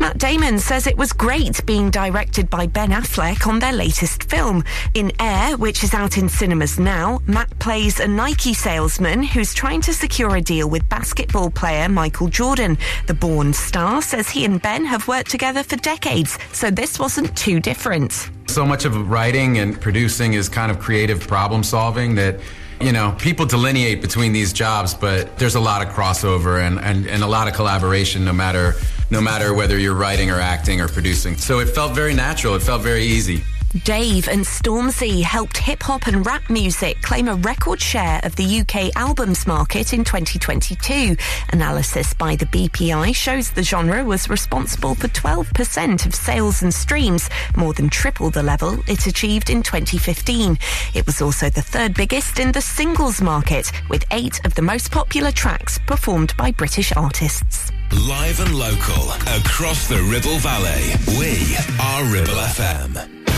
Matt 0.00 0.18
Damon 0.18 0.58
says 0.58 0.86
it 0.86 0.96
was 0.96 1.12
great 1.12 1.64
being 1.66 1.90
directed 1.90 2.50
by 2.50 2.66
Ben 2.66 2.90
Affleck 2.90 3.46
on 3.46 3.60
their 3.60 3.72
latest 3.72 4.24
film. 4.24 4.64
In 4.94 5.12
Air, 5.20 5.56
which 5.56 5.84
is 5.84 5.94
out 5.94 6.18
in 6.18 6.28
cinemas 6.28 6.78
now, 6.78 7.20
Matt 7.26 7.58
plays 7.58 8.00
a 8.00 8.08
Nike 8.08 8.54
salesman 8.54 9.22
who's 9.22 9.54
trying 9.54 9.80
to 9.82 9.94
secure 9.94 10.36
a 10.36 10.40
deal 10.40 10.68
with 10.68 10.88
basketball 10.88 11.50
player 11.50 11.88
Michael 11.88 12.13
Jordan. 12.30 12.78
The 13.06 13.14
Bourne 13.14 13.52
star 13.52 14.00
says 14.02 14.28
he 14.30 14.44
and 14.44 14.60
Ben 14.60 14.84
have 14.84 15.06
worked 15.08 15.30
together 15.30 15.62
for 15.62 15.76
decades, 15.76 16.38
so 16.52 16.70
this 16.70 16.98
wasn't 16.98 17.36
too 17.36 17.60
different. 17.60 18.30
So 18.48 18.64
much 18.64 18.84
of 18.84 19.10
writing 19.10 19.58
and 19.58 19.80
producing 19.80 20.34
is 20.34 20.48
kind 20.48 20.70
of 20.70 20.78
creative 20.78 21.26
problem 21.26 21.62
solving 21.62 22.14
that 22.14 22.40
you 22.80 22.92
know, 22.92 23.14
people 23.18 23.46
delineate 23.46 24.02
between 24.02 24.32
these 24.32 24.52
jobs, 24.52 24.94
but 24.94 25.38
there's 25.38 25.54
a 25.54 25.60
lot 25.60 25.86
of 25.86 25.92
crossover 25.94 26.66
and, 26.66 26.78
and, 26.80 27.06
and 27.06 27.22
a 27.22 27.26
lot 27.26 27.48
of 27.48 27.54
collaboration 27.54 28.24
no 28.24 28.32
matter 28.32 28.74
no 29.10 29.20
matter 29.20 29.54
whether 29.54 29.78
you're 29.78 29.94
writing 29.94 30.30
or 30.30 30.40
acting 30.40 30.80
or 30.80 30.88
producing. 30.88 31.36
So 31.36 31.60
it 31.60 31.66
felt 31.66 31.94
very 31.94 32.14
natural. 32.14 32.54
It 32.54 32.62
felt 32.62 32.82
very 32.82 33.04
easy. 33.04 33.44
Dave 33.82 34.28
and 34.28 34.44
Stormzy 34.44 35.20
helped 35.20 35.58
hip 35.58 35.82
hop 35.82 36.06
and 36.06 36.24
rap 36.24 36.48
music 36.48 37.02
claim 37.02 37.26
a 37.26 37.34
record 37.34 37.80
share 37.80 38.20
of 38.22 38.36
the 38.36 38.60
UK 38.60 38.94
albums 38.94 39.48
market 39.48 39.92
in 39.92 40.04
2022. 40.04 41.16
Analysis 41.52 42.14
by 42.14 42.36
the 42.36 42.46
BPI 42.46 43.12
shows 43.16 43.50
the 43.50 43.64
genre 43.64 44.04
was 44.04 44.28
responsible 44.28 44.94
for 44.94 45.08
12% 45.08 46.06
of 46.06 46.14
sales 46.14 46.62
and 46.62 46.72
streams, 46.72 47.28
more 47.56 47.72
than 47.72 47.90
triple 47.90 48.30
the 48.30 48.44
level 48.44 48.78
it 48.86 49.08
achieved 49.08 49.50
in 49.50 49.60
2015. 49.60 50.56
It 50.94 51.04
was 51.04 51.20
also 51.20 51.50
the 51.50 51.60
third 51.60 51.94
biggest 51.94 52.38
in 52.38 52.52
the 52.52 52.62
singles 52.62 53.20
market, 53.20 53.72
with 53.90 54.04
eight 54.12 54.44
of 54.46 54.54
the 54.54 54.62
most 54.62 54.92
popular 54.92 55.32
tracks 55.32 55.80
performed 55.80 56.32
by 56.36 56.52
British 56.52 56.94
artists. 56.96 57.72
Live 58.06 58.38
and 58.38 58.54
local 58.54 59.10
across 59.36 59.88
the 59.88 60.00
Ribble 60.12 60.38
Valley. 60.38 60.94
We 61.18 61.56
are 61.80 62.04
Ribble 62.04 62.40
FM. 62.54 63.33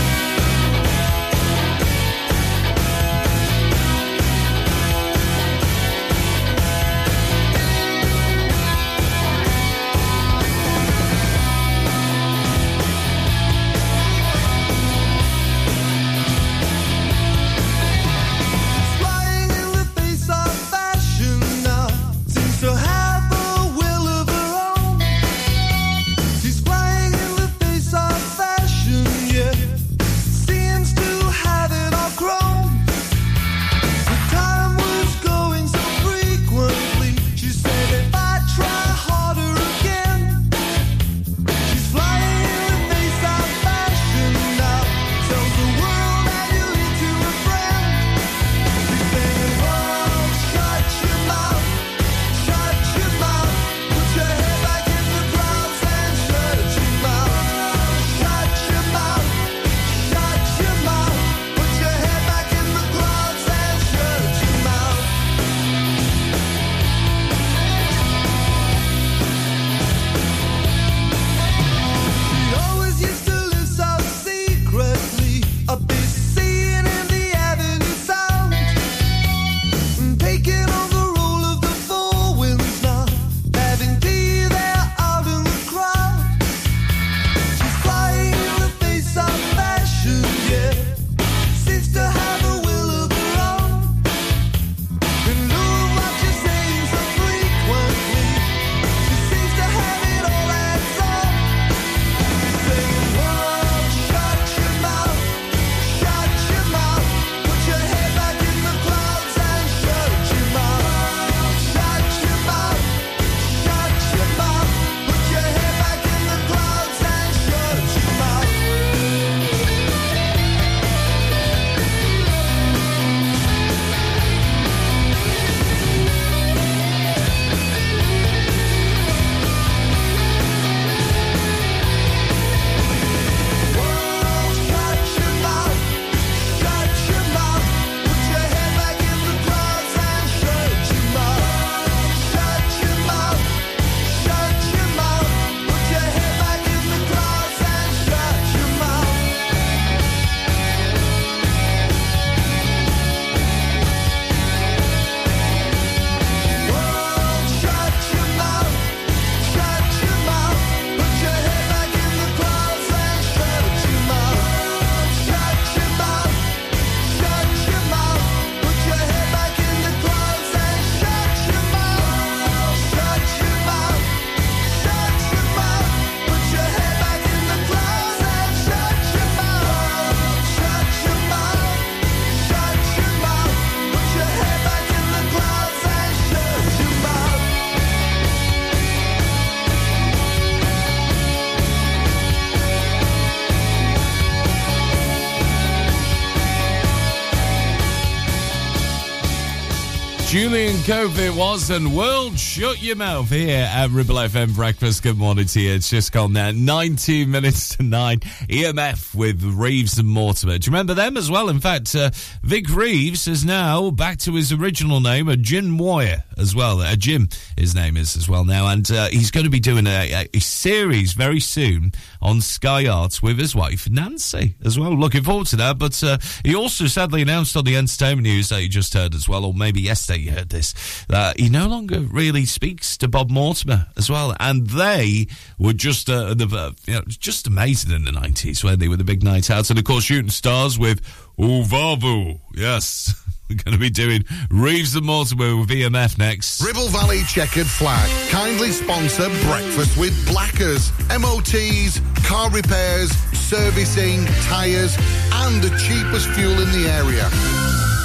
Cope 200.87 201.17
it 201.17 201.35
was, 201.35 201.69
and 201.69 201.93
World 201.93 202.39
Shut 202.39 202.81
Your 202.81 202.95
Mouth 202.95 203.29
here 203.29 203.67
at 203.69 203.89
Ribble 203.89 204.15
FM 204.15 204.55
Breakfast. 204.55 205.03
Good 205.03 205.17
morning 205.17 205.45
to 205.47 205.59
you. 205.59 205.73
It's 205.73 205.89
just 205.89 206.13
gone 206.13 206.31
there, 206.31 206.53
19 206.53 207.29
minutes 207.31 207.75
to 207.75 207.83
9. 207.83 208.19
EMF 208.19 209.13
with 209.13 209.43
Reeves 209.43 209.99
and 209.99 210.07
Mortimer. 210.07 210.57
Do 210.57 210.65
you 210.65 210.71
remember 210.71 210.93
them 210.93 211.17
as 211.17 211.29
well? 211.29 211.49
In 211.49 211.59
fact, 211.59 211.93
uh, 211.93 212.11
Vic 212.41 212.73
Reeves 212.73 213.27
is 213.27 213.43
now 213.43 213.91
back 213.91 214.17
to 214.19 214.35
his 214.35 214.53
original 214.53 215.01
name, 215.01 215.27
a 215.27 215.35
Jim 215.35 215.69
Moir 215.69 216.23
as 216.37 216.55
well. 216.55 216.79
Uh, 216.79 216.95
Jim, 216.95 217.27
his 217.57 217.75
name 217.75 217.97
is 217.97 218.15
as 218.15 218.29
well 218.29 218.45
now. 218.45 218.67
And 218.67 218.89
uh, 218.89 219.07
he's 219.09 219.31
going 219.31 219.43
to 219.43 219.49
be 219.49 219.59
doing 219.59 219.87
a, 219.87 220.11
a, 220.13 220.29
a 220.33 220.39
series 220.39 221.13
very 221.13 221.39
soon 221.41 221.91
on 222.21 222.41
Sky 222.41 222.87
Arts 222.87 223.21
with 223.21 223.37
his 223.39 223.55
wife, 223.55 223.89
Nancy, 223.89 224.55
as 224.63 224.79
well. 224.79 224.95
Looking 224.95 225.23
forward 225.23 225.47
to 225.47 225.55
that. 225.57 225.77
But 225.77 226.01
uh, 226.03 226.17
he 226.45 226.55
also 226.55 226.85
sadly 226.85 227.21
announced 227.23 227.57
on 227.57 227.65
the 227.65 227.75
entertainment 227.75 228.27
news 228.27 228.49
that 228.49 228.61
you 228.61 228.69
just 228.69 228.93
heard 228.93 229.13
as 229.13 229.27
well, 229.27 229.45
or 229.45 229.53
maybe 229.53 229.81
yesterday 229.81 230.19
you 230.19 230.31
heard 230.31 230.49
this, 230.49 230.73
that 231.09 231.39
he 231.39 231.49
no 231.49 231.67
longer 231.67 231.99
really 231.99 232.45
speaks 232.45 232.97
to 232.97 233.07
Bob 233.07 233.29
Mortimer 233.29 233.87
as 233.97 234.09
well. 234.09 234.35
And 234.39 234.67
they 234.67 235.27
were 235.57 235.73
just, 235.73 236.09
uh, 236.09 236.33
the, 236.33 236.47
uh, 236.47 236.71
you 236.85 236.93
know, 236.93 237.03
just 237.07 237.47
amazing 237.47 237.91
in 237.91 238.05
the 238.05 238.11
90s 238.11 238.63
when 238.63 238.79
they 238.79 238.87
were 238.87 238.97
the 238.97 239.03
big 239.03 239.23
night 239.23 239.49
outs. 239.49 239.69
And 239.69 239.79
of 239.79 239.85
course, 239.85 240.05
shooting 240.05 240.29
stars 240.29 240.77
with 240.77 241.01
Uvavu. 241.37 242.39
Yes. 242.53 243.13
We're 243.49 243.55
going 243.55 243.73
to 243.73 243.79
be 243.79 243.89
doing 243.89 244.25
Reeves 244.49 244.93
and 244.95 245.05
Mortimer 245.05 245.55
with 245.55 245.69
EMF 245.69 246.17
next. 246.17 246.61
Ribble 246.61 246.89
Valley 246.89 247.23
Checkered 247.23 247.67
Flag 247.67 248.09
kindly 248.29 248.71
sponsor 248.71 249.29
Breakfast 249.45 249.97
with 249.97 250.27
Blackers, 250.27 250.91
MOTs, 251.17 252.01
car 252.27 252.49
repairs, 252.51 253.09
servicing, 253.33 254.25
tyres, 254.43 254.97
and 255.31 255.63
the 255.63 255.69
cheapest 255.77 256.29
fuel 256.31 256.59
in 256.59 256.71
the 256.73 256.89
area. 256.89 257.96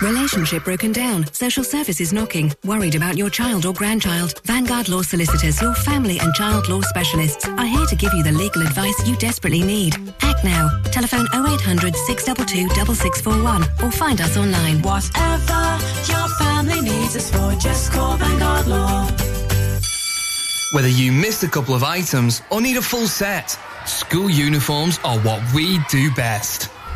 Relationship 0.00 0.62
broken 0.62 0.92
down. 0.92 1.26
Social 1.32 1.64
services 1.64 2.12
knocking. 2.12 2.54
Worried 2.64 2.94
about 2.94 3.16
your 3.16 3.28
child 3.28 3.66
or 3.66 3.72
grandchild. 3.72 4.40
Vanguard 4.44 4.88
Law 4.88 5.02
Solicitors, 5.02 5.60
your 5.60 5.74
family 5.74 6.20
and 6.20 6.32
child 6.34 6.68
law 6.68 6.80
specialists, 6.82 7.48
are 7.48 7.66
here 7.66 7.84
to 7.86 7.96
give 7.96 8.12
you 8.14 8.22
the 8.22 8.30
legal 8.30 8.62
advice 8.62 8.94
you 9.08 9.16
desperately 9.16 9.62
need. 9.62 9.96
Act 10.20 10.44
now. 10.44 10.70
Telephone 10.92 11.26
0800 11.34 11.96
622 11.96 12.68
6641 12.94 13.62
or 13.82 13.90
find 13.90 14.20
us 14.20 14.36
online. 14.36 14.80
Whatever 14.82 15.84
your 16.06 16.28
family 16.38 16.80
needs 16.80 17.16
us 17.16 17.30
for, 17.32 17.58
just 17.58 17.90
call 17.90 18.16
Vanguard 18.16 18.68
Law. 18.68 19.08
Whether 20.72 20.88
you 20.88 21.10
missed 21.10 21.42
a 21.42 21.48
couple 21.48 21.74
of 21.74 21.82
items 21.82 22.42
or 22.50 22.60
need 22.60 22.76
a 22.76 22.82
full 22.82 23.08
set, 23.08 23.58
school 23.84 24.30
uniforms 24.30 25.00
are 25.02 25.18
what 25.20 25.42
we 25.52 25.80
do 25.90 26.12
best. 26.12 26.70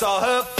Saw 0.00 0.18
her 0.18 0.59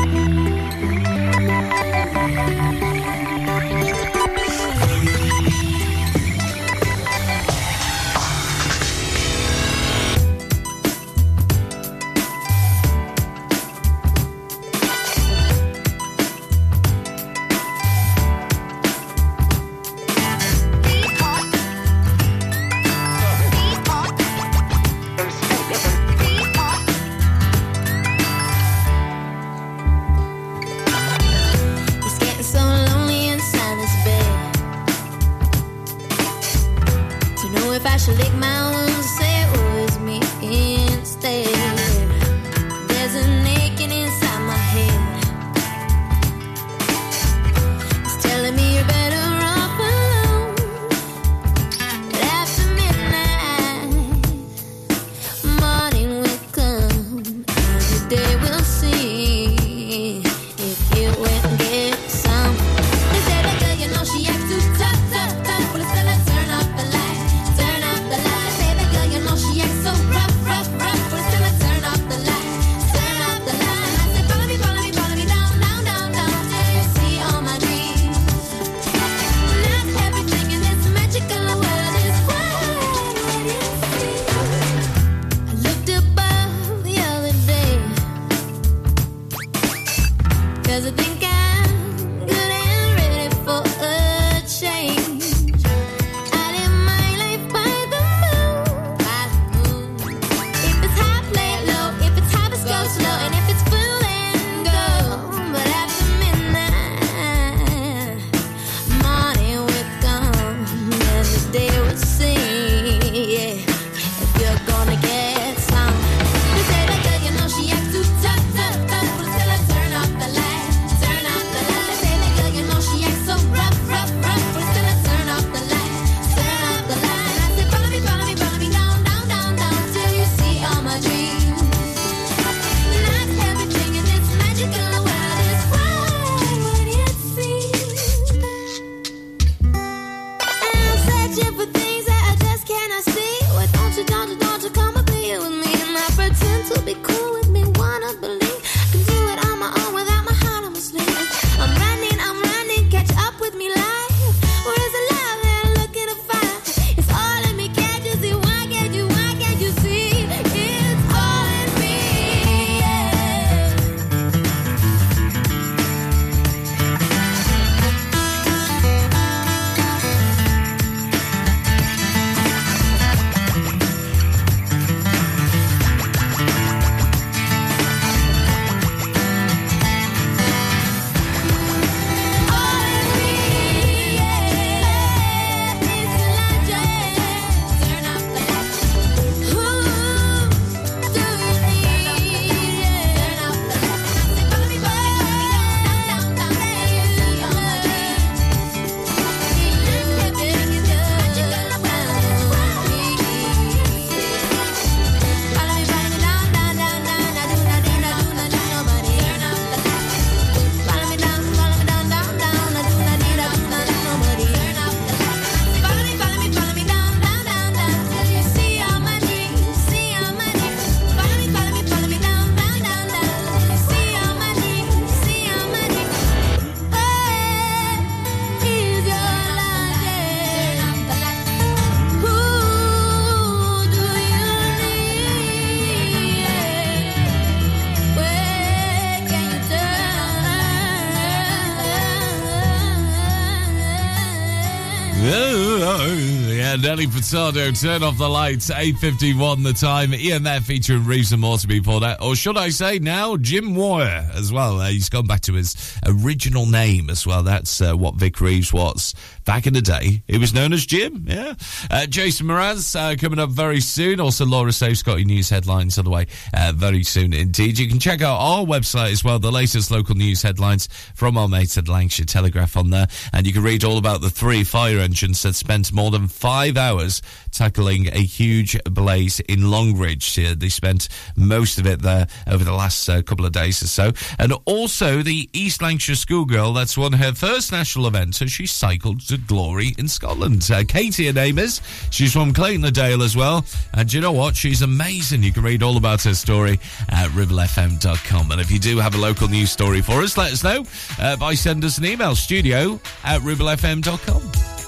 Nelly 246.91 247.07
Furtado, 247.07 247.71
turn 247.81 248.03
off 248.03 248.17
the 248.17 248.27
lights, 248.27 248.69
8.51 248.69 249.63
the 249.63 249.71
time. 249.71 250.11
EMF 250.11 250.63
featuring 250.63 251.05
Reeves 251.05 251.31
and 251.31 251.39
more 251.39 251.57
to 251.57 251.65
be 251.65 251.79
pulled 251.79 252.03
out. 252.03 252.21
Or 252.21 252.35
should 252.35 252.57
I 252.57 252.67
say 252.67 252.99
now, 252.99 253.37
Jim 253.37 253.63
Moir 253.63 254.27
as 254.33 254.51
well. 254.51 254.81
Uh, 254.81 254.89
he's 254.89 255.07
gone 255.07 255.25
back 255.25 255.39
to 255.41 255.53
his 255.53 255.97
original 256.05 256.65
name 256.65 257.09
as 257.09 257.25
well. 257.25 257.43
That's 257.43 257.79
uh, 257.79 257.93
what 257.93 258.15
Vic 258.15 258.41
Reeves 258.41 258.73
was 258.73 259.15
back 259.45 259.67
in 259.67 259.73
the 259.73 259.81
day, 259.81 260.23
it 260.27 260.39
was 260.39 260.53
known 260.53 260.73
as 260.73 260.85
Jim. 260.85 261.25
Yeah. 261.27 261.53
Uh, 261.89 262.05
Jason 262.05 262.47
Mraz 262.47 262.95
uh, 262.95 263.15
coming 263.15 263.39
up 263.39 263.49
very 263.49 263.79
soon. 263.79 264.19
Also, 264.19 264.45
Laura 264.45 264.71
Save 264.71 264.97
Scotty 264.97 265.25
News 265.25 265.49
headlines 265.49 265.97
on 265.97 266.05
the 266.05 266.11
way 266.11 266.27
uh, 266.53 266.73
very 266.75 267.03
soon 267.03 267.33
indeed. 267.33 267.79
You 267.79 267.87
can 267.87 267.99
check 267.99 268.21
out 268.21 268.37
our 268.37 268.65
website 268.65 269.11
as 269.11 269.23
well, 269.23 269.39
the 269.39 269.51
latest 269.51 269.91
local 269.91 270.15
news 270.15 270.41
headlines 270.41 270.87
from 271.15 271.37
our 271.37 271.47
mates 271.47 271.77
at 271.77 271.87
Lancashire 271.87 272.25
Telegraph 272.25 272.77
on 272.77 272.89
there. 272.89 273.07
And 273.33 273.47
you 273.47 273.53
can 273.53 273.63
read 273.63 273.83
all 273.83 273.97
about 273.97 274.21
the 274.21 274.29
three 274.29 274.63
fire 274.63 274.99
engines 274.99 275.41
that 275.43 275.53
spent 275.53 275.91
more 275.91 276.11
than 276.11 276.27
five 276.27 276.77
hours 276.77 277.21
tackling 277.51 278.07
a 278.07 278.19
huge 278.19 278.77
blaze 278.85 279.39
in 279.41 279.69
Longridge. 279.69 280.35
they 280.35 280.69
spent 280.69 281.07
most 281.35 281.77
of 281.77 281.85
it 281.85 282.01
there 282.01 282.27
over 282.47 282.63
the 282.63 282.73
last 282.73 283.07
uh, 283.09 283.21
couple 283.21 283.45
of 283.45 283.51
days 283.51 283.81
or 283.83 283.87
so. 283.87 284.11
And 284.39 284.53
also 284.65 285.21
the 285.21 285.49
East 285.53 285.81
Lancashire 285.81 286.15
schoolgirl 286.15 286.73
that's 286.73 286.97
won 286.97 287.13
her 287.13 287.33
first 287.33 287.71
national 287.71 288.07
event, 288.07 288.35
so 288.35 288.45
she 288.45 288.65
cycled 288.65 289.21
to 289.27 289.37
glory 289.37 289.93
in 289.97 290.07
Scotland. 290.07 290.67
Uh, 290.71 290.83
Katie, 290.87 291.27
her 291.27 291.33
name 291.33 291.59
is. 291.59 291.81
She's 292.09 292.33
from 292.33 292.53
Clayton-le-Dale 292.53 293.23
as 293.23 293.35
well. 293.35 293.65
And 293.93 294.11
you 294.11 294.21
know 294.21 294.31
what? 294.31 294.55
She's 294.55 294.81
amazing. 294.81 295.43
You 295.43 295.51
can 295.51 295.63
read 295.63 295.83
all 295.83 295.97
about 295.97 296.23
her 296.23 296.33
story 296.33 296.79
at 297.09 297.29
ribblefm.com. 297.29 298.51
And 298.51 298.61
if 298.61 298.71
you 298.71 298.79
do 298.79 298.97
have 298.97 299.15
a 299.15 299.19
local 299.19 299.47
news 299.47 299.71
story 299.71 300.01
for 300.01 300.21
us, 300.21 300.37
let 300.37 300.51
us 300.53 300.63
know 300.63 300.85
uh, 301.19 301.35
by 301.37 301.53
sending 301.53 301.85
us 301.85 301.97
an 301.97 302.05
email 302.05 302.35
studio 302.35 302.99
at 303.23 303.41
ribblefm.com. 303.41 304.80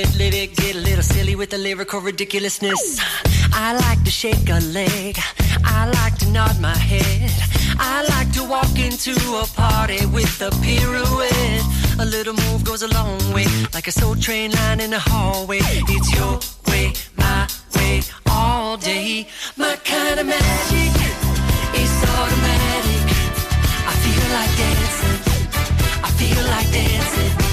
it, 0.00 0.16
live 0.16 0.34
it, 0.34 0.56
get 0.56 0.74
a 0.74 0.78
little 0.78 1.02
silly 1.02 1.36
with 1.36 1.50
the 1.50 1.58
lyrical 1.58 2.00
ridiculousness. 2.00 2.98
I 3.52 3.74
like 3.74 4.02
to 4.04 4.10
shake 4.10 4.48
a 4.48 4.60
leg, 4.72 5.18
I 5.64 5.90
like 6.00 6.16
to 6.18 6.30
nod 6.30 6.60
my 6.60 6.76
head, 6.76 7.30
I 7.78 8.04
like 8.08 8.32
to 8.32 8.44
walk 8.44 8.78
into 8.78 9.12
a 9.42 9.46
party 9.54 10.06
with 10.06 10.40
a 10.40 10.50
pirouette. 10.62 11.64
A 11.98 12.06
little 12.06 12.34
move 12.34 12.64
goes 12.64 12.82
a 12.82 12.88
long 12.88 13.18
way, 13.32 13.46
like 13.74 13.88
a 13.88 13.92
soul 13.92 14.16
train 14.16 14.52
line 14.52 14.80
in 14.80 14.90
the 14.90 14.98
hallway. 14.98 15.60
It's 15.62 16.10
your 16.16 16.40
way, 16.68 16.92
my 17.16 17.46
way, 17.76 18.02
all 18.30 18.76
day. 18.76 19.28
My 19.56 19.76
kind 19.84 20.18
of 20.20 20.26
magic 20.26 20.94
is 21.82 21.92
automatic. 22.16 23.06
I 23.90 23.94
feel 24.04 24.26
like 24.38 24.52
dancing, 24.62 25.18
I 26.06 26.10
feel 26.20 26.44
like 26.54 26.70
dancing. 26.72 27.49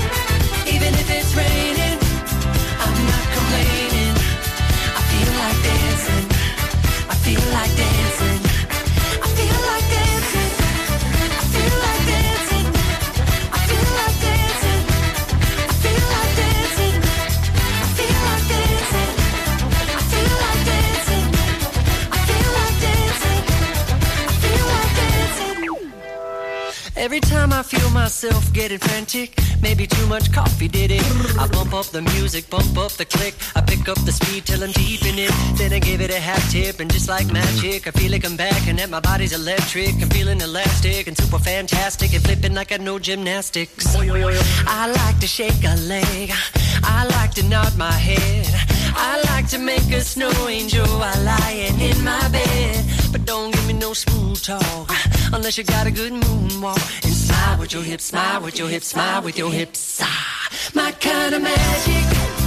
Myself 28.17 28.51
getting 28.53 28.79
frantic, 28.79 29.37
maybe 29.61 29.85
too 29.85 30.07
much 30.07 30.31
coffee 30.31 30.67
did 30.67 30.89
it. 30.89 31.03
I 31.37 31.45
bump 31.47 31.73
up 31.73 31.85
the 31.87 32.01
music, 32.01 32.49
bump 32.49 32.75
up 32.77 32.91
the 32.93 33.05
click. 33.05 33.35
I 33.55 33.61
pick 33.88 33.97
up 33.97 34.05
the 34.05 34.11
speed 34.11 34.45
till 34.45 34.64
I'm 34.64 34.72
deep 34.72 35.05
in 35.05 35.18
it. 35.18 35.31
Then 35.57 35.72
I 35.72 35.80
give 35.80 36.01
it 36.01 36.09
a 36.09 36.19
half 36.19 36.51
tip, 36.51 36.80
and 36.80 36.91
just 36.91 37.07
like 37.07 37.31
magic, 37.31 37.88
I 37.88 37.91
feel 37.91 38.11
like 38.11 38.26
I'm 38.26 38.35
back 38.35 38.68
and 38.68 38.77
that 38.80 38.89
my 38.89 38.99
body's 38.99 39.34
electric. 39.34 39.93
I'm 40.01 40.09
feeling 40.09 40.41
elastic 40.41 41.07
and 41.07 41.18
super 41.18 41.39
fantastic 41.39 42.14
and 42.14 42.23
flipping 42.23 42.53
like 42.53 42.72
I 42.72 42.77
know 42.77 42.99
gymnastics. 42.99 43.95
I 43.95 44.88
like 45.01 45.19
to 45.19 45.27
shake 45.27 45.64
a 45.64 45.76
leg. 45.88 46.31
I 46.84 47.05
like 47.18 47.31
to 47.35 47.43
nod 47.43 47.77
my 47.77 47.91
head. 47.91 48.47
I 49.09 49.22
like 49.31 49.47
to 49.49 49.59
make 49.59 49.89
a 49.91 50.01
snow 50.01 50.34
angel 50.49 50.88
while 51.01 51.22
lying 51.23 51.80
in 51.80 52.03
my 52.03 52.27
bed. 52.30 52.85
But 53.11 53.26
don't 53.26 53.53
give 53.53 53.68
me 53.68 53.73
no 53.73 53.93
smooth 53.93 54.41
talk 54.41 54.91
unless 55.34 55.57
you 55.57 55.64
got 55.64 55.88
a 55.88 55.91
good 55.91 56.14
moonwalk. 56.14 57.05
And 57.05 57.14
smile 57.14 57.59
with 57.59 57.73
your 57.73 57.84
hips, 57.84 58.05
smile 58.05 58.41
with 58.41 58.57
your 58.59 58.69
hips, 58.69 58.88
smile 58.88 59.22
with 59.22 59.38
your 59.38 59.51
hips. 59.51 60.01
Ah, 60.03 60.49
my 60.73 60.91
kind 60.91 61.35
of 61.35 61.41
magic 61.41 62.47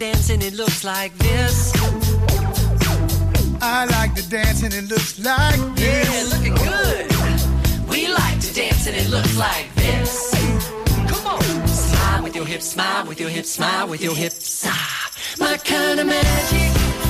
dance 0.00 0.30
and 0.30 0.42
it 0.42 0.54
looks 0.54 0.82
like 0.82 1.14
this. 1.18 1.74
I 3.60 3.84
like 3.84 4.14
to 4.14 4.26
dance 4.30 4.62
and 4.62 4.72
it 4.72 4.88
looks 4.88 5.18
like 5.18 5.60
this. 5.76 6.08
Yeah, 6.08 6.38
looking 6.38 6.54
good. 6.54 7.86
We 7.86 8.08
like 8.08 8.40
to 8.40 8.54
dance 8.54 8.86
and 8.86 8.96
it 8.96 9.10
looks 9.10 9.36
like 9.36 9.68
this. 9.74 10.30
Come 11.06 11.26
on. 11.26 11.68
Smile 11.68 12.22
with 12.22 12.34
your 12.34 12.46
hips, 12.46 12.64
smile 12.64 13.06
with 13.06 13.20
your 13.20 13.28
hips, 13.28 13.50
smile 13.50 13.88
with 13.88 14.00
your 14.00 14.14
hips. 14.14 14.64
Ah, 14.66 15.12
my 15.38 15.58
kind 15.58 16.00
of 16.00 16.06
magic 16.06 17.09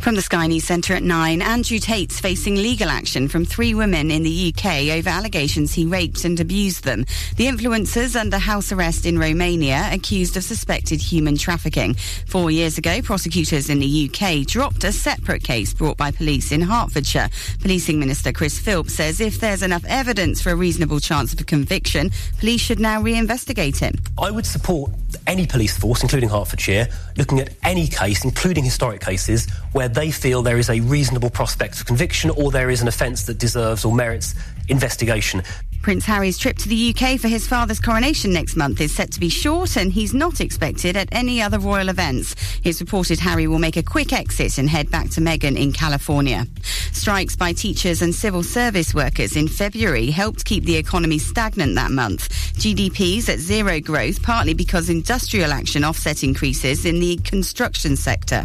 From 0.00 0.14
the 0.14 0.22
Sky 0.22 0.46
News 0.46 0.64
Centre 0.64 0.94
at 0.94 1.02
9, 1.02 1.42
Andrew 1.42 1.78
Tate's 1.78 2.18
facing 2.20 2.56
legal 2.56 2.88
action 2.88 3.28
from 3.28 3.44
three 3.44 3.74
women 3.74 4.10
in 4.10 4.22
the 4.22 4.52
UK 4.52 4.96
over 4.96 5.10
allegations 5.10 5.74
he 5.74 5.84
raped 5.84 6.24
and 6.24 6.40
abused 6.40 6.84
them. 6.84 7.04
The 7.36 7.46
influencers 7.46 8.18
under 8.18 8.38
house 8.38 8.72
arrest 8.72 9.04
in 9.04 9.18
Romania 9.18 9.90
accused 9.92 10.38
of 10.38 10.42
suspected 10.42 11.02
human 11.02 11.36
trafficking. 11.36 11.94
Four 12.26 12.50
years 12.50 12.78
ago, 12.78 13.02
prosecutors 13.02 13.68
in 13.68 13.78
the 13.78 14.10
UK 14.10 14.46
dropped 14.46 14.84
a 14.84 14.92
separate 14.92 15.44
case 15.44 15.74
brought 15.74 15.98
by 15.98 16.12
police 16.12 16.50
in 16.50 16.62
Hertfordshire. 16.62 17.28
Policing 17.60 18.00
Minister 18.00 18.32
Chris 18.32 18.58
Philp 18.58 18.88
says 18.88 19.20
if 19.20 19.38
there's 19.38 19.62
enough 19.62 19.84
evidence 19.86 20.40
for 20.40 20.48
a 20.48 20.56
reasonable 20.56 21.00
chance 21.00 21.34
of 21.34 21.40
a 21.40 21.44
conviction, 21.44 22.10
police 22.38 22.62
should 22.62 22.80
now 22.80 23.02
re-investigate 23.02 23.76
him. 23.76 23.96
I 24.18 24.30
would 24.30 24.46
support 24.46 24.92
any 25.26 25.46
police 25.46 25.76
force, 25.76 26.02
including 26.02 26.30
Hertfordshire, 26.30 26.88
looking 27.18 27.40
at 27.40 27.50
any 27.62 27.86
case, 27.86 28.24
including 28.24 28.64
historic 28.64 29.02
cases, 29.02 29.46
where 29.72 29.89
they 29.94 30.10
feel 30.10 30.42
there 30.42 30.58
is 30.58 30.70
a 30.70 30.80
reasonable 30.80 31.30
prospect 31.30 31.80
of 31.80 31.86
conviction 31.86 32.30
or 32.30 32.50
there 32.50 32.70
is 32.70 32.82
an 32.82 32.88
offence 32.88 33.24
that 33.24 33.38
deserves 33.38 33.84
or 33.84 33.94
merits 33.94 34.34
investigation. 34.68 35.42
Prince 35.82 36.04
Harry's 36.04 36.36
trip 36.36 36.58
to 36.58 36.68
the 36.68 36.94
UK 36.94 37.18
for 37.18 37.28
his 37.28 37.48
father's 37.48 37.80
coronation 37.80 38.34
next 38.34 38.54
month 38.54 38.82
is 38.82 38.94
set 38.94 39.10
to 39.12 39.18
be 39.18 39.30
short 39.30 39.78
and 39.78 39.90
he's 39.90 40.12
not 40.12 40.42
expected 40.42 40.94
at 40.94 41.08
any 41.10 41.40
other 41.40 41.58
royal 41.58 41.88
events. 41.88 42.34
It's 42.64 42.82
reported 42.82 43.18
Harry 43.18 43.46
will 43.46 43.58
make 43.58 43.78
a 43.78 43.82
quick 43.82 44.12
exit 44.12 44.58
and 44.58 44.68
head 44.68 44.90
back 44.90 45.08
to 45.10 45.22
Meghan 45.22 45.58
in 45.58 45.72
California. 45.72 46.44
Strikes 46.92 47.34
by 47.34 47.54
teachers 47.54 48.02
and 48.02 48.14
civil 48.14 48.42
service 48.42 48.94
workers 48.94 49.36
in 49.36 49.48
February 49.48 50.10
helped 50.10 50.44
keep 50.44 50.64
the 50.64 50.76
economy 50.76 51.18
stagnant 51.18 51.76
that 51.76 51.90
month. 51.90 52.28
GDP's 52.58 53.30
at 53.30 53.38
zero 53.38 53.80
growth, 53.80 54.22
partly 54.22 54.52
because 54.52 54.90
industrial 54.90 55.50
action 55.50 55.82
offset 55.82 56.22
increases 56.22 56.84
in 56.84 57.00
the 57.00 57.16
construction 57.24 57.96
sector. 57.96 58.44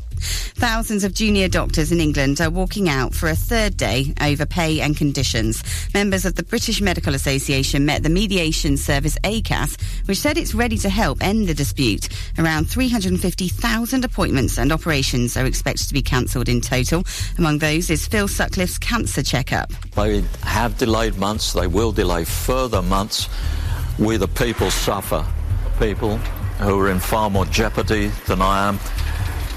Thousands 0.56 1.04
of 1.04 1.14
junior 1.14 1.50
doctors 1.50 1.92
in 1.92 2.00
England 2.00 2.40
are 2.40 2.50
walking 2.50 2.88
out 2.88 3.14
for 3.14 3.28
a 3.28 3.36
third 3.36 3.76
day 3.76 4.14
over 4.22 4.46
pay 4.46 4.80
and 4.80 4.96
conditions. 4.96 5.62
Members 5.94 6.24
of 6.24 6.36
the 6.36 6.44
British 6.44 6.80
Medical 6.80 7.14
Association 7.14 7.25
met 7.86 8.04
the 8.04 8.10
mediation 8.10 8.78
service 8.78 9.18
ACAS, 9.24 9.82
which 10.08 10.20
said 10.20 10.38
it's 10.38 10.54
ready 10.54 10.78
to 10.78 10.90
help 10.90 11.24
end 11.24 11.48
the 11.48 11.54
dispute. 11.54 12.10
Around 12.38 12.70
350,000 12.70 14.06
appointments 14.06 14.58
and 14.60 14.72
operations 14.72 15.36
are 15.36 15.46
expected 15.46 15.88
to 15.88 15.94
be 15.94 16.02
cancelled 16.02 16.50
in 16.50 16.62
total. 16.62 17.04
Among 17.38 17.58
those 17.58 17.90
is 17.90 18.08
Phil 18.08 18.28
Sutcliffe's 18.28 18.78
cancer 18.78 19.24
checkup. 19.24 19.72
They 19.96 20.22
have 20.44 20.78
delayed 20.78 21.18
months, 21.18 21.54
they 21.54 21.68
will 21.68 21.92
delay 21.92 22.26
further 22.26 22.82
months. 22.82 23.28
where 23.98 24.18
the 24.18 24.28
people 24.28 24.70
suffer. 24.70 25.26
People 25.80 26.18
who 26.60 26.80
are 26.80 26.90
in 26.90 27.00
far 27.00 27.30
more 27.30 27.46
jeopardy 27.46 28.08
than 28.28 28.42
I 28.42 28.68
am, 28.68 28.80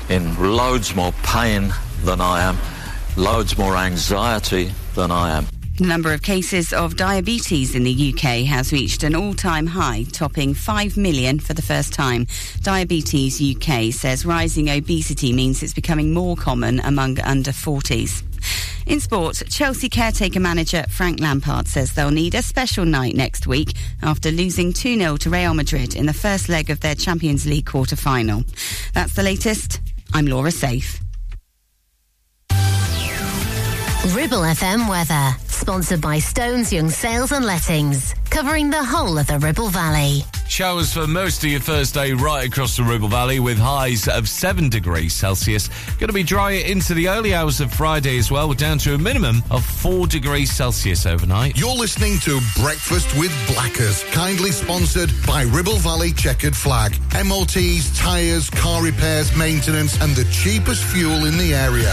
in 0.08 0.36
loads 0.56 0.94
more 0.94 1.12
pain 1.22 1.72
than 2.02 2.20
I 2.20 2.42
am, 2.42 2.58
loads 3.16 3.58
more 3.58 3.76
anxiety 3.76 4.72
than 4.94 5.10
I 5.10 5.38
am. 5.38 5.57
The 5.78 5.86
number 5.86 6.12
of 6.12 6.22
cases 6.22 6.72
of 6.72 6.96
diabetes 6.96 7.76
in 7.76 7.84
the 7.84 8.12
UK 8.12 8.44
has 8.46 8.72
reached 8.72 9.04
an 9.04 9.14
all-time 9.14 9.68
high, 9.68 10.06
topping 10.10 10.52
5 10.52 10.96
million 10.96 11.38
for 11.38 11.54
the 11.54 11.62
first 11.62 11.92
time. 11.92 12.26
Diabetes 12.62 13.40
UK 13.40 13.92
says 13.92 14.26
rising 14.26 14.68
obesity 14.70 15.32
means 15.32 15.62
it's 15.62 15.72
becoming 15.72 16.12
more 16.12 16.34
common 16.34 16.80
among 16.80 17.20
under 17.20 17.52
40s. 17.52 18.24
In 18.86 18.98
sport, 18.98 19.40
Chelsea 19.48 19.88
caretaker 19.88 20.40
manager 20.40 20.84
Frank 20.88 21.20
Lampard 21.20 21.68
says 21.68 21.92
they'll 21.92 22.10
need 22.10 22.34
a 22.34 22.42
special 22.42 22.84
night 22.84 23.14
next 23.14 23.46
week 23.46 23.74
after 24.02 24.32
losing 24.32 24.72
2-0 24.72 25.16
to 25.20 25.30
Real 25.30 25.54
Madrid 25.54 25.94
in 25.94 26.06
the 26.06 26.12
first 26.12 26.48
leg 26.48 26.70
of 26.70 26.80
their 26.80 26.96
Champions 26.96 27.46
League 27.46 27.66
quarter-final. 27.66 28.42
That's 28.94 29.14
the 29.14 29.22
latest. 29.22 29.80
I'm 30.12 30.26
Laura 30.26 30.50
Safe. 30.50 30.98
Ribble 34.06 34.42
FM 34.42 34.88
weather, 34.88 35.36
sponsored 35.48 36.00
by 36.00 36.20
Stones 36.20 36.72
Young 36.72 36.88
Sales 36.88 37.32
and 37.32 37.44
Lettings, 37.44 38.14
covering 38.30 38.70
the 38.70 38.82
whole 38.82 39.18
of 39.18 39.26
the 39.26 39.40
Ribble 39.40 39.70
Valley. 39.70 40.22
Showers 40.48 40.92
for 40.92 41.08
most 41.08 41.42
of 41.42 41.50
your 41.50 41.58
Thursday 41.58 42.12
right 42.12 42.46
across 42.46 42.76
the 42.76 42.84
Ribble 42.84 43.08
Valley 43.08 43.40
with 43.40 43.58
highs 43.58 44.06
of 44.06 44.28
7 44.28 44.68
degrees 44.68 45.14
Celsius. 45.14 45.68
Going 45.98 46.06
to 46.06 46.12
be 46.12 46.22
dry 46.22 46.52
into 46.52 46.94
the 46.94 47.08
early 47.08 47.34
hours 47.34 47.60
of 47.60 47.74
Friday 47.74 48.18
as 48.18 48.30
well, 48.30 48.52
down 48.52 48.78
to 48.78 48.94
a 48.94 48.98
minimum 48.98 49.42
of 49.50 49.64
4 49.64 50.06
degrees 50.06 50.52
Celsius 50.52 51.04
overnight. 51.04 51.58
You're 51.58 51.74
listening 51.74 52.18
to 52.20 52.38
Breakfast 52.56 53.12
with 53.18 53.32
Blackers, 53.52 54.04
kindly 54.12 54.52
sponsored 54.52 55.10
by 55.26 55.42
Ribble 55.42 55.78
Valley 55.78 56.12
Checkered 56.12 56.56
Flag. 56.56 56.96
MOTs, 57.26 57.98
tyres, 57.98 58.48
car 58.48 58.80
repairs, 58.80 59.36
maintenance, 59.36 60.00
and 60.00 60.14
the 60.14 60.24
cheapest 60.26 60.84
fuel 60.84 61.26
in 61.26 61.36
the 61.36 61.52
area. 61.52 61.92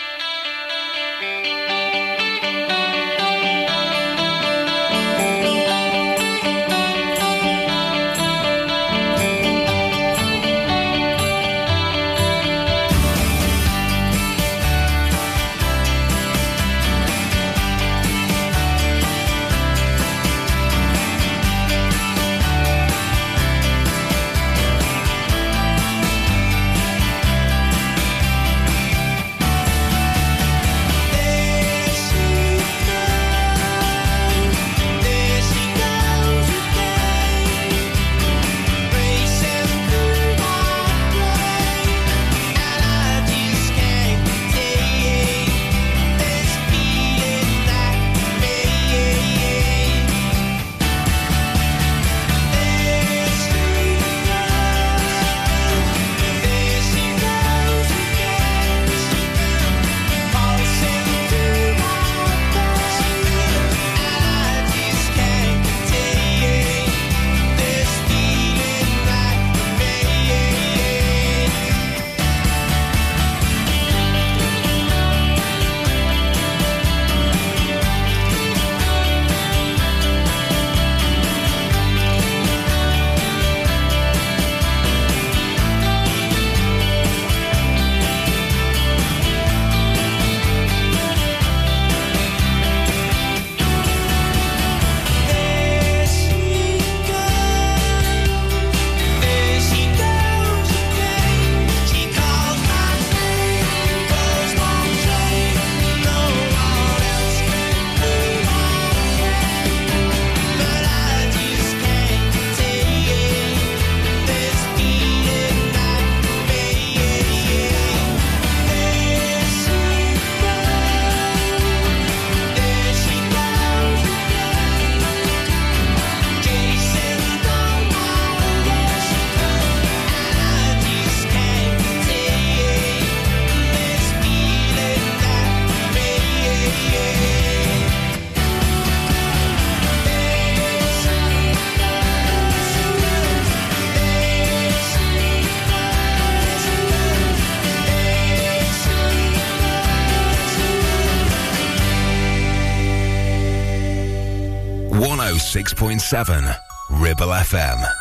7, 156.11 156.43
Ribble 156.89 157.27
FM. 157.27 158.00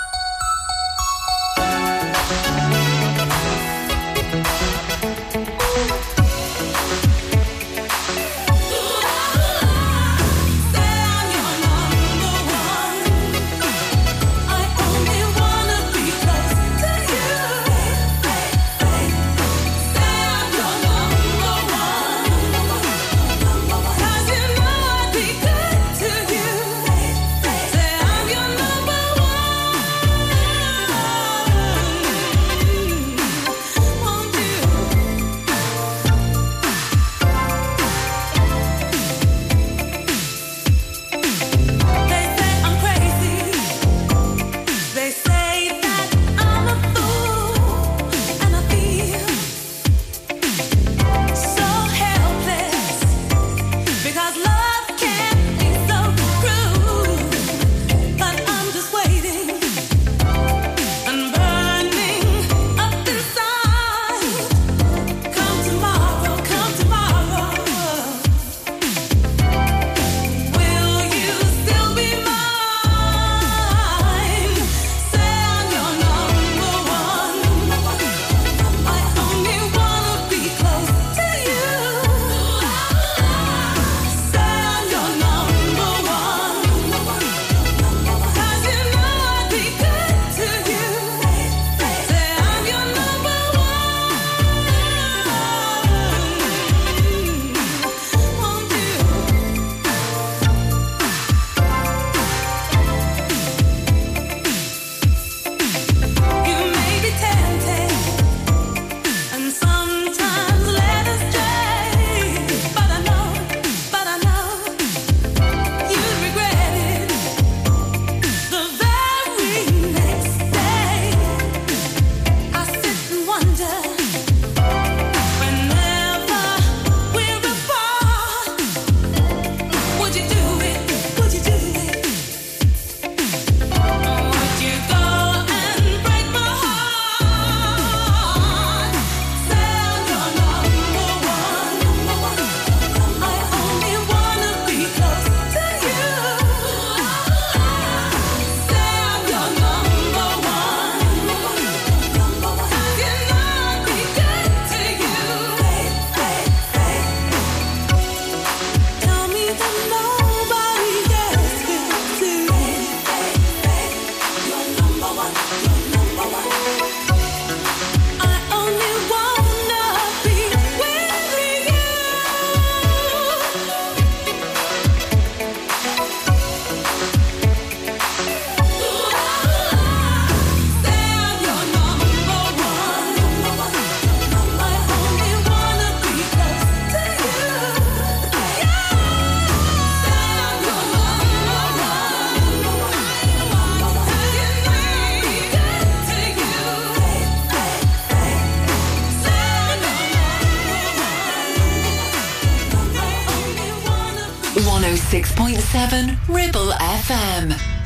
106.7 205.22 206.16
Ribble 206.28 206.72
FM. 206.72 207.79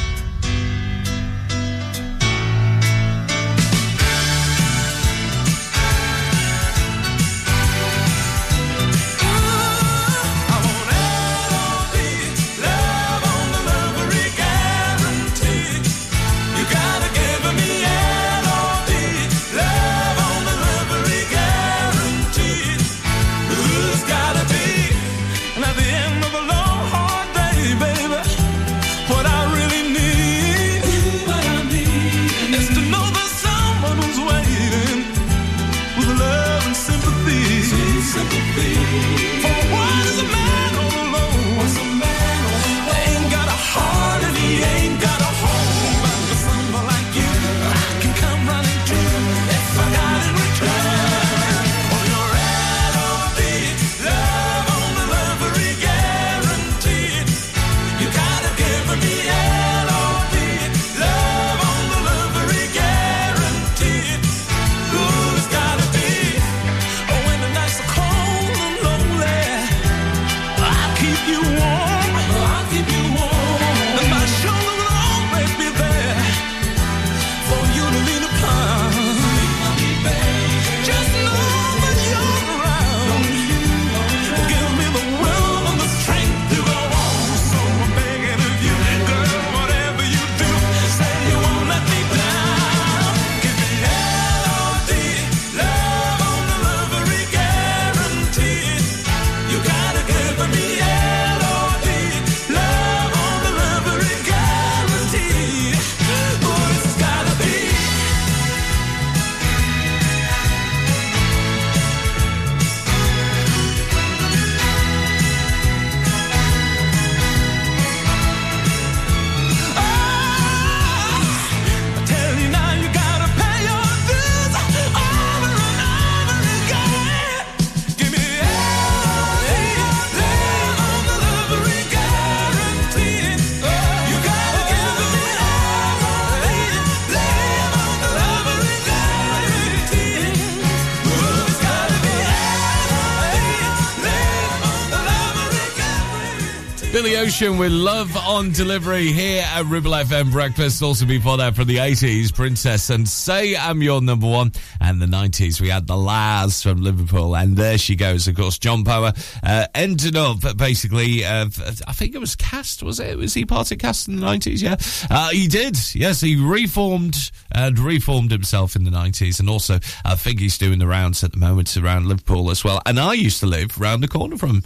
Ocean 147.25 147.57
with 147.57 147.73
Love 147.73 148.15
on 148.19 148.53
Delivery 148.53 149.11
here 149.11 149.43
at 149.47 149.65
Ribble 149.65 149.93
FM 149.93 150.31
Breakfast. 150.31 150.83
Also 150.83 151.07
before 151.07 151.39
that 151.39 151.57
from 151.57 151.67
the 151.67 151.79
80s, 151.79 152.35
Princess 152.35 152.91
and 152.91 153.09
Say 153.09 153.57
I'm 153.57 153.81
Your 153.83 154.03
Number 154.03 154.27
One. 154.27 154.53
And 154.79 155.01
the 155.01 155.07
90s, 155.07 155.59
we 155.59 155.71
had 155.71 155.87
the 155.87 155.97
La's 155.97 156.63
from 156.63 156.83
Liverpool. 156.83 157.35
And 157.35 157.57
there 157.57 157.79
she 157.79 157.97
goes, 157.97 158.29
of 158.29 158.37
course. 158.37 158.59
John 158.59 158.85
Power 158.85 159.15
uh, 159.43 159.67
ended 159.75 160.17
up 160.17 160.41
basically, 160.59 161.25
uh, 161.25 161.47
I 161.87 161.95
think 161.95 162.15
it 162.15 162.19
was 162.19 162.37
Cast, 162.37 162.83
was 162.83 163.01
it? 163.01 163.17
Was 163.17 163.33
he 163.33 163.47
part 163.47 163.73
of 163.73 163.79
Cast 163.79 164.07
in 164.07 164.17
the 164.17 164.27
90s? 164.27 164.61
Yeah. 164.61 164.77
Uh, 165.11 165.31
he 165.31 165.49
did. 165.49 165.79
Yes, 165.95 166.21
he 166.21 166.37
reformed 166.37 167.31
and 167.51 167.79
reformed 167.79 168.33
himself 168.33 168.77
in 168.77 168.85
the 168.85 168.91
90s. 168.91 169.41
And 169.41 169.49
also, 169.49 169.77
I 170.05 170.15
think 170.15 170.41
he's 170.41 170.59
doing 170.59 170.79
the 170.79 170.87
rounds 170.87 171.25
at 171.25 171.33
the 171.33 171.39
moment 171.39 171.75
around 171.79 172.07
Liverpool 172.07 172.51
as 172.51 172.63
well. 172.63 172.83
And 172.85 173.01
I 173.01 173.15
used 173.15 173.41
to 173.41 173.47
live 173.47 173.81
round 173.81 174.03
the 174.03 174.09
corner 174.09 174.37
from. 174.37 174.63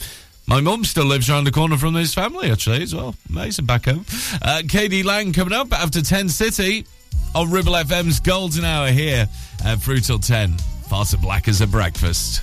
My 0.48 0.62
mum 0.62 0.82
still 0.82 1.04
lives 1.04 1.28
around 1.28 1.44
the 1.44 1.52
corner 1.52 1.76
from 1.76 1.94
his 1.94 2.14
family, 2.14 2.50
actually, 2.50 2.82
as 2.82 2.94
well. 2.94 3.14
Amazing 3.28 3.66
back 3.66 3.84
home. 3.84 4.06
Uh, 4.40 4.62
Katie 4.66 5.02
Lang 5.02 5.34
coming 5.34 5.52
up 5.52 5.74
after 5.74 6.00
Ten 6.00 6.30
City 6.30 6.86
on 7.34 7.50
Ribble 7.50 7.74
FM's 7.74 8.18
Golden 8.18 8.64
Hour 8.64 8.88
here 8.88 9.28
at 9.62 9.78
through 9.80 10.00
till 10.00 10.18
10. 10.18 10.56
Far 10.88 11.04
to 11.04 11.18
black 11.18 11.48
as 11.48 11.60
a 11.60 11.66
breakfast. 11.66 12.40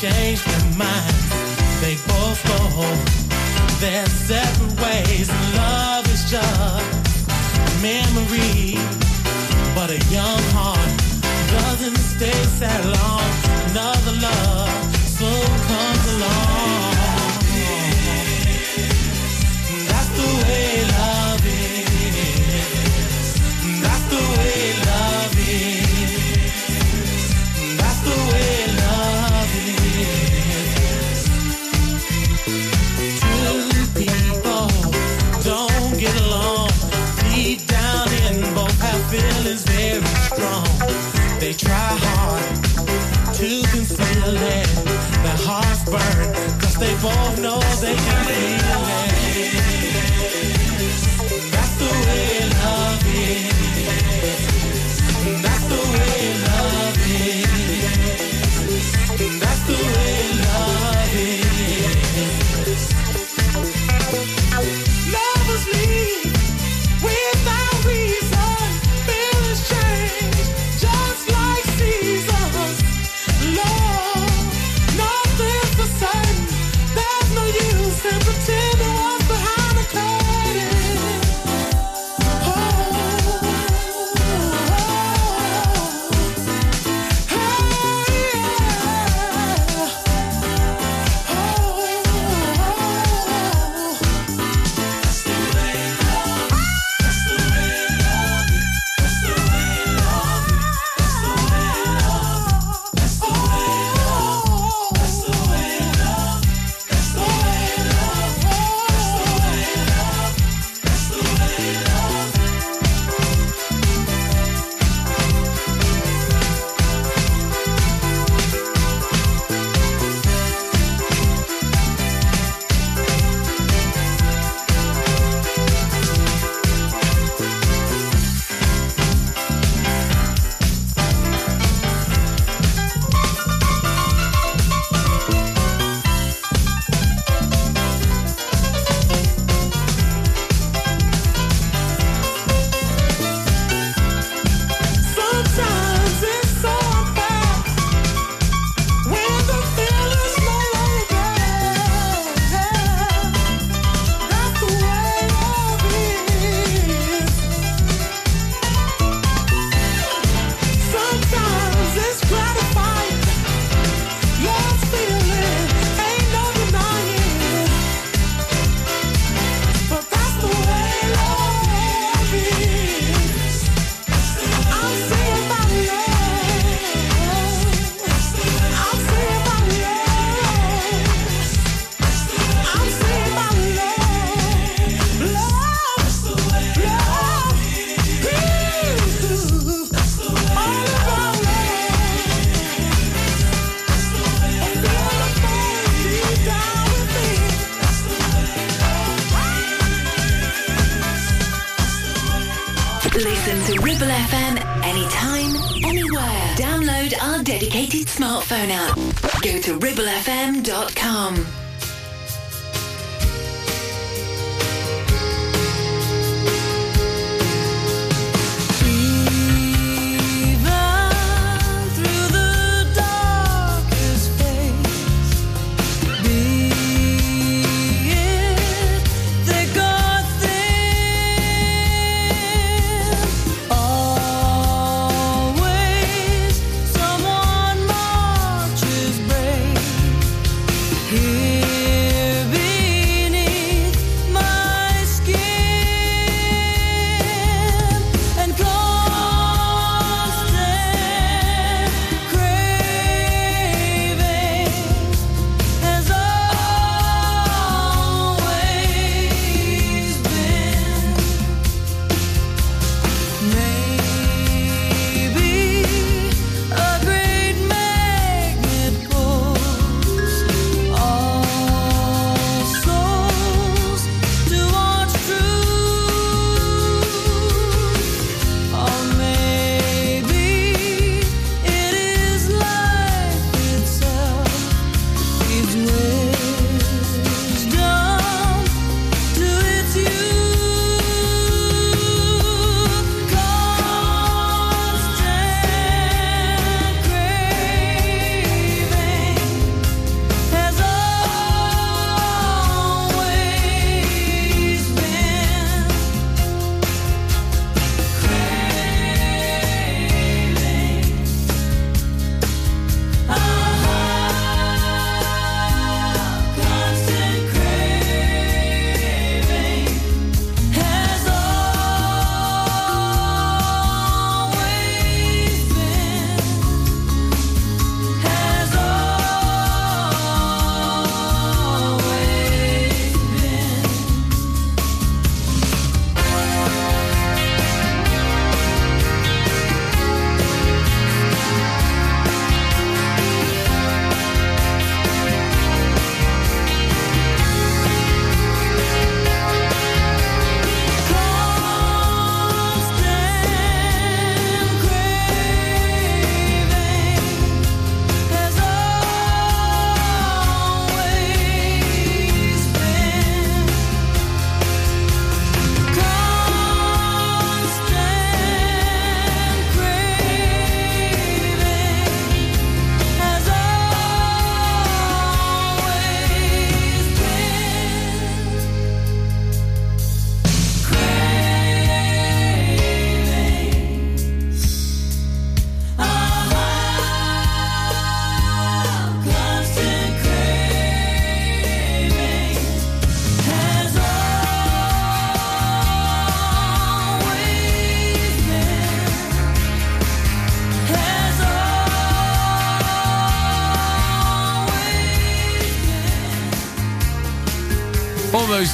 Change 0.00 0.44
their 0.44 0.78
minds. 0.78 1.28
They 1.80 1.96
both 2.06 2.40
go 2.46 2.58
home 2.78 3.04
their 3.80 4.06
separate 4.06 4.80
ways. 4.80 5.28
Love 5.56 6.06
is 6.14 6.30
just 6.30 7.18
a 7.26 7.82
memory, 7.82 8.78
but 9.74 9.90
a 9.90 9.98
young 10.14 10.42
heart 10.54 10.92
doesn't 11.50 11.96
stay 11.96 12.42
sad 12.58 12.84
long. 12.84 13.26
Another 13.70 14.12
love 14.22 14.96
soon 15.18 15.46
comes 15.66 16.06
along. 16.14 16.57
Try 41.58 41.74
hard 41.74 43.34
to 43.34 43.62
conceal 43.70 44.36
it. 44.36 44.68
Their 45.24 45.40
hearts 45.46 45.84
burn, 45.84 46.60
cause 46.60 46.76
they 46.76 46.94
both 47.02 47.40
know 47.40 47.60
they 47.80 47.96
can 47.96 48.57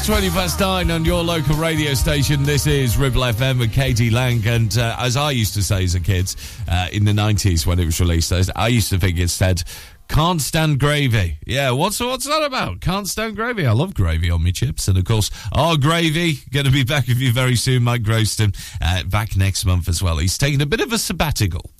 Almost 0.04 0.22
20 0.22 0.30
past 0.38 0.60
nine 0.60 0.90
on 0.90 1.06
your 1.06 1.22
local 1.22 1.56
radio 1.56 1.94
station. 1.94 2.42
This 2.42 2.66
is 2.66 2.98
Ribble 2.98 3.22
FM 3.22 3.58
with 3.58 3.72
Katie 3.72 4.10
Lang. 4.10 4.46
And 4.46 4.76
uh, 4.76 4.96
as 4.98 5.16
I 5.16 5.30
used 5.30 5.54
to 5.54 5.62
say 5.62 5.82
as 5.82 5.94
a 5.94 6.00
kid 6.00 6.34
uh, 6.68 6.88
in 6.92 7.06
the 7.06 7.12
90s 7.12 7.64
when 7.64 7.78
it 7.78 7.86
was 7.86 7.98
released, 8.00 8.30
I- 8.30 8.42
I 8.54 8.68
used 8.68 8.90
to 8.90 8.98
think 8.98 9.18
it 9.18 9.30
said, 9.30 9.62
can't 10.10 10.42
stand 10.42 10.78
gravy. 10.78 11.38
Yeah, 11.46 11.70
what's, 11.70 12.00
what's 12.00 12.26
that 12.26 12.42
about? 12.42 12.82
Can't 12.82 13.08
stand 13.08 13.36
gravy. 13.36 13.64
I 13.64 13.72
love 13.72 13.94
gravy 13.94 14.30
on 14.30 14.44
my 14.44 14.50
chips. 14.50 14.88
And 14.88 14.98
of 14.98 15.06
course, 15.06 15.30
our 15.52 15.78
gravy, 15.78 16.34
going 16.52 16.66
to 16.66 16.72
be 16.72 16.84
back 16.84 17.08
with 17.08 17.18
you 17.18 17.32
very 17.32 17.56
soon, 17.56 17.82
Mike 17.84 18.02
Groston, 18.02 18.54
uh, 18.82 19.04
back 19.04 19.36
next 19.38 19.64
month 19.64 19.88
as 19.88 20.02
well. 20.02 20.18
He's 20.18 20.36
taking 20.36 20.60
a 20.60 20.66
bit 20.66 20.80
of 20.80 20.92
a 20.92 20.98
sabbatical. 20.98 21.70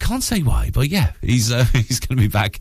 Can't 0.00 0.22
say 0.24 0.40
why, 0.40 0.70
but 0.72 0.88
yeah, 0.88 1.12
he's 1.20 1.52
uh, 1.52 1.64
he's 1.72 2.00
going 2.00 2.16
to 2.16 2.22
be 2.22 2.26
back 2.26 2.58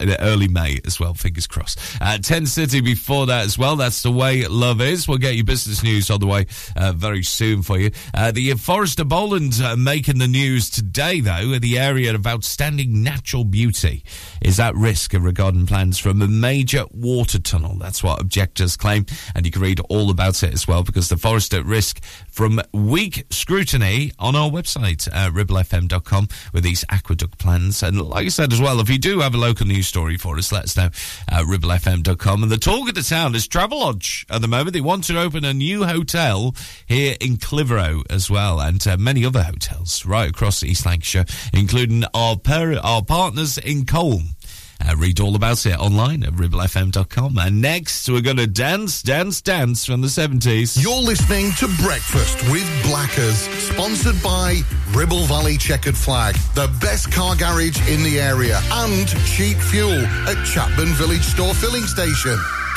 uh, 0.00 0.04
in 0.04 0.10
early 0.20 0.48
May 0.48 0.80
as 0.84 0.98
well. 0.98 1.14
Fingers 1.14 1.46
crossed. 1.46 1.78
Uh, 2.00 2.18
Ten 2.18 2.46
City 2.46 2.80
before 2.80 3.26
that 3.26 3.44
as 3.44 3.58
well. 3.58 3.76
That's 3.76 4.02
the 4.02 4.12
way 4.12 4.46
love 4.46 4.80
is. 4.80 5.08
We'll 5.08 5.18
get 5.18 5.34
you 5.34 5.44
business 5.44 5.82
news 5.82 6.10
on 6.10 6.20
the 6.20 6.26
way 6.26 6.46
uh, 6.76 6.92
very 6.92 7.22
soon 7.22 7.62
for 7.62 7.78
you. 7.78 7.90
Uh, 8.14 8.30
the 8.30 8.52
Forest 8.54 9.00
of 9.00 9.08
Bowland 9.08 9.60
uh, 9.62 9.76
making 9.76 10.18
the 10.18 10.28
news 10.28 10.70
today, 10.70 11.20
though. 11.20 11.58
The 11.58 11.78
area 11.78 12.14
of 12.14 12.26
outstanding 12.26 13.02
natural 13.02 13.44
beauty 13.44 14.04
is 14.42 14.60
at 14.60 14.74
risk 14.74 15.12
regarding 15.14 15.66
plans 15.66 15.98
from 15.98 16.22
a 16.22 16.28
major 16.28 16.84
water 16.92 17.38
tunnel. 17.38 17.76
That's 17.76 18.02
what 18.02 18.20
objectors 18.20 18.76
claim, 18.76 19.06
and 19.34 19.44
you 19.46 19.52
can 19.52 19.62
read 19.62 19.80
all 19.88 20.10
about 20.10 20.42
it 20.42 20.52
as 20.52 20.66
well 20.66 20.82
because 20.82 21.08
the 21.08 21.16
forest 21.16 21.54
at 21.54 21.64
risk 21.64 22.02
from 22.30 22.60
weak 22.72 23.24
scrutiny 23.30 24.12
on 24.18 24.36
our 24.36 24.50
website, 24.50 25.08
uh, 25.12 25.30
ribblefm.com, 25.30 26.28
with 26.52 26.64
these 26.64 26.84
aqueduct 26.90 27.38
plans. 27.38 27.82
And 27.82 28.00
like 28.00 28.26
I 28.26 28.28
said 28.28 28.52
as 28.52 28.60
well, 28.60 28.80
if 28.80 28.88
you 28.88 28.98
do 28.98 29.20
have 29.20 29.34
a 29.34 29.38
local 29.38 29.66
news 29.66 29.87
story 29.88 30.16
for 30.16 30.36
us, 30.36 30.52
let 30.52 30.64
us 30.64 30.76
know, 30.76 30.90
uh, 31.30 31.42
ribblefm.com. 31.42 32.42
And 32.42 32.52
the 32.52 32.58
talk 32.58 32.88
of 32.88 32.94
the 32.94 33.02
town 33.02 33.34
is 33.34 33.48
Travelodge 33.48 34.24
at 34.30 34.40
the 34.40 34.48
moment. 34.48 34.74
They 34.74 34.80
want 34.80 35.04
to 35.04 35.18
open 35.20 35.44
a 35.44 35.54
new 35.54 35.84
hotel 35.84 36.54
here 36.86 37.16
in 37.20 37.36
Clitheroe 37.38 38.02
as 38.10 38.30
well, 38.30 38.60
and 38.60 38.86
uh, 38.86 38.96
many 38.96 39.24
other 39.24 39.42
hotels 39.42 40.04
right 40.04 40.30
across 40.30 40.62
East 40.62 40.86
Lancashire, 40.86 41.24
including 41.52 42.04
our, 42.14 42.36
per- 42.36 42.78
our 42.78 43.02
partners 43.02 43.58
in 43.58 43.86
Colne. 43.86 44.34
Uh, 44.80 44.94
read 44.96 45.20
all 45.20 45.34
about 45.34 45.66
it 45.66 45.78
online 45.78 46.22
at 46.22 46.32
ribblefm.com. 46.34 47.36
And 47.38 47.60
next, 47.60 48.08
we're 48.08 48.20
going 48.20 48.36
to 48.36 48.46
dance, 48.46 49.02
dance, 49.02 49.40
dance 49.42 49.84
from 49.84 50.00
the 50.00 50.06
70s. 50.06 50.80
You're 50.80 50.94
listening 51.02 51.50
to 51.58 51.66
Breakfast 51.82 52.40
with 52.50 52.66
Blackers, 52.84 53.38
sponsored 53.58 54.22
by 54.22 54.60
Ribble 54.92 55.24
Valley 55.24 55.56
Checkered 55.56 55.96
Flag, 55.96 56.36
the 56.54 56.68
best 56.80 57.10
car 57.12 57.34
garage 57.36 57.80
in 57.88 58.02
the 58.02 58.20
area, 58.20 58.60
and 58.72 59.08
cheap 59.26 59.56
fuel 59.56 59.98
at 60.26 60.36
Chatburn 60.46 60.94
Village 60.94 61.24
Store 61.24 61.54
Filling 61.54 61.84
Station. 61.84 62.38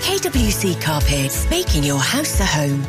KWC 0.00 0.80
Carpets, 0.80 1.48
making 1.50 1.84
your 1.84 1.98
house 1.98 2.40
a 2.40 2.44
home. 2.44 2.82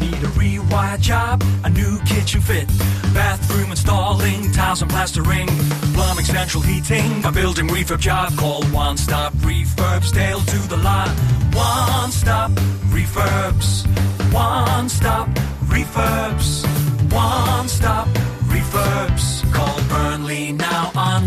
You 0.00 0.10
Need 0.10 0.22
a 0.22 0.26
rewire 0.38 1.00
job, 1.00 1.42
a 1.64 1.70
new 1.70 1.98
kitchen 2.00 2.40
fit, 2.40 2.68
bathroom 3.14 3.70
installing, 3.70 4.52
tiles 4.52 4.82
and 4.82 4.90
plastering, 4.90 5.48
plumbing, 5.94 6.24
central 6.24 6.62
heating, 6.62 7.24
a 7.24 7.32
building 7.32 7.68
refurb 7.68 8.00
job. 8.00 8.36
Call 8.36 8.62
One 8.66 8.96
Stop 8.96 9.32
Refurbs, 9.34 10.12
Dale 10.12 10.40
to 10.40 10.68
the 10.68 10.76
lot. 10.76 11.08
One 11.54 12.10
Stop 12.12 12.50
Refurbs, 12.90 13.86
One 14.32 14.88
Stop 14.88 15.28
Refurbs, 15.66 16.64
One 17.12 17.68
Stop 17.68 18.08
Refurbs. 18.48 19.52
Call 19.52 19.80
Burnley 19.88 20.52
now 20.52 20.92
on 20.94 21.26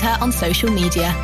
her 0.00 0.18
on 0.20 0.32
social 0.32 0.70
media. 0.70 1.14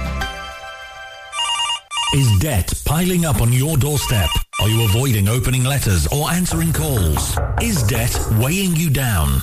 Is 2.14 2.38
debt 2.40 2.72
piling 2.84 3.24
up 3.24 3.40
on 3.40 3.52
your 3.52 3.76
doorstep? 3.76 4.28
Are 4.60 4.68
you 4.68 4.84
avoiding 4.84 5.28
opening 5.28 5.62
letters 5.62 6.06
or 6.08 6.28
answering 6.30 6.72
calls? 6.72 7.38
Is 7.62 7.82
debt 7.84 8.18
weighing 8.40 8.74
you 8.74 8.90
down? 8.90 9.42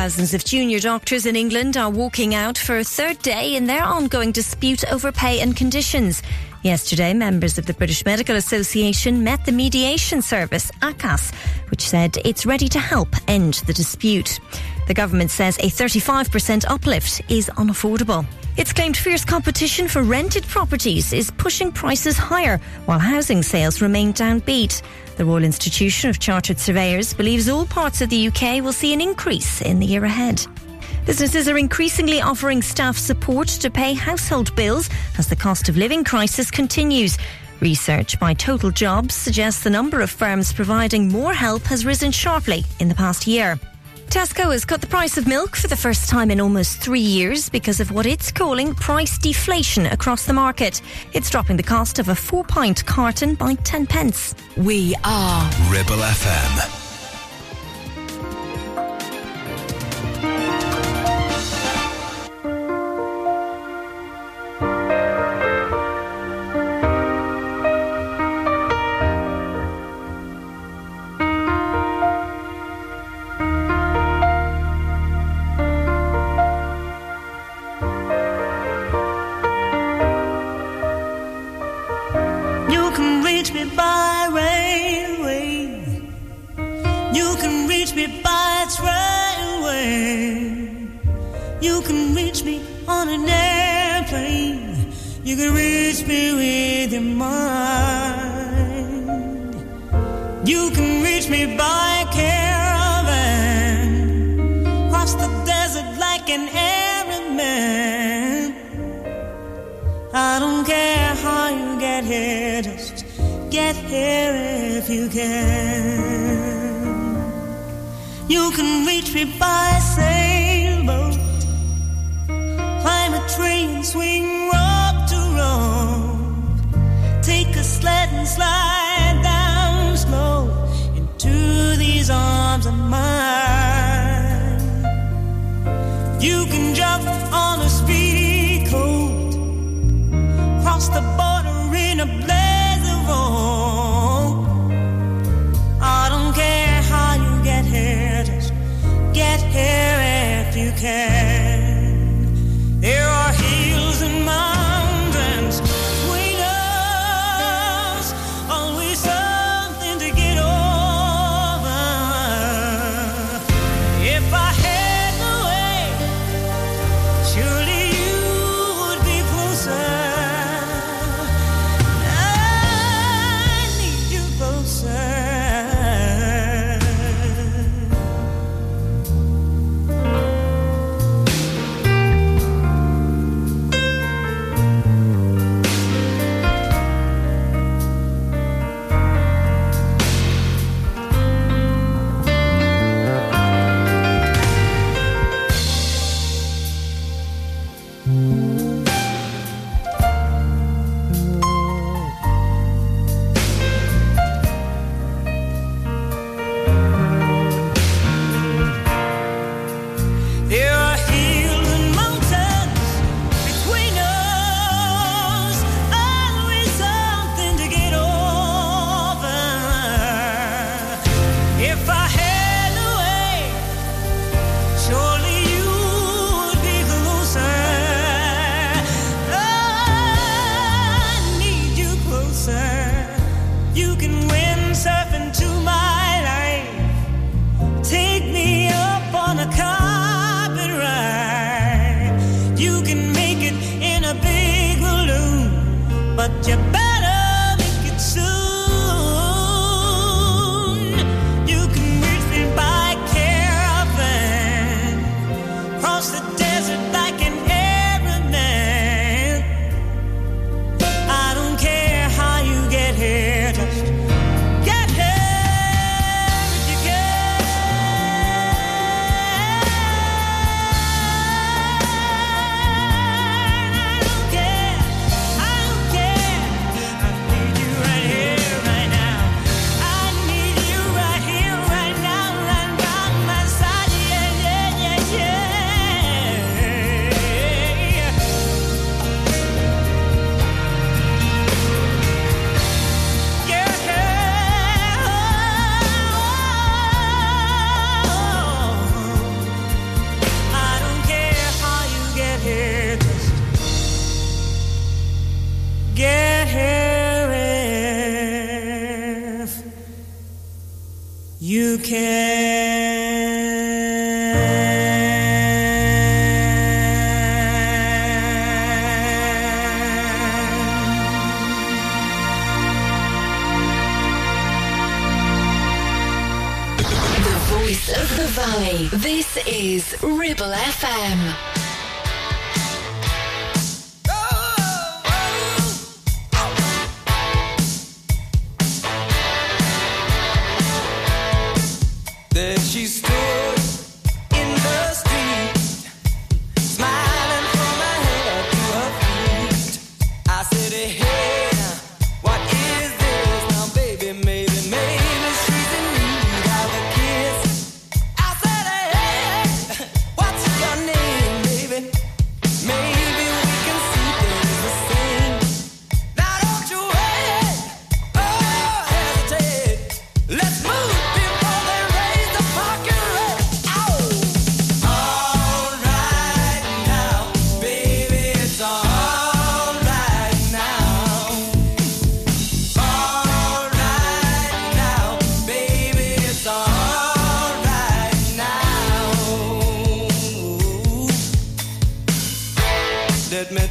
Thousands 0.00 0.32
of 0.32 0.46
junior 0.46 0.80
doctors 0.80 1.26
in 1.26 1.36
England 1.36 1.76
are 1.76 1.90
walking 1.90 2.34
out 2.34 2.56
for 2.56 2.78
a 2.78 2.84
third 2.84 3.18
day 3.18 3.54
in 3.54 3.66
their 3.66 3.82
ongoing 3.82 4.32
dispute 4.32 4.82
over 4.90 5.12
pay 5.12 5.40
and 5.40 5.54
conditions. 5.54 6.22
Yesterday, 6.62 7.12
members 7.12 7.58
of 7.58 7.66
the 7.66 7.74
British 7.74 8.02
Medical 8.06 8.36
Association 8.36 9.22
met 9.22 9.44
the 9.44 9.52
mediation 9.52 10.22
service, 10.22 10.70
ACAS, 10.80 11.34
which 11.70 11.82
said 11.82 12.16
it's 12.24 12.46
ready 12.46 12.66
to 12.66 12.78
help 12.78 13.14
end 13.28 13.62
the 13.66 13.74
dispute. 13.74 14.40
The 14.88 14.94
government 14.94 15.32
says 15.32 15.58
a 15.58 15.68
35% 15.68 16.64
uplift 16.66 17.20
is 17.30 17.50
unaffordable. 17.58 18.24
It's 18.60 18.74
claimed 18.74 18.94
fierce 18.94 19.24
competition 19.24 19.88
for 19.88 20.02
rented 20.02 20.46
properties 20.46 21.14
is 21.14 21.30
pushing 21.30 21.72
prices 21.72 22.18
higher 22.18 22.58
while 22.84 22.98
housing 22.98 23.42
sales 23.42 23.80
remain 23.80 24.12
downbeat. 24.12 24.82
The 25.16 25.24
Royal 25.24 25.44
Institution 25.44 26.10
of 26.10 26.18
Chartered 26.18 26.58
Surveyors 26.58 27.14
believes 27.14 27.48
all 27.48 27.64
parts 27.64 28.02
of 28.02 28.10
the 28.10 28.28
UK 28.28 28.62
will 28.62 28.74
see 28.74 28.92
an 28.92 29.00
increase 29.00 29.62
in 29.62 29.80
the 29.80 29.86
year 29.86 30.04
ahead. 30.04 30.46
Businesses 31.06 31.48
are 31.48 31.56
increasingly 31.56 32.20
offering 32.20 32.60
staff 32.60 32.98
support 32.98 33.48
to 33.48 33.70
pay 33.70 33.94
household 33.94 34.54
bills 34.54 34.90
as 35.16 35.26
the 35.26 35.36
cost 35.36 35.70
of 35.70 35.78
living 35.78 36.04
crisis 36.04 36.50
continues. 36.50 37.16
Research 37.60 38.20
by 38.20 38.34
Total 38.34 38.70
Jobs 38.70 39.14
suggests 39.14 39.62
the 39.62 39.70
number 39.70 40.02
of 40.02 40.10
firms 40.10 40.52
providing 40.52 41.08
more 41.08 41.32
help 41.32 41.62
has 41.62 41.86
risen 41.86 42.12
sharply 42.12 42.64
in 42.78 42.90
the 42.90 42.94
past 42.94 43.26
year. 43.26 43.58
Tesco 44.10 44.50
has 44.50 44.64
cut 44.64 44.80
the 44.80 44.88
price 44.88 45.16
of 45.18 45.28
milk 45.28 45.54
for 45.54 45.68
the 45.68 45.76
first 45.76 46.08
time 46.08 46.32
in 46.32 46.40
almost 46.40 46.78
three 46.78 46.98
years 46.98 47.48
because 47.48 47.78
of 47.78 47.92
what 47.92 48.06
it's 48.06 48.32
calling 48.32 48.74
price 48.74 49.16
deflation 49.16 49.86
across 49.86 50.26
the 50.26 50.32
market. 50.32 50.82
It's 51.12 51.30
dropping 51.30 51.56
the 51.56 51.62
cost 51.62 52.00
of 52.00 52.08
a 52.08 52.14
four 52.16 52.42
pint 52.42 52.84
carton 52.86 53.36
by 53.36 53.54
10 53.54 53.86
pence. 53.86 54.34
We 54.56 54.96
are 55.04 55.48
Ribble 55.70 56.02
FM. 56.02 56.89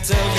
Tell 0.03 0.33
you 0.33 0.38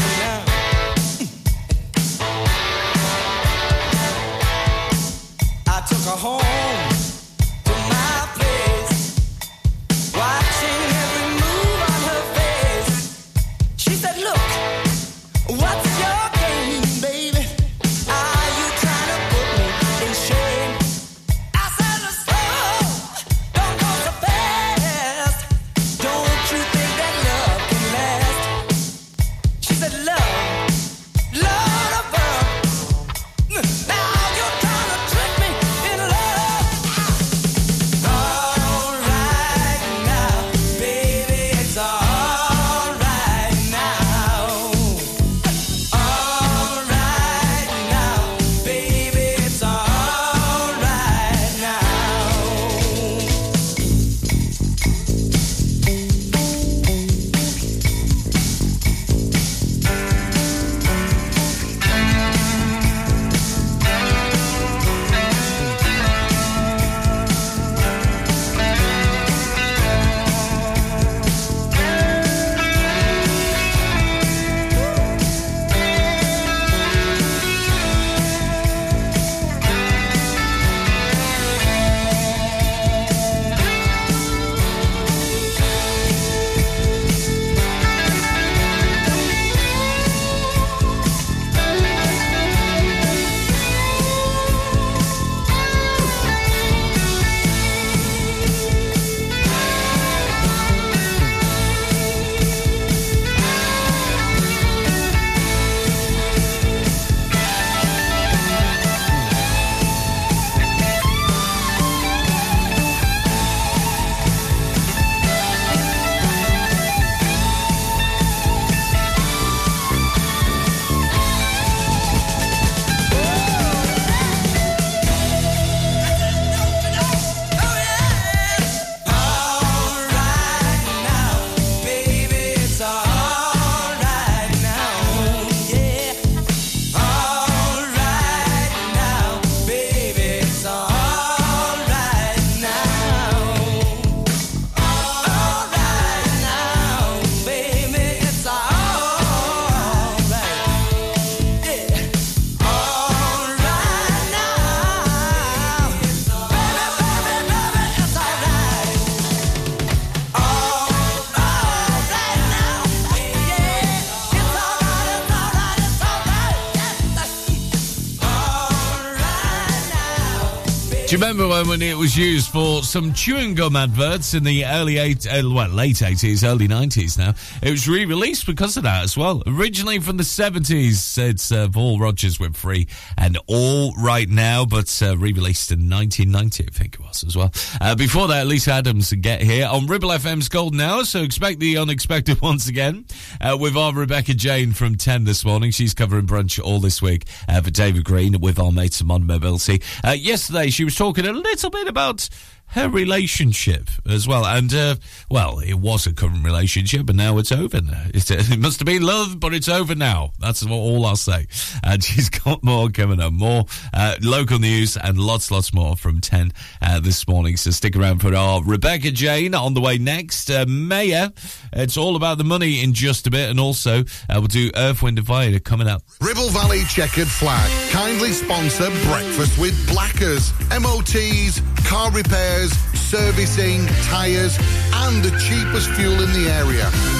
when, 171.64 171.82
it 171.82 171.96
was 171.96 172.16
used 172.16 172.50
for 172.50 172.82
some 172.82 173.12
chewing 173.12 173.54
gum 173.54 173.76
adverts 173.76 174.34
in 174.34 174.44
the 174.44 174.64
early 174.64 174.98
eight, 174.98 175.26
uh, 175.26 175.42
well, 175.44 175.68
late 175.68 176.02
eighties, 176.02 176.44
early 176.44 176.68
nineties? 176.68 177.18
Now 177.18 177.34
it 177.62 177.70
was 177.70 177.88
re-released 177.88 178.46
because 178.46 178.76
of 178.76 178.82
that 178.84 179.02
as 179.02 179.16
well. 179.16 179.42
Originally 179.46 179.98
from 179.98 180.16
the 180.16 180.24
seventies, 180.24 181.18
it's 181.18 181.50
uh, 181.50 181.68
Paul 181.68 181.98
Rodgers 181.98 182.38
with 182.38 182.56
"Free" 182.56 182.86
and 183.16 183.38
"All 183.46 183.94
Right 183.94 184.28
Now," 184.28 184.64
but 184.64 185.02
uh, 185.02 185.16
re-released 185.16 185.70
in 185.70 185.88
1990, 185.88 186.64
I 186.64 186.76
think 186.76 186.94
it 186.94 187.00
was 187.00 187.24
as 187.24 187.36
well. 187.36 187.52
Uh, 187.80 187.94
before 187.94 188.28
that, 188.28 188.46
Lisa 188.46 188.72
Adams 188.72 189.12
get 189.12 189.42
here 189.42 189.66
on 189.66 189.86
Ribble 189.86 190.10
FM's 190.10 190.48
Golden 190.48 190.80
Hour. 190.80 191.04
So 191.04 191.22
expect 191.22 191.60
the 191.60 191.78
unexpected 191.78 192.40
once 192.42 192.68
again 192.68 193.04
uh, 193.40 193.56
with 193.58 193.76
our 193.76 193.92
Rebecca 193.92 194.34
Jane 194.34 194.72
from 194.72 194.96
ten 194.96 195.24
this 195.24 195.44
morning. 195.44 195.70
She's 195.70 195.94
covering 195.94 196.26
brunch 196.26 196.62
all 196.62 196.80
this 196.80 197.00
week 197.00 197.26
uh, 197.48 197.60
for 197.60 197.70
David 197.70 198.04
Green 198.04 198.40
with 198.40 198.58
our 198.58 198.72
mates 198.72 199.00
at 199.00 199.06
Modern 199.06 199.26
Mobility. 199.26 199.82
Uh, 200.04 200.10
yesterday, 200.10 200.70
she 200.70 200.84
was 200.84 200.94
talking 200.96 201.26
a 201.26 201.32
little 201.32 201.70
bit 201.70 201.88
about 201.88 202.28
her 202.70 202.88
relationship 202.88 203.88
as 204.08 204.26
well. 204.26 204.46
And, 204.46 204.72
uh, 204.72 204.96
well, 205.30 205.58
it 205.60 205.74
was 205.74 206.06
a 206.06 206.12
current 206.12 206.44
relationship, 206.44 207.08
and 207.08 207.18
now 207.18 207.38
it's 207.38 207.52
over. 207.52 207.80
It, 208.12 208.28
it 208.30 208.58
must 208.58 208.80
have 208.80 208.86
been 208.86 209.02
love, 209.02 209.38
but 209.38 209.54
it's 209.54 209.68
over 209.68 209.94
now. 209.94 210.32
That's 210.40 210.66
all 210.66 211.06
I'll 211.06 211.16
say. 211.16 211.46
And 211.84 212.02
she's 212.04 212.28
got 212.28 212.62
more 212.64 212.88
coming 212.90 213.20
up, 213.20 213.32
more 213.32 213.64
uh, 213.94 214.16
local 214.20 214.58
news, 214.58 214.96
and 214.96 215.18
lots, 215.18 215.50
lots 215.50 215.72
more 215.72 215.96
from 215.96 216.20
10 216.20 216.52
uh, 216.82 217.00
this 217.00 217.26
morning. 217.28 217.56
So 217.56 217.70
stick 217.70 217.96
around 217.96 218.20
for 218.20 218.34
our 218.34 218.62
Rebecca 218.62 219.10
Jane 219.12 219.54
on 219.54 219.74
the 219.74 219.80
way 219.80 219.98
next. 219.98 220.50
Uh, 220.50 220.64
Meja, 220.66 221.32
it's 221.72 221.96
all 221.96 222.16
about 222.16 222.38
the 222.38 222.44
money 222.44 222.82
in 222.82 222.92
just 222.92 223.26
a 223.26 223.30
bit, 223.30 223.48
and 223.48 223.60
also 223.60 224.00
uh, 224.00 224.04
we'll 224.34 224.48
do 224.48 224.70
Earth, 224.74 225.02
Wind, 225.02 225.18
and 225.18 225.64
coming 225.64 225.86
up. 225.86 226.02
Ribble 226.20 226.50
Valley 226.50 226.82
Checkered 226.84 227.28
Flag 227.28 227.70
kindly 227.90 228.32
sponsor 228.32 228.90
Breakfast 229.04 229.58
with 229.58 229.74
Blackers. 229.88 230.52
MOTs, 230.70 231.60
car 231.86 232.10
repairs, 232.10 232.59
servicing, 232.68 233.86
tyres, 234.04 234.58
and 234.92 235.22
the 235.22 235.30
cheapest 235.38 235.90
fuel 235.90 236.20
in 236.20 236.32
the 236.32 236.50
area. 236.50 237.19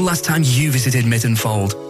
last 0.00 0.24
time 0.24 0.42
you 0.44 0.70
visited 0.70 1.04
Mytton 1.04 1.36
Fold? 1.36 1.89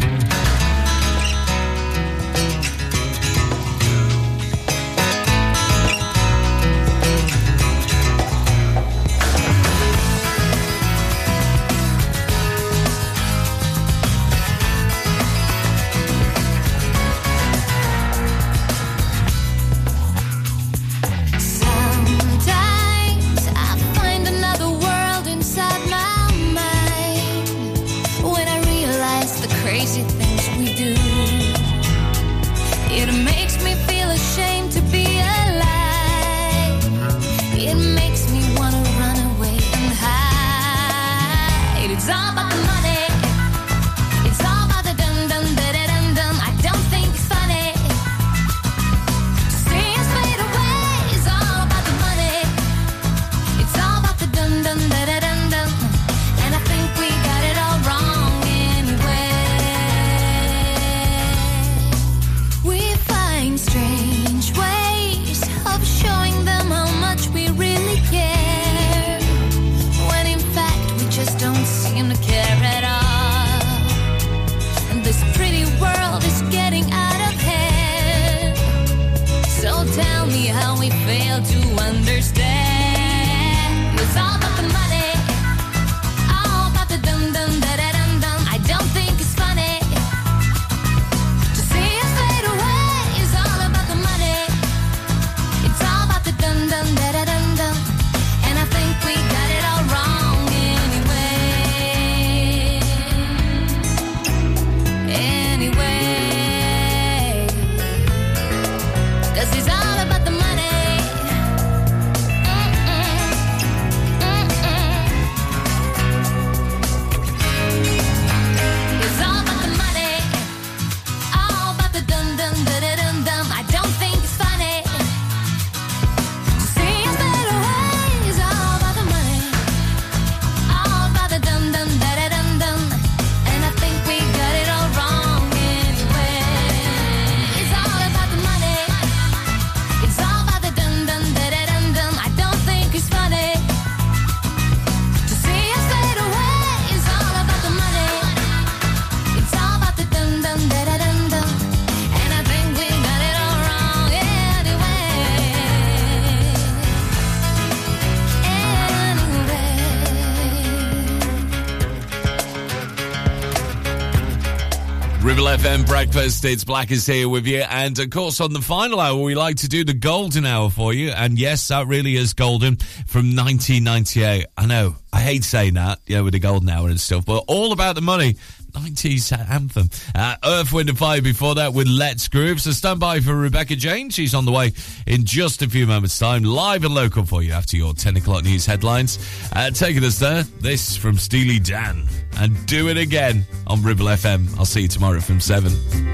States 166.31 166.61
It's 166.61 166.63
Black 166.63 166.91
is 166.91 167.05
here 167.05 167.27
with 167.27 167.47
you. 167.47 167.59
And 167.59 167.97
of 167.97 168.09
course, 168.09 168.41
on 168.41 168.53
the 168.53 168.61
final 168.61 168.99
hour, 168.99 169.19
we 169.19 169.35
like 169.35 169.57
to 169.57 169.67
do 169.67 169.83
the 169.83 169.93
golden 169.93 170.45
hour 170.45 170.69
for 170.69 170.93
you. 170.93 171.09
And 171.09 171.39
yes, 171.39 171.69
that 171.69 171.87
really 171.87 172.15
is 172.15 172.33
golden 172.33 172.75
from 173.07 173.35
1998. 173.35 174.45
I 174.57 174.65
know, 174.65 174.95
I 175.11 175.21
hate 175.21 175.43
saying 175.43 175.73
that, 175.75 175.99
yeah, 176.05 176.21
with 176.21 176.33
the 176.33 176.39
golden 176.39 176.69
hour 176.69 176.89
and 176.89 176.99
stuff, 176.99 177.25
but 177.25 177.45
all 177.47 177.71
about 177.71 177.95
the 177.95 178.01
money. 178.01 178.35
90s 178.71 179.31
anthem. 179.49 179.89
Uh, 180.15 180.35
Earth, 180.43 180.71
Wind, 180.71 180.89
and 180.89 180.97
Fire 180.97 181.21
before 181.21 181.55
that 181.55 181.73
with 181.73 181.87
Let's 181.87 182.27
Groove. 182.27 182.61
So 182.61 182.71
stand 182.71 182.99
by 182.99 183.19
for 183.19 183.35
Rebecca 183.35 183.75
Jane. 183.75 184.09
She's 184.09 184.33
on 184.33 184.45
the 184.45 184.51
way 184.51 184.71
in 185.07 185.25
just 185.25 185.61
a 185.61 185.69
few 185.69 185.85
moments' 185.87 186.17
time, 186.17 186.43
live 186.43 186.83
and 186.83 186.93
local 186.93 187.25
for 187.25 187.43
you 187.43 187.53
after 187.53 187.77
your 187.77 187.93
10 187.93 188.17
o'clock 188.17 188.43
news 188.43 188.65
headlines. 188.65 189.19
Uh, 189.53 189.71
taking 189.71 190.03
us 190.03 190.19
there, 190.19 190.43
this 190.61 190.95
from 190.95 191.17
Steely 191.17 191.59
Dan. 191.59 192.07
And 192.37 192.65
do 192.65 192.87
it 192.87 192.97
again 192.97 193.45
on 193.67 193.83
Ribble 193.83 194.05
FM. 194.05 194.57
I'll 194.57 194.65
see 194.65 194.83
you 194.83 194.87
tomorrow 194.87 195.19
from 195.19 195.39
7. 195.39 196.10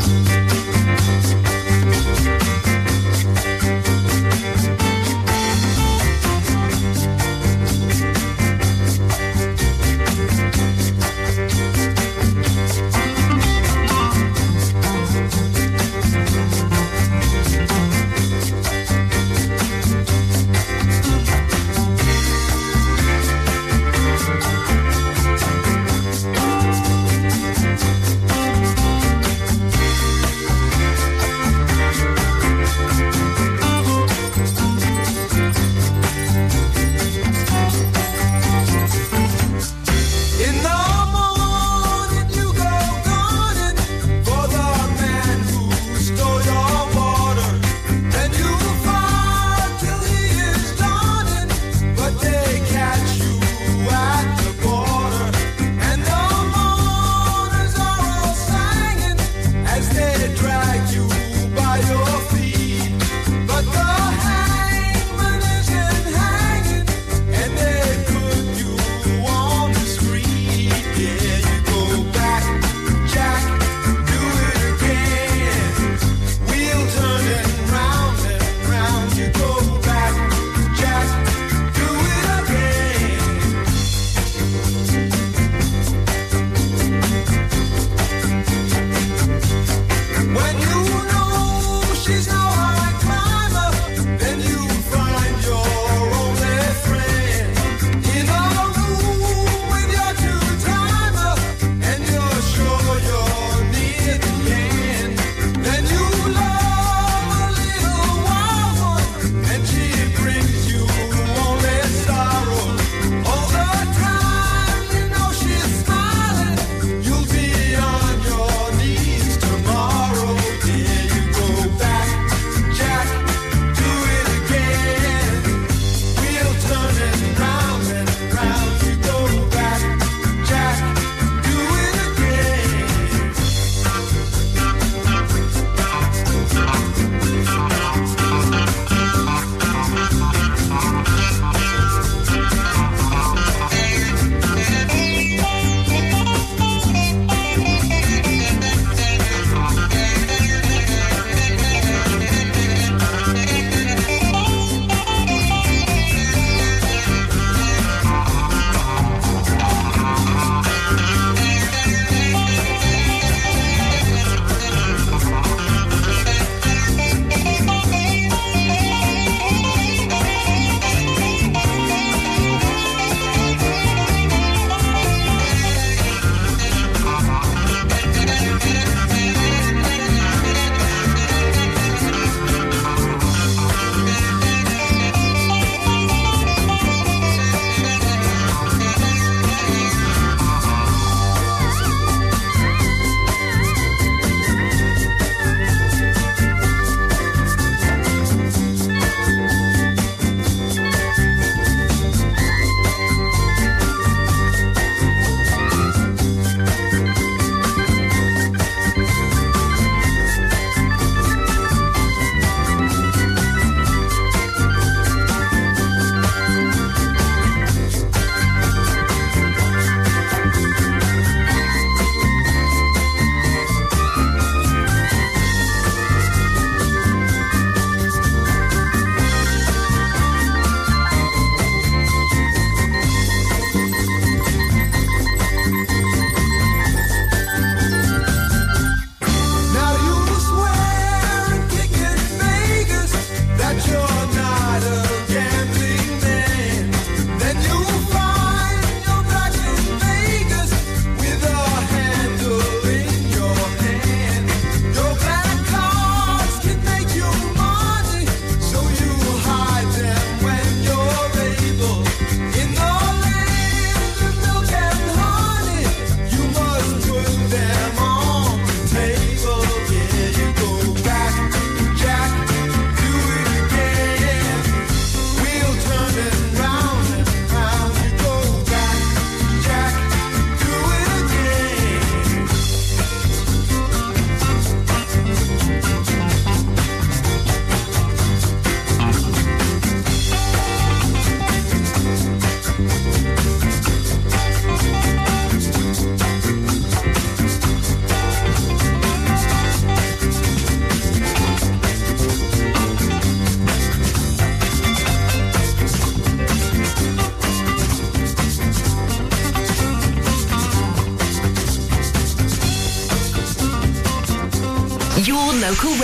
Thank 0.00 0.38
you. 0.38 0.43